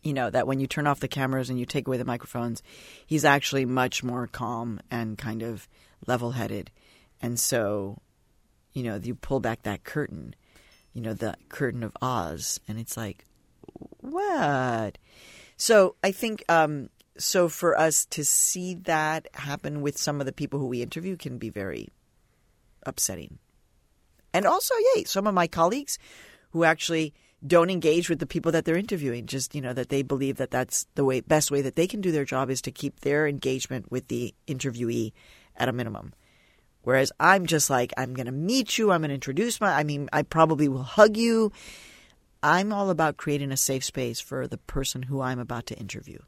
you 0.04 0.12
know, 0.12 0.30
that 0.30 0.46
when 0.46 0.60
you 0.60 0.66
turn 0.66 0.86
off 0.86 1.00
the 1.00 1.08
cameras 1.08 1.50
and 1.50 1.58
you 1.58 1.66
take 1.66 1.88
away 1.88 1.96
the 1.96 2.04
microphones, 2.04 2.62
he's 3.06 3.24
actually 3.24 3.64
much 3.64 4.04
more 4.04 4.26
calm 4.26 4.80
and 4.90 5.18
kind 5.18 5.42
of 5.42 5.68
level 6.06 6.32
headed. 6.32 6.70
And 7.20 7.40
so, 7.40 8.00
you 8.72 8.82
know, 8.82 9.00
you 9.02 9.14
pull 9.14 9.40
back 9.40 9.62
that 9.62 9.82
curtain 9.82 10.34
you 10.94 11.02
know, 11.02 11.12
the 11.12 11.36
curtain 11.48 11.82
of 11.82 11.92
Oz, 12.00 12.60
and 12.66 12.78
it's 12.78 12.96
like, 12.96 13.26
what? 14.00 14.96
So 15.56 15.96
I 16.02 16.12
think, 16.12 16.44
um, 16.48 16.88
so 17.18 17.48
for 17.48 17.78
us 17.78 18.06
to 18.06 18.24
see 18.24 18.74
that 18.74 19.28
happen 19.34 19.82
with 19.82 19.98
some 19.98 20.20
of 20.20 20.26
the 20.26 20.32
people 20.32 20.60
who 20.60 20.68
we 20.68 20.82
interview 20.82 21.16
can 21.16 21.36
be 21.36 21.50
very 21.50 21.88
upsetting. 22.86 23.38
And 24.32 24.46
also, 24.46 24.74
yay, 24.94 25.04
some 25.04 25.26
of 25.26 25.34
my 25.34 25.48
colleagues 25.48 25.98
who 26.50 26.64
actually 26.64 27.12
don't 27.46 27.70
engage 27.70 28.08
with 28.08 28.18
the 28.18 28.26
people 28.26 28.52
that 28.52 28.64
they're 28.64 28.76
interviewing, 28.76 29.26
just, 29.26 29.54
you 29.54 29.60
know, 29.60 29.72
that 29.72 29.90
they 29.90 30.02
believe 30.02 30.36
that 30.36 30.50
that's 30.50 30.86
the 30.94 31.04
way, 31.04 31.20
best 31.20 31.50
way 31.50 31.60
that 31.62 31.76
they 31.76 31.86
can 31.86 32.00
do 32.00 32.10
their 32.10 32.24
job 32.24 32.50
is 32.50 32.62
to 32.62 32.70
keep 32.70 33.00
their 33.00 33.26
engagement 33.26 33.90
with 33.90 34.08
the 34.08 34.34
interviewee 34.46 35.12
at 35.56 35.68
a 35.68 35.72
minimum. 35.72 36.14
Whereas 36.82 37.12
I'm 37.18 37.46
just 37.46 37.70
like, 37.70 37.92
I'm 37.96 38.14
going 38.14 38.26
to 38.26 38.32
meet 38.32 38.78
you. 38.78 38.90
I'm 38.90 39.00
going 39.00 39.08
to 39.08 39.14
introduce 39.14 39.60
my, 39.60 39.72
I 39.72 39.84
mean, 39.84 40.08
I 40.12 40.22
probably 40.22 40.68
will 40.68 40.82
hug 40.82 41.16
you. 41.16 41.52
I'm 42.42 42.72
all 42.72 42.90
about 42.90 43.16
creating 43.16 43.52
a 43.52 43.56
safe 43.56 43.84
space 43.84 44.20
for 44.20 44.46
the 44.46 44.58
person 44.58 45.02
who 45.02 45.22
I'm 45.22 45.38
about 45.38 45.66
to 45.66 45.76
interview. 45.76 46.18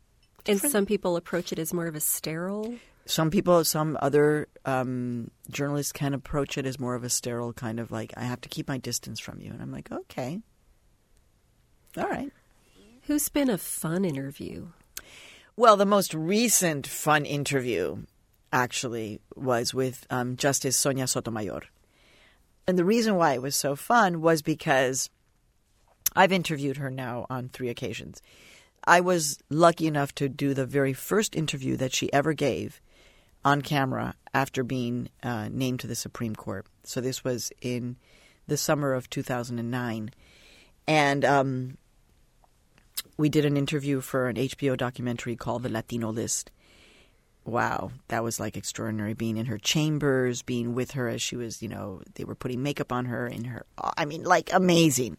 And 0.47 0.61
some 0.61 0.87
people 0.87 1.17
approach 1.17 1.53
it 1.53 1.59
as 1.59 1.75
more 1.75 1.87
of 1.87 1.95
a 1.95 2.01
sterile. 2.01 2.75
Some 3.05 3.31
people, 3.31 3.65
some 3.65 3.99
other 4.01 4.49
um, 4.65 5.31
journalists 5.51 5.93
can 5.93 6.15
approach 6.15 6.57
it 6.57 6.67
as 6.67 6.81
more 6.81 6.95
of 6.95 7.05
a 7.05 7.11
sterile 7.11 7.53
kind 7.53 7.79
of 7.79 7.91
like, 7.91 8.15
I 8.17 8.25
have 8.25 8.41
to 8.43 8.49
keep 8.49 8.67
my 8.69 8.79
distance 8.79 9.21
from 9.21 9.41
you. 9.41 9.51
And 9.51 9.61
I'm 9.61 9.73
like, 9.73 9.93
okay. 9.93 10.41
All 11.97 12.09
right. 12.09 12.33
Who's 13.03 13.29
been 13.29 13.49
a 13.49 13.59
fun 13.59 14.05
interview? 14.05 14.69
Well, 15.57 15.77
the 15.77 15.87
most 15.87 16.13
recent 16.13 16.87
fun 16.87 17.25
interview 17.25 18.03
actually 18.53 19.21
was 19.35 19.73
with 19.73 20.07
um, 20.11 20.37
Justice 20.37 20.77
Sonia 20.77 21.07
Sotomayor. 21.07 21.63
And 22.67 22.79
the 22.79 22.85
reason 22.85 23.17
why 23.17 23.33
it 23.33 23.43
was 23.43 23.57
so 23.57 23.77
fun 23.77 24.21
was 24.21 24.43
because 24.43 25.09
I've 26.15 26.33
interviewed 26.33 26.77
her 26.79 26.91
now 26.91 27.27
on 27.31 27.49
three 27.49 27.69
occasions. 27.69 28.21
I 28.85 29.01
was 29.01 29.39
lucky 29.49 29.87
enough 29.87 30.15
to 30.17 30.29
do 30.29 30.53
the 30.53 30.67
very 30.67 30.93
first 30.93 31.35
interview 31.35 31.77
that 31.77 31.95
she 31.95 32.13
ever 32.13 32.35
gave 32.35 32.81
on 33.45 33.63
camera 33.63 34.15
after 34.35 34.63
being 34.63 35.09
uh, 35.23 35.49
named 35.51 35.81
to 35.81 35.87
the 35.87 35.95
Supreme 35.95 36.35
Court. 36.35 36.67
So 36.85 37.01
this 37.01 37.25
was 37.25 37.53
in 37.63 37.97
the 38.47 38.57
summer 38.57 38.93
of 38.93 39.09
2009. 39.09 40.11
And 40.89 41.25
um, 41.25 41.79
we 43.17 43.29
did 43.29 43.45
an 43.45 43.57
interview 43.57 44.01
for 44.01 44.29
an 44.29 44.37
HBO 44.37 44.77
documentary 44.77 45.37
called 45.37 45.63
The 45.63 45.69
Latino 45.69 46.11
List. 46.11 46.51
Wow, 47.45 47.93
that 48.09 48.25
was 48.25 48.41
like 48.41 48.57
extraordinary 48.57 49.15
being 49.15 49.37
in 49.37 49.47
her 49.47 49.59
chambers, 49.59 50.43
being 50.43 50.75
with 50.75 50.93
her 50.93 51.09
as 51.09 51.23
she 51.23 51.37
was, 51.37 51.63
you 51.63 51.69
know, 51.69 52.03
they 52.15 52.25
were 52.25 52.35
putting 52.35 52.63
makeup 52.63 52.93
on 52.93 53.05
her 53.05 53.27
in 53.27 53.45
her 53.45 53.65
I 53.97 54.05
mean 54.05 54.25
like 54.25 54.53
amazing. 54.53 55.17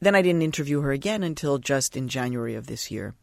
Then 0.00 0.14
I 0.14 0.22
didn't 0.22 0.42
interview 0.42 0.82
her 0.82 0.92
again 0.92 1.22
until 1.22 1.58
just 1.58 1.96
in 1.96 2.08
January 2.08 2.54
of 2.54 2.66
this 2.66 2.90
year. 2.90 3.14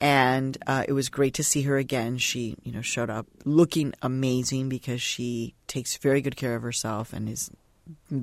And 0.00 0.56
uh, 0.66 0.84
it 0.86 0.92
was 0.92 1.08
great 1.08 1.34
to 1.34 1.44
see 1.44 1.62
her 1.62 1.76
again. 1.76 2.18
She, 2.18 2.56
you 2.62 2.72
know, 2.72 2.82
showed 2.82 3.10
up 3.10 3.26
looking 3.44 3.94
amazing 4.02 4.68
because 4.68 5.02
she 5.02 5.54
takes 5.66 5.96
very 5.96 6.20
good 6.20 6.36
care 6.36 6.54
of 6.54 6.62
herself 6.62 7.12
and 7.12 7.28
is 7.28 7.50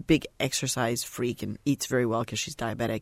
big 0.07 0.25
exercise 0.39 1.03
freak 1.03 1.41
and 1.43 1.57
eats 1.65 1.87
very 1.87 2.05
well 2.05 2.21
because 2.21 2.39
she's 2.39 2.55
diabetic. 2.55 3.01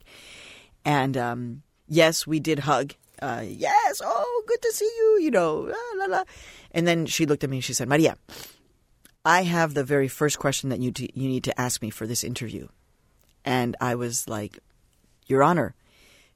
And 0.86 1.18
um, 1.18 1.64
yes, 1.88 2.28
we 2.28 2.40
did 2.40 2.60
hug. 2.60 2.94
Uh, 3.22 3.44
yes, 3.46 4.02
oh, 4.04 4.44
good 4.48 4.62
to 4.62 4.72
see 4.74 4.92
you. 4.98 5.20
You 5.22 5.32
know, 5.32 5.56
la, 5.96 6.06
la, 6.06 6.18
la. 6.18 6.24
And 6.72 6.88
then 6.88 7.06
she 7.06 7.26
looked 7.26 7.44
at 7.44 7.50
me 7.50 7.58
and 7.58 7.64
she 7.64 7.74
said, 7.74 7.88
"Maria, 7.88 8.18
I 9.24 9.44
have 9.44 9.74
the 9.74 9.84
very 9.84 10.08
first 10.08 10.40
question 10.40 10.70
that 10.70 10.80
you 10.80 10.92
you 10.98 11.28
need 11.30 11.46
to 11.46 11.60
ask 11.60 11.82
me 11.82 11.90
for 11.90 12.06
this 12.06 12.24
interview." 12.24 12.68
And 13.46 13.76
I 13.82 13.96
was 13.96 14.28
like, 14.28 14.60
Your 15.28 15.44
Honor, 15.44 15.76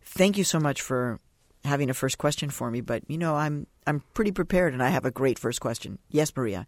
thank 0.02 0.38
you 0.38 0.44
so 0.44 0.60
much 0.60 0.82
for 0.82 1.20
having 1.64 1.90
a 1.90 1.94
first 1.94 2.18
question 2.18 2.50
for 2.50 2.72
me, 2.72 2.82
but 2.82 3.04
you 3.10 3.18
know, 3.18 3.36
I'm 3.36 3.68
I'm 3.86 4.04
pretty 4.14 4.32
prepared 4.32 4.74
and 4.74 4.84
I 4.84 4.90
have 4.90 5.06
a 5.06 5.12
great 5.12 5.40
first 5.40 5.62
question. 5.62 6.00
Yes, 6.10 6.36
Maria. 6.36 6.68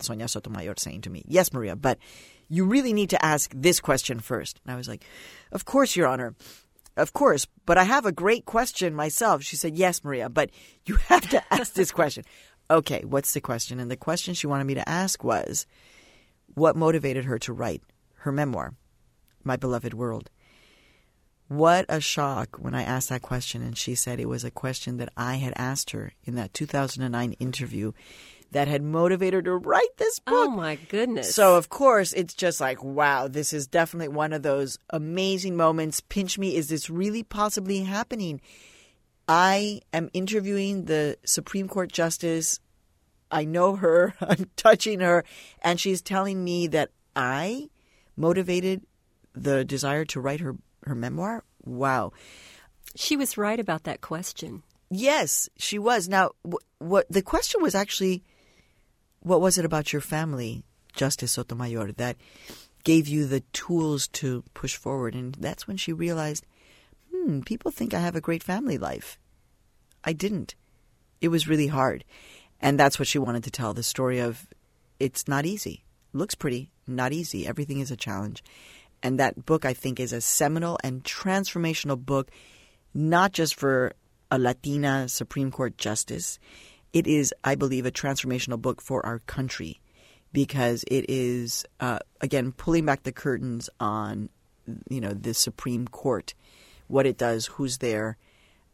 Sonia 0.00 0.26
Sotomayor 0.26 0.74
saying 0.78 1.02
to 1.02 1.10
me, 1.10 1.24
Yes, 1.28 1.52
Maria, 1.52 1.76
but 1.76 1.98
you 2.48 2.64
really 2.64 2.92
need 2.92 3.10
to 3.10 3.24
ask 3.24 3.52
this 3.54 3.80
question 3.80 4.20
first. 4.20 4.60
And 4.64 4.72
I 4.72 4.76
was 4.76 4.88
like, 4.88 5.04
Of 5.52 5.64
course, 5.64 5.96
Your 5.96 6.08
Honor. 6.08 6.34
Of 6.96 7.12
course, 7.12 7.46
but 7.64 7.78
I 7.78 7.84
have 7.84 8.04
a 8.04 8.12
great 8.12 8.44
question 8.44 8.94
myself. 8.94 9.42
She 9.42 9.56
said, 9.56 9.76
Yes, 9.76 10.04
Maria, 10.04 10.28
but 10.28 10.50
you 10.86 10.96
have 10.96 11.28
to 11.30 11.42
ask 11.52 11.74
this 11.74 11.90
question. 11.90 12.24
Okay, 12.70 13.02
what's 13.04 13.32
the 13.32 13.40
question? 13.40 13.80
And 13.80 13.90
the 13.90 13.96
question 13.96 14.34
she 14.34 14.46
wanted 14.46 14.64
me 14.64 14.74
to 14.74 14.88
ask 14.88 15.24
was 15.24 15.66
what 16.54 16.76
motivated 16.76 17.24
her 17.24 17.38
to 17.40 17.52
write 17.52 17.82
her 18.18 18.32
memoir? 18.32 18.74
my 19.44 19.56
beloved 19.56 19.94
world. 19.94 20.30
What 21.48 21.84
a 21.88 22.00
shock 22.00 22.56
when 22.58 22.74
I 22.74 22.82
asked 22.82 23.10
that 23.10 23.22
question, 23.22 23.62
and 23.62 23.76
she 23.76 23.94
said 23.94 24.18
it 24.18 24.28
was 24.28 24.44
a 24.44 24.50
question 24.50 24.96
that 24.96 25.12
I 25.16 25.36
had 25.36 25.52
asked 25.56 25.90
her 25.90 26.12
in 26.24 26.34
that 26.36 26.54
2009 26.54 27.32
interview 27.32 27.92
that 28.52 28.68
had 28.68 28.82
motivated 28.82 29.34
her 29.34 29.42
to 29.42 29.56
write 29.56 29.96
this 29.96 30.20
oh, 30.26 30.30
book. 30.30 30.48
Oh 30.48 30.50
my 30.50 30.76
goodness. 30.88 31.34
So, 31.34 31.56
of 31.56 31.68
course, 31.68 32.12
it's 32.12 32.34
just 32.34 32.60
like, 32.60 32.82
wow, 32.82 33.28
this 33.28 33.52
is 33.52 33.66
definitely 33.66 34.08
one 34.08 34.32
of 34.32 34.42
those 34.42 34.78
amazing 34.90 35.56
moments. 35.56 36.00
Pinch 36.00 36.38
me, 36.38 36.54
is 36.56 36.68
this 36.68 36.88
really 36.88 37.22
possibly 37.22 37.80
happening? 37.80 38.40
I 39.26 39.80
am 39.92 40.10
interviewing 40.12 40.84
the 40.84 41.18
Supreme 41.24 41.68
Court 41.68 41.90
Justice. 41.90 42.60
I 43.30 43.44
know 43.44 43.76
her, 43.76 44.14
I'm 44.20 44.50
touching 44.56 45.00
her, 45.00 45.24
and 45.62 45.80
she's 45.80 46.02
telling 46.02 46.44
me 46.44 46.66
that 46.68 46.90
I 47.16 47.70
motivated 48.16 48.82
the 49.34 49.64
desire 49.64 50.04
to 50.06 50.20
write 50.20 50.40
her, 50.40 50.56
her 50.84 50.94
memoir? 50.94 51.42
Wow. 51.64 52.12
She 52.94 53.16
was 53.16 53.38
right 53.38 53.58
about 53.58 53.84
that 53.84 54.02
question. 54.02 54.62
Yes, 54.90 55.48
she 55.56 55.78
was. 55.78 56.08
Now, 56.08 56.32
what, 56.42 56.62
what 56.78 57.06
the 57.08 57.22
question 57.22 57.62
was 57.62 57.74
actually, 57.74 58.22
what 59.22 59.40
was 59.40 59.58
it 59.58 59.64
about 59.64 59.92
your 59.92 60.02
family, 60.02 60.64
Justice 60.94 61.32
Sotomayor, 61.32 61.92
that 61.92 62.16
gave 62.84 63.08
you 63.08 63.26
the 63.26 63.40
tools 63.52 64.08
to 64.08 64.44
push 64.54 64.76
forward? 64.76 65.14
And 65.14 65.34
that's 65.36 65.66
when 65.66 65.76
she 65.76 65.92
realized, 65.92 66.44
hmm, 67.12 67.40
people 67.40 67.70
think 67.70 67.94
I 67.94 68.00
have 68.00 68.16
a 68.16 68.20
great 68.20 68.42
family 68.42 68.78
life. 68.78 69.18
I 70.04 70.12
didn't. 70.12 70.54
It 71.20 71.28
was 71.28 71.48
really 71.48 71.68
hard. 71.68 72.04
And 72.60 72.78
that's 72.78 72.98
what 72.98 73.08
she 73.08 73.18
wanted 73.18 73.44
to 73.44 73.50
tell 73.50 73.74
the 73.74 73.82
story 73.82 74.18
of 74.18 74.46
it's 74.98 75.26
not 75.28 75.46
easy. 75.46 75.84
Looks 76.12 76.34
pretty, 76.34 76.70
not 76.86 77.12
easy. 77.12 77.46
Everything 77.46 77.80
is 77.80 77.90
a 77.90 77.96
challenge. 77.96 78.42
And 79.02 79.18
that 79.18 79.46
book, 79.46 79.64
I 79.64 79.72
think, 79.72 79.98
is 79.98 80.12
a 80.12 80.20
seminal 80.20 80.78
and 80.84 81.02
transformational 81.02 81.98
book, 81.98 82.30
not 82.94 83.32
just 83.32 83.54
for 83.56 83.94
a 84.30 84.38
Latina 84.38 85.08
Supreme 85.08 85.50
Court 85.50 85.76
justice. 85.76 86.38
It 86.92 87.06
is, 87.06 87.32
I 87.42 87.54
believe, 87.54 87.86
a 87.86 87.90
transformational 87.90 88.60
book 88.60 88.80
for 88.82 89.04
our 89.04 89.20
country 89.20 89.80
because 90.32 90.84
it 90.88 91.06
is, 91.08 91.64
uh, 91.80 91.98
again, 92.20 92.52
pulling 92.52 92.86
back 92.86 93.02
the 93.02 93.12
curtains 93.12 93.68
on, 93.80 94.28
you 94.88 95.00
know, 95.00 95.12
the 95.12 95.34
Supreme 95.34 95.86
Court, 95.88 96.34
what 96.88 97.06
it 97.06 97.16
does, 97.18 97.46
who's 97.46 97.78
there. 97.78 98.16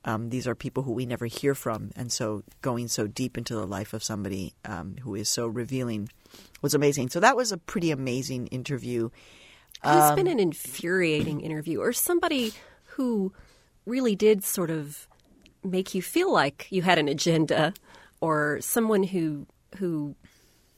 Um, 0.05 0.31
these 0.31 0.47
are 0.47 0.55
people 0.55 0.85
who 0.85 0.93
we 0.93 1.07
never 1.07 1.27
hear 1.27 1.55
from, 1.55 1.91
and 1.97 2.11
so 2.11 2.45
going 2.63 2.89
so 2.89 3.07
deep 3.07 3.37
into 3.37 3.55
the 3.55 3.67
life 3.67 3.93
of 3.93 4.03
somebody 4.03 4.55
um, 4.65 4.97
who 5.03 5.15
is 5.15 5.29
so 5.29 5.47
revealing 5.47 6.09
was 6.63 6.73
amazing. 6.73 7.11
So 7.11 7.21
that 7.21 7.37
was 7.37 7.53
a 7.53 7.59
pretty 7.59 7.91
amazing 7.91 8.47
interview. 8.49 9.11
Um, 9.83 10.17
been 10.17 10.27
an 10.27 10.41
infuriating 10.41 11.41
interview 11.41 11.81
or 11.81 11.93
somebody 11.93 12.53
who 12.85 13.33
really 13.87 14.17
did 14.17 14.45
sort 14.45 14.71
of 14.71 15.09
make 15.65 15.95
you 15.95 16.03
feel 16.03 16.33
like 16.33 16.67
you 16.71 16.83
had 16.83 16.99
an 16.99 17.09
agenda 17.09 17.75
or 18.21 18.61
someone 18.61 19.03
who 19.03 19.47
who 19.77 20.15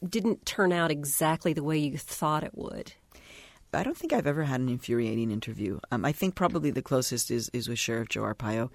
didn't 0.06 0.46
turn 0.46 0.72
out 0.72 0.90
exactly 0.90 1.52
the 1.52 1.62
way 1.62 1.78
you 1.78 1.96
thought 1.96 2.44
it 2.44 2.52
would? 2.54 2.92
I 3.72 3.84
don't 3.84 3.96
think 3.96 4.12
I've 4.12 4.26
ever 4.26 4.42
had 4.42 4.60
an 4.60 4.68
infuriating 4.68 5.30
interview. 5.30 5.78
Um, 5.92 6.04
I 6.04 6.12
think 6.12 6.34
probably 6.34 6.70
the 6.70 6.82
closest 6.82 7.30
is, 7.30 7.48
is 7.52 7.68
with 7.68 7.78
Sheriff 7.78 8.08
Joe 8.08 8.22
Arpaio. 8.22 8.70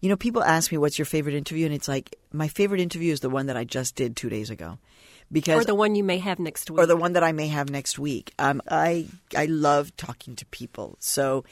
You 0.00 0.08
know, 0.08 0.16
people 0.16 0.42
ask 0.42 0.72
me 0.72 0.78
what's 0.78 0.98
your 0.98 1.04
favorite 1.04 1.34
interview, 1.34 1.66
and 1.66 1.74
it's 1.74 1.88
like 1.88 2.16
my 2.32 2.48
favorite 2.48 2.80
interview 2.80 3.12
is 3.12 3.20
the 3.20 3.30
one 3.30 3.46
that 3.46 3.56
I 3.56 3.64
just 3.64 3.96
did 3.96 4.16
two 4.16 4.28
days 4.28 4.50
ago 4.50 4.78
because 5.32 5.62
or 5.62 5.64
the 5.64 5.74
one 5.74 5.94
you 5.94 6.04
may 6.04 6.18
have 6.18 6.38
next 6.38 6.70
week, 6.70 6.80
or 6.80 6.86
the 6.86 6.96
one 6.96 7.14
that 7.14 7.24
I 7.24 7.32
may 7.32 7.48
have 7.48 7.70
next 7.70 7.98
week. 7.98 8.32
Um, 8.38 8.62
I 8.70 9.06
I 9.36 9.46
love 9.46 9.96
talking 9.96 10.36
to 10.36 10.46
people, 10.46 10.96
so 11.00 11.44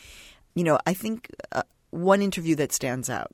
you 0.54 0.64
know 0.64 0.78
I 0.86 0.94
think 0.94 1.28
uh, 1.52 1.62
one 1.90 2.22
interview 2.22 2.54
that 2.56 2.72
stands 2.72 3.08
out 3.08 3.32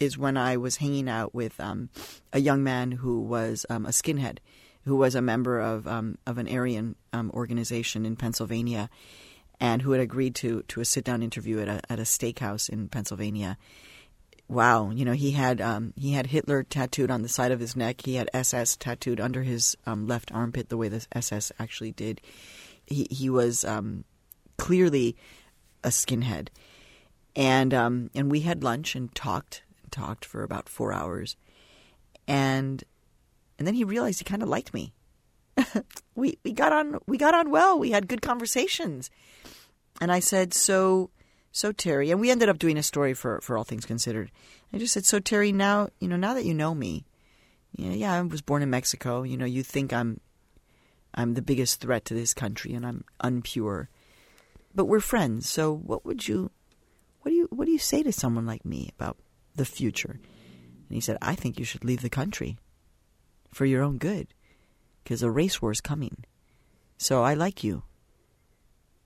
is 0.00 0.18
when 0.18 0.36
I 0.36 0.56
was 0.56 0.76
hanging 0.76 1.08
out 1.08 1.34
with 1.34 1.60
um, 1.60 1.90
a 2.32 2.40
young 2.40 2.64
man 2.64 2.90
who 2.90 3.20
was 3.20 3.66
um, 3.68 3.84
a 3.84 3.90
skinhead, 3.90 4.38
who 4.84 4.96
was 4.96 5.14
a 5.14 5.22
member 5.22 5.60
of 5.60 5.86
um, 5.86 6.18
of 6.26 6.38
an 6.38 6.48
Aryan 6.48 6.96
um, 7.12 7.30
organization 7.32 8.06
in 8.06 8.16
Pennsylvania, 8.16 8.88
and 9.60 9.82
who 9.82 9.92
had 9.92 10.00
agreed 10.00 10.34
to 10.36 10.62
to 10.68 10.80
a 10.80 10.84
sit 10.84 11.04
down 11.04 11.22
interview 11.22 11.60
at 11.60 11.68
a 11.68 11.80
at 11.92 12.00
a 12.00 12.04
steakhouse 12.04 12.68
in 12.68 12.88
Pennsylvania 12.88 13.58
wow, 14.48 14.90
you 14.90 15.04
know, 15.04 15.12
he 15.12 15.30
had 15.30 15.60
um, 15.60 15.94
he 15.96 16.12
had 16.12 16.26
Hitler 16.26 16.64
tattooed 16.64 17.10
on 17.10 17.22
the 17.22 17.28
side 17.28 17.52
of 17.52 17.60
his 17.60 17.76
neck. 17.76 18.02
He 18.04 18.16
had 18.16 18.28
SS 18.34 18.76
tattooed 18.76 19.20
under 19.20 19.44
his 19.44 19.76
um, 19.86 20.08
left 20.08 20.32
armpit, 20.32 20.68
the 20.68 20.76
way 20.76 20.88
the 20.88 21.06
SS 21.12 21.52
actually 21.60 21.92
did. 21.92 22.20
He 22.84 23.06
he 23.10 23.30
was 23.30 23.64
clearly 24.58 25.16
a 25.84 25.88
skinhead, 25.88 26.48
and 27.36 27.72
and 27.72 28.30
we 28.30 28.40
had 28.40 28.64
lunch 28.64 28.96
and 28.96 29.14
talked 29.14 29.62
talked 29.90 30.24
for 30.24 30.42
about 30.42 30.68
four 30.68 30.92
hours, 30.92 31.36
and 32.26 32.82
and 33.58 33.66
then 33.66 33.74
he 33.74 33.84
realized 33.84 34.18
he 34.18 34.24
kind 34.24 34.42
of 34.42 34.48
liked 34.48 34.72
me. 34.72 34.92
we 36.14 36.38
we 36.44 36.52
got 36.52 36.72
on 36.72 36.98
we 37.06 37.18
got 37.18 37.34
on 37.34 37.50
well. 37.50 37.78
We 37.78 37.90
had 37.90 38.08
good 38.08 38.22
conversations, 38.22 39.10
and 40.00 40.10
I 40.10 40.20
said 40.20 40.54
so 40.54 41.10
so 41.52 41.72
Terry, 41.72 42.10
and 42.10 42.20
we 42.20 42.30
ended 42.30 42.48
up 42.48 42.58
doing 42.58 42.78
a 42.78 42.82
story 42.82 43.14
for 43.14 43.40
for 43.40 43.58
All 43.58 43.64
Things 43.64 43.86
Considered. 43.86 44.30
I 44.72 44.78
just 44.78 44.94
said, 44.94 45.04
so 45.04 45.18
Terry, 45.18 45.52
now 45.52 45.88
you 45.98 46.08
know, 46.08 46.16
now 46.16 46.34
that 46.34 46.44
you 46.44 46.54
know 46.54 46.74
me, 46.74 47.04
yeah, 47.76 47.90
yeah, 47.90 48.12
I 48.14 48.20
was 48.22 48.40
born 48.40 48.62
in 48.62 48.70
Mexico. 48.70 49.22
You 49.22 49.36
know, 49.36 49.44
you 49.44 49.62
think 49.62 49.92
I'm 49.92 50.20
I'm 51.14 51.34
the 51.34 51.42
biggest 51.42 51.80
threat 51.80 52.04
to 52.06 52.14
this 52.14 52.34
country, 52.34 52.72
and 52.74 52.86
I'm 52.86 53.04
unpure. 53.22 53.88
But 54.74 54.86
we're 54.86 55.00
friends, 55.00 55.48
so 55.48 55.74
what 55.74 56.04
would 56.04 56.28
you, 56.28 56.50
what 57.22 57.30
do 57.30 57.36
you, 57.36 57.48
what 57.50 57.64
do 57.64 57.72
you 57.72 57.78
say 57.78 58.04
to 58.04 58.12
someone 58.12 58.46
like 58.46 58.64
me 58.64 58.90
about 58.96 59.16
the 59.60 59.64
future? 59.66 60.18
And 60.88 60.96
he 60.96 61.00
said, 61.00 61.18
I 61.20 61.34
think 61.34 61.58
you 61.58 61.64
should 61.64 61.84
leave 61.84 62.02
the 62.02 62.10
country 62.10 62.58
for 63.52 63.66
your 63.66 63.82
own 63.82 63.98
good 63.98 64.28
because 65.04 65.22
a 65.22 65.30
race 65.30 65.60
war 65.60 65.70
is 65.70 65.80
coming. 65.80 66.24
So 66.98 67.22
I 67.22 67.34
like 67.34 67.62
you. 67.62 67.82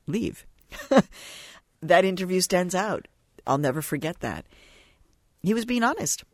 Leave. 0.07 0.47
that 1.83 2.05
interview 2.05 2.41
stands 2.41 2.75
out. 2.75 3.09
I'll 3.47 3.59
never 3.59 3.83
forget 3.83 4.21
that. 4.21 4.47
He 5.43 5.55
was 5.55 5.65
being 5.65 5.83
honest. 5.83 6.25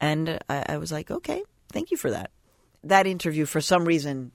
And 0.00 0.38
I, 0.48 0.64
I, 0.70 0.76
was 0.76 0.92
like, 0.92 1.10
okay, 1.10 1.42
thank 1.72 1.90
you 1.90 1.96
for 1.96 2.10
that. 2.10 2.30
That 2.84 3.06
interview, 3.06 3.46
for 3.46 3.60
some 3.60 3.84
reason, 3.84 4.32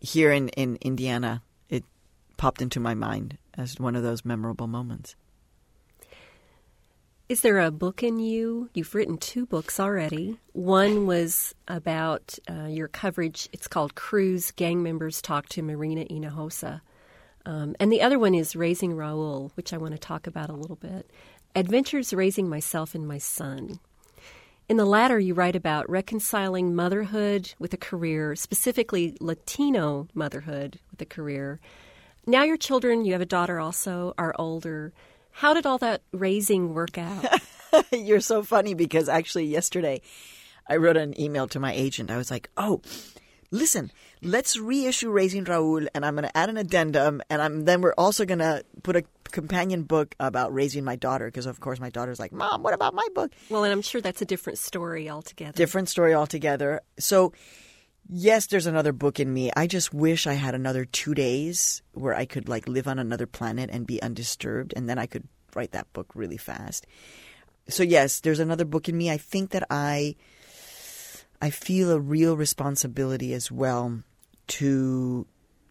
here 0.00 0.30
in, 0.30 0.48
in 0.50 0.76
Indiana, 0.80 1.42
it 1.68 1.84
popped 2.36 2.62
into 2.62 2.78
my 2.78 2.94
mind 2.94 3.38
as 3.54 3.80
one 3.80 3.96
of 3.96 4.02
those 4.02 4.24
memorable 4.24 4.66
moments. 4.66 5.16
Is 7.28 7.40
there 7.40 7.58
a 7.58 7.72
book 7.72 8.04
in 8.04 8.20
you? 8.20 8.70
You've 8.72 8.94
written 8.94 9.18
two 9.18 9.46
books 9.46 9.80
already. 9.80 10.38
One 10.52 11.06
was 11.06 11.56
about 11.66 12.38
uh, 12.48 12.66
your 12.66 12.86
coverage. 12.86 13.48
It's 13.52 13.66
called 13.66 13.96
Crews 13.96 14.52
Gang 14.52 14.80
Members 14.80 15.20
Talk 15.20 15.48
to 15.48 15.62
Marina 15.62 16.04
Hinojosa. 16.04 16.82
Um, 17.44 17.74
and 17.80 17.90
the 17.90 18.00
other 18.00 18.16
one 18.16 18.36
is 18.36 18.54
Raising 18.54 18.92
Raul, 18.92 19.50
which 19.56 19.72
I 19.72 19.76
want 19.76 19.90
to 19.90 19.98
talk 19.98 20.28
about 20.28 20.50
a 20.50 20.54
little 20.54 20.76
bit. 20.76 21.10
Adventures 21.56 22.14
Raising 22.14 22.48
Myself 22.48 22.94
and 22.94 23.08
My 23.08 23.18
Son. 23.18 23.80
In 24.68 24.76
the 24.76 24.84
latter, 24.84 25.18
you 25.18 25.34
write 25.34 25.56
about 25.56 25.90
reconciling 25.90 26.76
motherhood 26.76 27.54
with 27.58 27.74
a 27.74 27.76
career, 27.76 28.36
specifically 28.36 29.16
Latino 29.20 30.06
motherhood 30.14 30.78
with 30.92 31.02
a 31.02 31.06
career. 31.06 31.58
Now, 32.24 32.44
your 32.44 32.56
children, 32.56 33.04
you 33.04 33.14
have 33.14 33.20
a 33.20 33.26
daughter 33.26 33.58
also, 33.58 34.14
are 34.16 34.34
older. 34.38 34.92
How 35.36 35.52
did 35.52 35.66
all 35.66 35.76
that 35.78 36.00
raising 36.12 36.72
work 36.72 36.96
out? 36.96 37.26
You're 37.92 38.20
so 38.20 38.42
funny 38.42 38.72
because 38.72 39.06
actually, 39.06 39.44
yesterday, 39.44 40.00
I 40.66 40.76
wrote 40.76 40.96
an 40.96 41.18
email 41.20 41.46
to 41.48 41.60
my 41.60 41.74
agent. 41.74 42.10
I 42.10 42.16
was 42.16 42.30
like, 42.30 42.48
oh, 42.56 42.80
listen, 43.50 43.92
let's 44.22 44.56
reissue 44.56 45.10
Raising 45.10 45.44
Raul, 45.44 45.88
and 45.94 46.06
I'm 46.06 46.14
going 46.14 46.26
to 46.26 46.34
add 46.34 46.48
an 46.48 46.56
addendum, 46.56 47.20
and 47.28 47.42
I'm, 47.42 47.66
then 47.66 47.82
we're 47.82 47.92
also 47.98 48.24
going 48.24 48.38
to 48.38 48.64
put 48.82 48.96
a 48.96 49.04
companion 49.24 49.82
book 49.82 50.14
about 50.18 50.54
raising 50.54 50.84
my 50.84 50.96
daughter, 50.96 51.26
because 51.26 51.44
of 51.44 51.60
course 51.60 51.80
my 51.80 51.90
daughter's 51.90 52.18
like, 52.18 52.32
Mom, 52.32 52.62
what 52.62 52.72
about 52.72 52.94
my 52.94 53.06
book? 53.14 53.30
Well, 53.50 53.62
and 53.64 53.72
I'm 53.74 53.82
sure 53.82 54.00
that's 54.00 54.22
a 54.22 54.26
different 54.26 54.58
story 54.58 55.10
altogether. 55.10 55.52
Different 55.52 55.90
story 55.90 56.14
altogether. 56.14 56.80
So, 56.98 57.34
yes, 58.08 58.46
there's 58.46 58.66
another 58.66 58.92
book 58.92 59.20
in 59.20 59.32
me. 59.32 59.50
I 59.56 59.66
just 59.66 59.92
wish 59.92 60.26
I 60.26 60.34
had 60.34 60.54
another 60.54 60.84
two 60.84 61.14
days 61.14 61.82
where 61.92 62.14
I 62.14 62.24
could 62.24 62.48
like 62.48 62.68
live 62.68 62.86
on 62.86 62.98
another 62.98 63.26
planet 63.26 63.70
and 63.72 63.86
be 63.86 64.02
undisturbed, 64.02 64.72
and 64.76 64.88
then 64.88 64.98
I 64.98 65.06
could 65.06 65.24
write 65.54 65.72
that 65.72 65.92
book 65.92 66.10
really 66.14 66.36
fast. 66.36 66.86
So, 67.68 67.82
yes, 67.82 68.20
there's 68.20 68.38
another 68.38 68.64
book 68.64 68.88
in 68.88 68.96
me. 68.96 69.10
I 69.10 69.16
think 69.16 69.50
that 69.50 69.66
I 69.70 70.16
I 71.40 71.50
feel 71.50 71.90
a 71.90 72.00
real 72.00 72.36
responsibility 72.36 73.34
as 73.34 73.50
well 73.50 74.02
to 74.48 75.26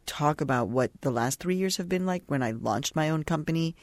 talk 0.06 0.42
about 0.42 0.70
what 0.70 0.92
the 1.02 1.12
last 1.12 1.40
three 1.40 1.56
years 1.56 1.78
have 1.78 1.90
been 1.90 2.06
like 2.06 2.24
when 2.28 2.44
I 2.44 2.52
launched 2.52 2.96
my 2.96 3.10
own 3.10 3.24
company, 3.24 3.76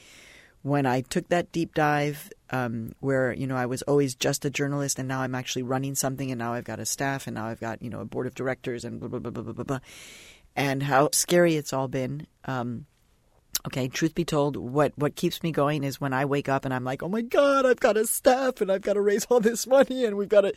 when 0.63 0.87
I 0.87 1.01
took 1.01 1.29
that 1.29 1.51
deep 1.51 1.75
dive, 1.75 2.31
um, 2.53 2.93
where 3.01 3.33
you 3.33 3.47
know 3.47 3.57
I 3.57 3.67
was 3.67 3.83
always 3.83 4.15
just 4.15 4.45
a 4.45 4.51
journalist, 4.51 4.99
and 4.99 5.09
now 5.09 5.23
I'm 5.23 5.35
actually 5.35 5.63
running 5.63 5.95
something, 5.95 6.31
and 6.31 6.39
now 6.39 6.53
I've 6.53 6.65
got 6.65 6.79
a 6.79 6.87
staff, 6.87 7.27
and 7.27 7.35
now 7.35 7.47
I've 7.47 7.61
got 7.61 7.83
you 7.83 7.91
know 7.91 8.01
a 8.01 8.05
board 8.05 8.27
of 8.27 8.35
directors, 8.35 8.85
and 8.85 9.01
blah 9.01 9.09
blah 9.09 9.19
blah 9.19 9.31
blah 9.31 9.43
blah 9.43 9.53
blah, 9.53 9.65
blah. 9.65 9.79
and 10.55 10.83
how 10.83 11.09
scary 11.13 11.57
it's 11.57 11.73
all 11.73 11.89
been. 11.89 12.27
Um, 12.45 12.87
Okay, 13.65 13.87
truth 13.87 14.15
be 14.17 14.25
told, 14.25 14.57
what 14.57 14.93
what 14.97 15.15
keeps 15.15 15.41
me 15.43 15.53
going 15.53 15.85
is 15.85 16.01
when 16.01 16.13
I 16.13 16.25
wake 16.25 16.49
up 16.49 16.65
and 16.65 16.75
I'm 16.75 16.83
like, 16.83 17.01
"Oh 17.03 17.09
my 17.09 17.21
god, 17.21 17.65
I've 17.65 17.79
got 17.79 17.97
a 17.97 18.07
staff 18.07 18.61
and 18.61 18.73
I've 18.73 18.83
got 18.83 18.95
to 18.95 19.01
raise 19.01 19.25
all 19.27 19.39
this 19.39 19.69
money 19.69 20.05
and 20.05 20.17
we've 20.17 20.29
got 20.29 20.41
to 20.41 20.53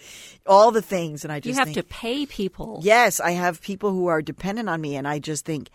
all 0.48 0.72
the 0.72 0.82
things." 0.82 1.24
And 1.24 1.32
I 1.32 1.39
just 1.39 1.50
you 1.50 1.54
have 1.60 1.68
think, 1.68 1.78
to 1.78 1.84
pay 1.84 2.26
people. 2.26 2.80
Yes, 2.82 3.20
I 3.20 3.32
have 3.32 3.62
people 3.62 3.91
who 3.91 4.08
are 4.08 4.24
dependent 4.24 4.70
on 4.70 4.82
me, 4.82 4.96
and 4.96 5.08
I 5.08 5.20
just 5.20 5.46
think, 5.46 5.70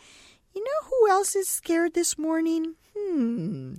you 0.54 0.64
know, 0.64 0.88
who 0.88 1.10
else 1.10 1.36
is 1.36 1.48
scared 1.48 1.94
this 1.94 2.18
morning? 2.18 2.74
Hmm, 2.98 3.74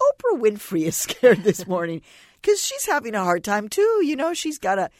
Oprah 0.00 0.40
Winfrey 0.40 0.82
is 0.82 0.96
scared 0.96 1.44
this 1.44 1.66
morning 1.68 2.02
because 2.40 2.62
she's 2.62 2.86
having 2.86 3.14
a 3.14 3.24
hard 3.24 3.44
time 3.44 3.68
too. 3.68 4.00
You 4.02 4.16
know, 4.16 4.34
she's 4.34 4.58
got 4.58 4.78
a, 4.78 4.90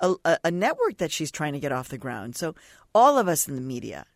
a 0.00 0.38
a 0.44 0.50
network 0.50 0.98
that 0.98 1.12
she's 1.12 1.30
trying 1.30 1.52
to 1.52 1.60
get 1.60 1.72
off 1.72 1.88
the 1.88 1.98
ground. 1.98 2.36
So 2.36 2.54
all 2.94 3.18
of 3.18 3.28
us 3.28 3.48
in 3.48 3.54
the 3.54 3.62
media 3.62 4.06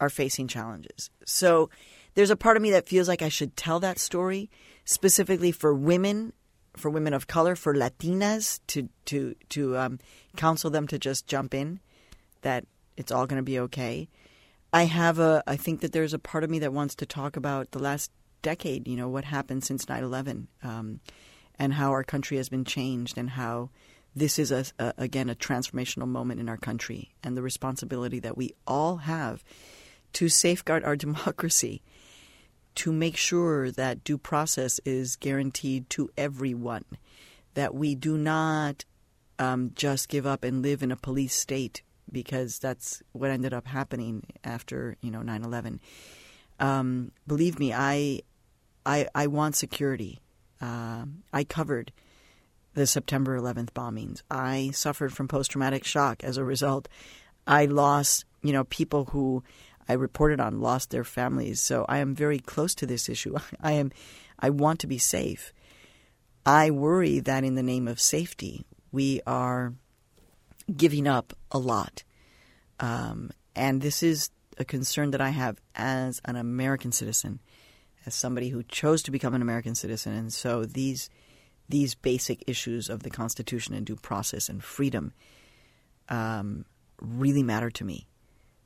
are 0.00 0.10
facing 0.10 0.48
challenges. 0.48 1.10
So 1.24 1.70
there's 2.14 2.30
a 2.30 2.36
part 2.36 2.56
of 2.56 2.62
me 2.62 2.70
that 2.72 2.88
feels 2.88 3.08
like 3.08 3.22
I 3.22 3.28
should 3.28 3.56
tell 3.56 3.80
that 3.80 3.98
story 3.98 4.50
specifically 4.84 5.52
for 5.52 5.72
women, 5.72 6.32
for 6.76 6.90
women 6.90 7.14
of 7.14 7.26
color, 7.26 7.54
for 7.54 7.74
Latinas 7.74 8.60
to 8.68 8.88
to 9.06 9.34
to 9.50 9.78
um, 9.78 9.98
counsel 10.36 10.70
them 10.70 10.86
to 10.88 10.98
just 10.98 11.26
jump 11.26 11.54
in, 11.54 11.80
that 12.42 12.66
it's 12.96 13.12
all 13.12 13.26
going 13.26 13.38
to 13.38 13.44
be 13.44 13.58
okay. 13.58 14.08
I 14.72 14.84
have 14.84 15.18
a 15.18 15.42
I 15.46 15.56
think 15.56 15.80
that 15.80 15.92
there's 15.92 16.14
a 16.14 16.18
part 16.18 16.44
of 16.44 16.50
me 16.50 16.58
that 16.60 16.72
wants 16.72 16.94
to 16.96 17.06
talk 17.06 17.36
about 17.36 17.70
the 17.70 17.78
last 17.78 18.10
decade. 18.42 18.86
You 18.88 18.96
know 18.96 19.08
what 19.08 19.24
happened 19.24 19.64
since 19.64 19.86
9/11, 19.86 20.46
um, 20.62 21.00
and 21.58 21.74
how 21.74 21.90
our 21.92 22.04
country 22.04 22.36
has 22.36 22.48
been 22.48 22.64
changed, 22.64 23.16
and 23.16 23.30
how 23.30 23.70
this 24.14 24.38
is 24.38 24.52
a, 24.52 24.64
a 24.78 24.94
again 24.98 25.30
a 25.30 25.34
transformational 25.34 26.08
moment 26.08 26.40
in 26.40 26.48
our 26.48 26.56
country, 26.56 27.14
and 27.22 27.36
the 27.36 27.42
responsibility 27.42 28.18
that 28.20 28.36
we 28.36 28.54
all 28.66 28.96
have 28.98 29.42
to 30.14 30.28
safeguard 30.28 30.84
our 30.84 30.96
democracy 31.06 31.82
to 32.74 32.92
make 32.92 33.16
sure 33.16 33.70
that 33.70 34.02
due 34.02 34.18
process 34.18 34.80
is 34.84 35.16
guaranteed 35.16 35.90
to 35.90 36.08
everyone, 36.16 36.84
that 37.54 37.74
we 37.74 37.94
do 37.94 38.16
not 38.16 38.84
um, 39.38 39.72
just 39.74 40.08
give 40.08 40.26
up 40.26 40.44
and 40.44 40.62
live 40.62 40.82
in 40.82 40.90
a 40.90 40.96
police 40.96 41.34
state 41.34 41.82
because 42.10 42.58
that's 42.58 43.02
what 43.12 43.30
ended 43.30 43.54
up 43.54 43.66
happening 43.66 44.22
after 44.44 44.96
you 45.00 45.10
know 45.10 45.20
9/11. 45.20 45.80
Um, 46.60 47.12
believe 47.26 47.58
me, 47.58 47.72
I, 47.72 48.20
I, 48.84 49.06
I 49.14 49.26
want 49.26 49.56
security. 49.56 50.20
Uh, 50.60 51.06
I 51.32 51.44
covered 51.44 51.92
the 52.74 52.86
September 52.86 53.38
11th 53.38 53.72
bombings. 53.72 54.22
I 54.30 54.70
suffered 54.72 55.12
from 55.12 55.28
post 55.28 55.50
traumatic 55.50 55.84
shock 55.84 56.24
as 56.24 56.36
a 56.36 56.44
result. 56.44 56.88
I 57.46 57.66
lost, 57.66 58.24
you 58.42 58.52
know, 58.52 58.64
people 58.64 59.06
who 59.06 59.42
I 59.88 59.94
reported 59.94 60.40
on 60.40 60.60
lost 60.60 60.90
their 60.90 61.04
families. 61.04 61.60
So 61.60 61.84
I 61.88 61.98
am 61.98 62.14
very 62.14 62.38
close 62.38 62.74
to 62.76 62.86
this 62.86 63.08
issue. 63.08 63.36
I 63.60 63.72
am 63.72 63.92
I 64.38 64.50
want 64.50 64.80
to 64.80 64.86
be 64.86 64.98
safe. 64.98 65.52
I 66.44 66.70
worry 66.70 67.20
that 67.20 67.44
in 67.44 67.54
the 67.54 67.62
name 67.62 67.86
of 67.86 68.00
safety, 68.00 68.64
we 68.90 69.20
are 69.26 69.74
giving 70.76 71.06
up 71.06 71.32
a 71.52 71.58
lot. 71.58 72.02
Um, 72.80 73.30
and 73.54 73.80
this 73.80 74.02
is 74.02 74.30
a 74.58 74.64
concern 74.64 75.12
that 75.12 75.20
I 75.20 75.30
have 75.30 75.58
as 75.76 76.20
an 76.24 76.36
American 76.36 76.90
citizen, 76.90 77.40
as 78.06 78.14
somebody 78.14 78.48
who 78.48 78.62
chose 78.64 79.02
to 79.02 79.10
become 79.10 79.34
an 79.34 79.42
American 79.42 79.74
citizen. 79.74 80.12
And 80.14 80.32
so 80.32 80.64
these 80.64 81.10
these 81.68 81.94
basic 81.94 82.44
issues 82.46 82.90
of 82.90 83.02
the 83.02 83.10
Constitution 83.10 83.74
and 83.74 83.86
due 83.86 83.96
process 83.96 84.48
and 84.48 84.62
freedom 84.62 85.12
um, 86.08 86.64
really 87.00 87.42
matter 87.42 87.70
to 87.70 87.84
me. 87.84 88.06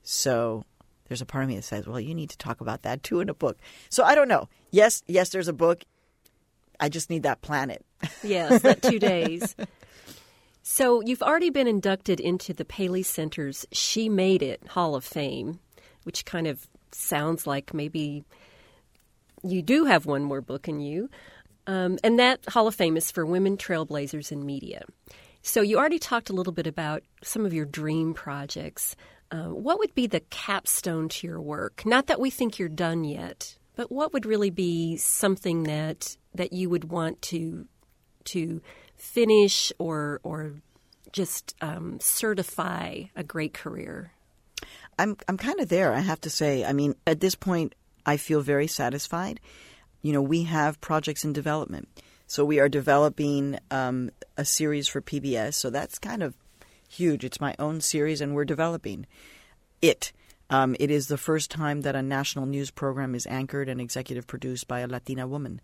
So 0.02 0.64
there's 1.06 1.20
a 1.20 1.26
part 1.26 1.44
of 1.44 1.48
me 1.48 1.56
that 1.56 1.62
says, 1.62 1.86
well, 1.86 2.00
you 2.00 2.14
need 2.14 2.30
to 2.30 2.38
talk 2.38 2.60
about 2.60 2.82
that 2.82 3.02
too 3.02 3.20
in 3.20 3.28
a 3.28 3.34
book. 3.34 3.58
So 3.90 4.02
I 4.02 4.14
don't 4.14 4.28
know. 4.28 4.48
Yes, 4.70 5.02
yes, 5.06 5.28
there's 5.30 5.48
a 5.48 5.52
book. 5.52 5.84
I 6.80 6.88
just 6.88 7.10
need 7.10 7.22
that 7.22 7.42
planet. 7.42 7.84
yes, 8.22 8.62
that 8.62 8.82
two 8.82 8.98
days. 8.98 9.54
So 10.62 11.00
you've 11.00 11.22
already 11.22 11.50
been 11.50 11.68
inducted 11.68 12.18
into 12.18 12.52
the 12.52 12.64
Paley 12.64 13.02
Center's 13.04 13.66
She 13.72 14.08
Made 14.08 14.42
It 14.42 14.66
Hall 14.68 14.96
of 14.96 15.04
Fame, 15.04 15.60
which 16.02 16.24
kind 16.24 16.46
of 16.46 16.66
sounds 16.90 17.46
like 17.46 17.72
maybe 17.72 18.24
you 19.42 19.62
do 19.62 19.84
have 19.84 20.06
one 20.06 20.22
more 20.22 20.40
book 20.40 20.68
in 20.68 20.80
you. 20.80 21.10
Um, 21.66 21.98
and 22.04 22.18
that 22.18 22.40
Hall 22.48 22.66
of 22.68 22.74
Fame 22.74 22.96
is 22.96 23.10
for 23.10 23.26
women 23.26 23.56
trailblazers 23.56 24.30
in 24.30 24.46
media. 24.46 24.84
So 25.42 25.60
you 25.62 25.78
already 25.78 25.98
talked 25.98 26.30
a 26.30 26.32
little 26.32 26.52
bit 26.52 26.66
about 26.66 27.02
some 27.22 27.44
of 27.44 27.52
your 27.52 27.64
dream 27.64 28.14
projects. 28.14 28.96
Uh, 29.30 29.48
what 29.48 29.78
would 29.78 29.94
be 29.94 30.06
the 30.06 30.20
capstone 30.20 31.08
to 31.08 31.26
your 31.26 31.40
work? 31.40 31.84
Not 31.84 32.06
that 32.06 32.20
we 32.20 32.30
think 32.30 32.58
you're 32.58 32.68
done 32.68 33.04
yet, 33.04 33.56
but 33.74 33.90
what 33.90 34.12
would 34.12 34.26
really 34.26 34.50
be 34.50 34.96
something 34.96 35.64
that 35.64 36.16
that 36.34 36.52
you 36.52 36.68
would 36.70 36.90
want 36.90 37.22
to 37.22 37.66
to 38.24 38.60
finish 38.96 39.72
or 39.78 40.20
or 40.22 40.54
just 41.12 41.54
um, 41.60 41.98
certify 42.00 43.04
a 43.14 43.24
great 43.24 43.54
career? 43.54 44.12
I'm 44.98 45.16
I'm 45.28 45.36
kind 45.36 45.60
of 45.60 45.68
there. 45.68 45.92
I 45.92 46.00
have 46.00 46.20
to 46.22 46.30
say. 46.30 46.64
I 46.64 46.72
mean, 46.72 46.94
at 47.06 47.20
this 47.20 47.34
point, 47.34 47.74
I 48.06 48.16
feel 48.16 48.40
very 48.40 48.68
satisfied. 48.68 49.40
You 50.00 50.12
know, 50.12 50.22
we 50.22 50.44
have 50.44 50.80
projects 50.80 51.24
in 51.24 51.32
development. 51.32 51.88
So 52.28 52.44
we 52.44 52.60
are 52.60 52.68
developing 52.68 53.58
um, 53.70 54.10
a 54.36 54.44
series 54.44 54.88
for 54.88 55.00
PBS. 55.00 55.54
So 55.54 55.70
that's 55.70 55.98
kind 55.98 56.22
of 56.22 56.34
huge. 56.88 57.24
It's 57.24 57.40
my 57.40 57.54
own 57.58 57.80
series, 57.80 58.20
and 58.20 58.34
we're 58.34 58.44
developing 58.44 59.06
it. 59.82 60.12
Um, 60.48 60.76
it 60.78 60.90
is 60.90 61.08
the 61.08 61.18
first 61.18 61.50
time 61.50 61.80
that 61.82 61.96
a 61.96 62.02
national 62.02 62.46
news 62.46 62.70
program 62.70 63.14
is 63.14 63.26
anchored 63.26 63.68
and 63.68 63.80
executive 63.80 64.26
produced 64.26 64.68
by 64.68 64.80
a 64.80 64.86
Latina 64.86 65.26
woman. 65.26 65.60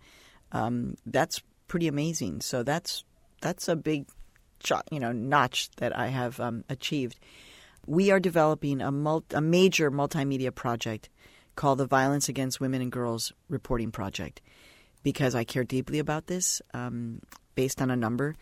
Um, 0.50 0.96
that's 1.06 1.40
pretty 1.68 1.88
amazing. 1.88 2.40
So 2.40 2.62
that's 2.62 3.04
that's 3.40 3.68
a 3.68 3.76
big 3.76 4.06
you 4.90 5.00
know 5.00 5.12
notch 5.12 5.70
that 5.76 5.96
I 5.96 6.08
have 6.08 6.38
um, 6.40 6.64
achieved. 6.68 7.18
We 7.86 8.10
are 8.10 8.20
developing 8.20 8.80
a, 8.80 8.88
a 9.34 9.40
major 9.40 9.90
multimedia 9.90 10.54
project 10.54 11.08
called 11.56 11.78
the 11.78 11.86
Violence 11.86 12.28
Against 12.28 12.60
Women 12.60 12.82
and 12.82 12.92
Girls 12.92 13.32
Reporting 13.48 13.90
Project 13.90 14.40
because 15.02 15.34
I 15.34 15.44
care 15.44 15.64
deeply 15.64 15.98
about 15.98 16.26
this. 16.26 16.62
Um, 16.72 17.20
based 17.54 17.82
on 17.82 17.90
a 17.90 17.96
number, 17.96 18.34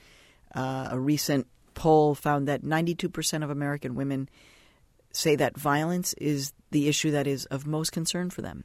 uh, 0.54 0.88
a 0.90 0.98
recent 0.98 1.46
poll 1.74 2.14
found 2.14 2.48
that 2.48 2.62
92% 2.62 3.42
of 3.42 3.50
American 3.50 3.94
women 3.94 4.28
say 5.12 5.36
that 5.36 5.56
violence 5.56 6.12
is 6.14 6.52
the 6.70 6.88
issue 6.88 7.10
that 7.10 7.26
is 7.26 7.46
of 7.46 7.66
most 7.66 7.90
concern 7.90 8.30
for 8.30 8.42
them. 8.42 8.64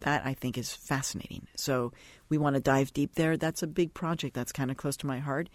That 0.00 0.26
I 0.26 0.34
think 0.34 0.58
is 0.58 0.72
fascinating. 0.72 1.46
So 1.56 1.92
we 2.28 2.38
want 2.38 2.54
to 2.56 2.60
dive 2.60 2.92
deep 2.92 3.14
there. 3.14 3.36
That's 3.36 3.62
a 3.62 3.66
big 3.66 3.94
project 3.94 4.34
that's 4.34 4.52
kind 4.52 4.70
of 4.70 4.76
close 4.76 4.96
to 4.98 5.06
my 5.06 5.18
heart. 5.18 5.48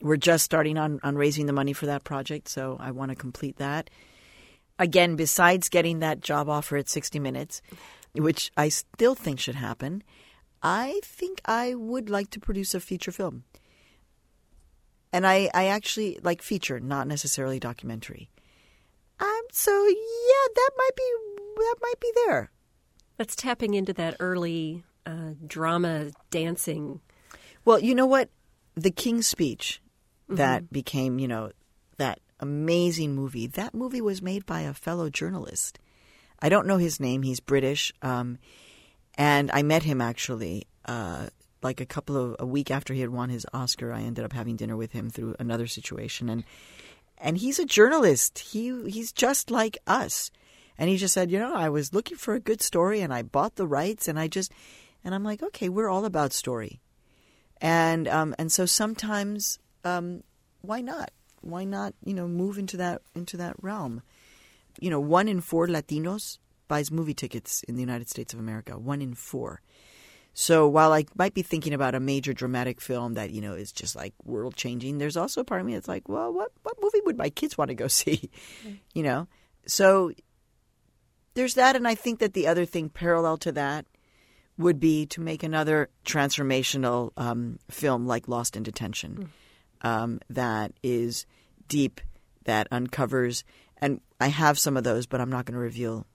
We're 0.00 0.16
just 0.16 0.44
starting 0.44 0.78
on, 0.78 1.00
on 1.02 1.16
raising 1.16 1.46
the 1.46 1.52
money 1.52 1.72
for 1.72 1.86
that 1.86 2.04
project, 2.04 2.48
so 2.48 2.76
I 2.78 2.90
want 2.90 3.10
to 3.10 3.16
complete 3.16 3.56
that. 3.56 3.90
Again, 4.78 5.16
besides 5.16 5.68
getting 5.68 6.00
that 6.00 6.20
job 6.20 6.48
offer 6.48 6.76
at 6.76 6.88
60 6.88 7.18
Minutes, 7.18 7.62
which 8.14 8.50
I 8.56 8.68
still 8.68 9.14
think 9.14 9.40
should 9.40 9.54
happen, 9.54 10.02
I 10.62 11.00
think 11.02 11.40
I 11.44 11.74
would 11.74 12.10
like 12.10 12.30
to 12.30 12.40
produce 12.40 12.74
a 12.74 12.80
feature 12.80 13.12
film. 13.12 13.44
And 15.12 15.26
I, 15.26 15.50
I 15.54 15.66
actually 15.68 16.18
like 16.22 16.42
feature, 16.42 16.80
not 16.80 17.06
necessarily 17.06 17.58
documentary. 17.58 18.30
Um, 19.18 19.42
so 19.50 19.70
yeah, 19.86 20.48
that 20.54 20.70
might 20.76 20.96
be 20.96 21.02
that 21.56 21.76
might 21.80 22.00
be 22.00 22.12
there. 22.26 22.50
That's 23.16 23.34
tapping 23.34 23.72
into 23.72 23.94
that 23.94 24.16
early 24.20 24.84
uh, 25.06 25.32
drama 25.46 26.10
dancing. 26.30 27.00
Well, 27.64 27.78
you 27.78 27.94
know 27.94 28.06
what? 28.06 28.28
The 28.74 28.90
King's 28.90 29.26
Speech 29.26 29.80
that 30.28 30.64
mm-hmm. 30.64 30.72
became, 30.72 31.18
you 31.18 31.28
know, 31.28 31.50
amazing 32.40 33.14
movie. 33.14 33.46
That 33.46 33.74
movie 33.74 34.00
was 34.00 34.22
made 34.22 34.46
by 34.46 34.62
a 34.62 34.74
fellow 34.74 35.10
journalist. 35.10 35.78
I 36.40 36.48
don't 36.48 36.66
know 36.66 36.76
his 36.76 37.00
name. 37.00 37.22
He's 37.22 37.40
British. 37.40 37.92
Um, 38.02 38.38
and 39.16 39.50
I 39.52 39.62
met 39.62 39.82
him 39.82 40.00
actually, 40.00 40.66
uh, 40.84 41.28
like 41.62 41.80
a 41.80 41.86
couple 41.86 42.16
of 42.16 42.36
a 42.38 42.46
week 42.46 42.70
after 42.70 42.92
he 42.92 43.00
had 43.00 43.10
won 43.10 43.30
his 43.30 43.46
Oscar. 43.52 43.92
I 43.92 44.02
ended 44.02 44.24
up 44.24 44.32
having 44.32 44.56
dinner 44.56 44.76
with 44.76 44.92
him 44.92 45.08
through 45.10 45.36
another 45.38 45.66
situation, 45.66 46.28
and 46.28 46.44
and 47.18 47.38
he's 47.38 47.58
a 47.58 47.64
journalist. 47.64 48.38
He 48.38 48.90
he's 48.90 49.12
just 49.12 49.50
like 49.50 49.78
us. 49.86 50.30
And 50.78 50.90
he 50.90 50.98
just 50.98 51.14
said, 51.14 51.30
you 51.30 51.38
know, 51.38 51.54
I 51.54 51.70
was 51.70 51.94
looking 51.94 52.18
for 52.18 52.34
a 52.34 52.40
good 52.40 52.60
story 52.60 53.00
and 53.00 53.12
I 53.12 53.22
bought 53.22 53.56
the 53.56 53.66
rights 53.66 54.08
and 54.08 54.18
I 54.18 54.28
just 54.28 54.52
and 55.02 55.14
I'm 55.14 55.24
like, 55.24 55.42
okay, 55.42 55.70
we're 55.70 55.88
all 55.88 56.04
about 56.04 56.32
story. 56.32 56.80
And 57.60 58.06
um 58.06 58.34
and 58.38 58.52
so 58.52 58.66
sometimes 58.66 59.58
um 59.84 60.22
why 60.60 60.82
not? 60.82 61.10
Why 61.46 61.64
not, 61.64 61.94
you 62.04 62.14
know, 62.14 62.28
move 62.28 62.58
into 62.58 62.76
that 62.78 63.02
into 63.14 63.36
that 63.36 63.56
realm? 63.62 64.02
You 64.80 64.90
know, 64.90 65.00
one 65.00 65.28
in 65.28 65.40
four 65.40 65.66
Latinos 65.66 66.38
buys 66.68 66.90
movie 66.90 67.14
tickets 67.14 67.62
in 67.64 67.76
the 67.76 67.80
United 67.80 68.08
States 68.08 68.34
of 68.34 68.40
America. 68.40 68.78
One 68.78 69.00
in 69.00 69.14
four. 69.14 69.60
So 70.38 70.68
while 70.68 70.92
I 70.92 71.06
might 71.16 71.32
be 71.32 71.40
thinking 71.40 71.72
about 71.72 71.94
a 71.94 72.00
major 72.00 72.34
dramatic 72.34 72.80
film 72.80 73.14
that 73.14 73.30
you 73.30 73.40
know 73.40 73.54
is 73.54 73.72
just 73.72 73.96
like 73.96 74.12
world 74.22 74.54
changing, 74.54 74.98
there's 74.98 75.16
also 75.16 75.40
a 75.40 75.44
part 75.44 75.62
of 75.62 75.66
me 75.66 75.74
that's 75.74 75.88
like, 75.88 76.08
well, 76.08 76.32
what 76.32 76.52
what 76.62 76.76
movie 76.82 77.00
would 77.06 77.16
my 77.16 77.30
kids 77.30 77.56
want 77.56 77.70
to 77.70 77.74
go 77.74 77.88
see? 77.88 78.30
You 78.92 79.02
know, 79.02 79.28
so 79.66 80.12
there's 81.34 81.54
that, 81.54 81.76
and 81.76 81.88
I 81.88 81.94
think 81.94 82.18
that 82.18 82.34
the 82.34 82.46
other 82.46 82.64
thing 82.64 82.88
parallel 82.88 83.36
to 83.38 83.52
that 83.52 83.86
would 84.58 84.80
be 84.80 85.06
to 85.06 85.20
make 85.20 85.42
another 85.42 85.90
transformational 86.04 87.12
um, 87.16 87.58
film 87.70 88.06
like 88.06 88.28
Lost 88.28 88.56
in 88.56 88.62
Detention 88.62 89.30
mm. 89.82 89.88
um, 89.88 90.20
that 90.30 90.72
is 90.82 91.26
deep, 91.68 92.00
that 92.44 92.68
uncovers, 92.70 93.44
and 93.78 94.00
I 94.20 94.28
have 94.28 94.58
some 94.58 94.76
of 94.76 94.84
those, 94.84 95.06
but 95.06 95.20
I'm 95.20 95.30
not 95.30 95.44
going 95.44 95.54
to 95.54 95.60
reveal 95.60 96.06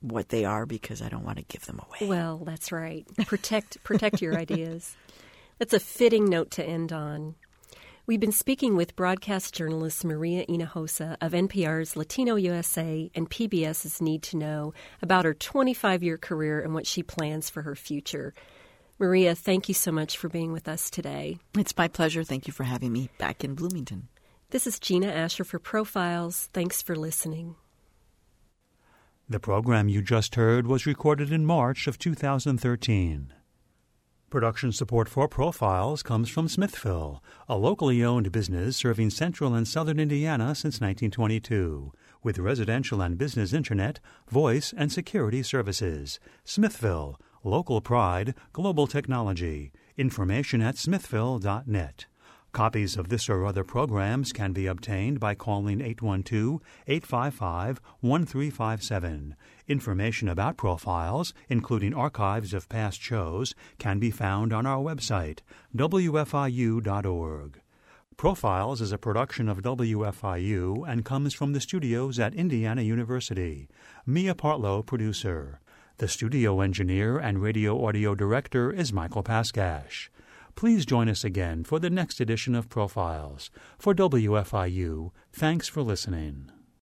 what 0.00 0.30
they 0.30 0.44
are 0.44 0.66
because 0.66 1.02
I 1.02 1.08
don't 1.08 1.24
want 1.24 1.38
to 1.38 1.44
give 1.44 1.66
them 1.66 1.80
away. 1.80 2.08
Well, 2.08 2.38
that's 2.38 2.72
right. 2.72 3.06
Protect 3.26 3.82
protect 3.84 4.22
your 4.22 4.38
ideas. 4.38 4.96
That's 5.58 5.74
a 5.74 5.80
fitting 5.80 6.24
note 6.24 6.50
to 6.52 6.64
end 6.64 6.92
on. 6.92 7.34
We've 8.06 8.18
been 8.18 8.32
speaking 8.32 8.76
with 8.76 8.96
broadcast 8.96 9.54
journalist 9.54 10.04
Maria 10.04 10.44
Hinojosa 10.46 11.16
of 11.20 11.32
NPR's 11.32 11.96
Latino 11.96 12.34
USA 12.34 13.10
and 13.14 13.30
PBS's 13.30 14.00
Need 14.00 14.22
to 14.24 14.36
Know 14.36 14.74
about 15.02 15.26
her 15.26 15.34
25 15.34 16.02
year 16.02 16.16
career 16.16 16.60
and 16.60 16.74
what 16.74 16.86
she 16.86 17.02
plans 17.02 17.50
for 17.50 17.62
her 17.62 17.76
future. 17.76 18.32
Maria, 18.98 19.34
thank 19.34 19.68
you 19.68 19.74
so 19.74 19.92
much 19.92 20.18
for 20.18 20.28
being 20.28 20.52
with 20.52 20.66
us 20.66 20.90
today. 20.90 21.38
It's 21.56 21.76
my 21.76 21.88
pleasure. 21.88 22.24
Thank 22.24 22.46
you 22.46 22.52
for 22.52 22.64
having 22.64 22.92
me 22.92 23.10
back 23.18 23.44
in 23.44 23.54
Bloomington. 23.54 24.08
This 24.50 24.66
is 24.66 24.80
Gina 24.80 25.06
Asher 25.06 25.44
for 25.44 25.60
Profiles. 25.60 26.48
Thanks 26.52 26.82
for 26.82 26.96
listening. 26.96 27.54
The 29.28 29.38
program 29.38 29.88
you 29.88 30.02
just 30.02 30.34
heard 30.34 30.66
was 30.66 30.86
recorded 30.86 31.30
in 31.30 31.46
March 31.46 31.86
of 31.86 32.00
2013. 32.00 33.32
Production 34.28 34.72
support 34.72 35.08
for 35.08 35.28
Profiles 35.28 36.02
comes 36.02 36.28
from 36.28 36.48
Smithville, 36.48 37.22
a 37.48 37.56
locally 37.56 38.02
owned 38.02 38.32
business 38.32 38.76
serving 38.76 39.10
central 39.10 39.54
and 39.54 39.68
southern 39.68 40.00
Indiana 40.00 40.56
since 40.56 40.80
1922, 40.80 41.92
with 42.24 42.40
residential 42.40 43.00
and 43.00 43.16
business 43.16 43.52
internet, 43.52 44.00
voice, 44.28 44.74
and 44.76 44.90
security 44.90 45.44
services. 45.44 46.18
Smithville, 46.44 47.20
local 47.44 47.80
pride, 47.80 48.34
global 48.52 48.88
technology. 48.88 49.70
Information 49.96 50.60
at 50.60 50.76
smithville.net. 50.76 52.06
Copies 52.52 52.96
of 52.96 53.08
this 53.08 53.28
or 53.28 53.46
other 53.46 53.62
programs 53.62 54.32
can 54.32 54.52
be 54.52 54.66
obtained 54.66 55.20
by 55.20 55.36
calling 55.36 55.80
812 55.80 56.60
855 56.88 57.80
1357. 58.00 59.36
Information 59.68 60.28
about 60.28 60.56
profiles, 60.56 61.32
including 61.48 61.94
archives 61.94 62.52
of 62.52 62.68
past 62.68 63.00
shows, 63.00 63.54
can 63.78 64.00
be 64.00 64.10
found 64.10 64.52
on 64.52 64.66
our 64.66 64.82
website, 64.82 65.40
wfiu.org. 65.76 67.60
Profiles 68.16 68.80
is 68.80 68.92
a 68.92 68.98
production 68.98 69.48
of 69.48 69.62
WFIU 69.62 70.86
and 70.86 71.04
comes 71.04 71.32
from 71.32 71.52
the 71.52 71.60
studios 71.60 72.18
at 72.18 72.34
Indiana 72.34 72.82
University. 72.82 73.68
Mia 74.04 74.34
Partlow, 74.34 74.84
producer. 74.84 75.60
The 75.98 76.08
studio 76.08 76.60
engineer 76.60 77.18
and 77.18 77.40
radio 77.40 77.82
audio 77.86 78.14
director 78.14 78.72
is 78.72 78.92
Michael 78.92 79.22
Paskash. 79.22 80.08
Please 80.54 80.84
join 80.84 81.08
us 81.08 81.24
again 81.24 81.64
for 81.64 81.78
the 81.78 81.90
next 81.90 82.20
edition 82.20 82.54
of 82.54 82.68
Profiles. 82.68 83.50
For 83.78 83.94
WFIU, 83.94 85.10
thanks 85.32 85.68
for 85.68 85.82
listening. 85.82 86.50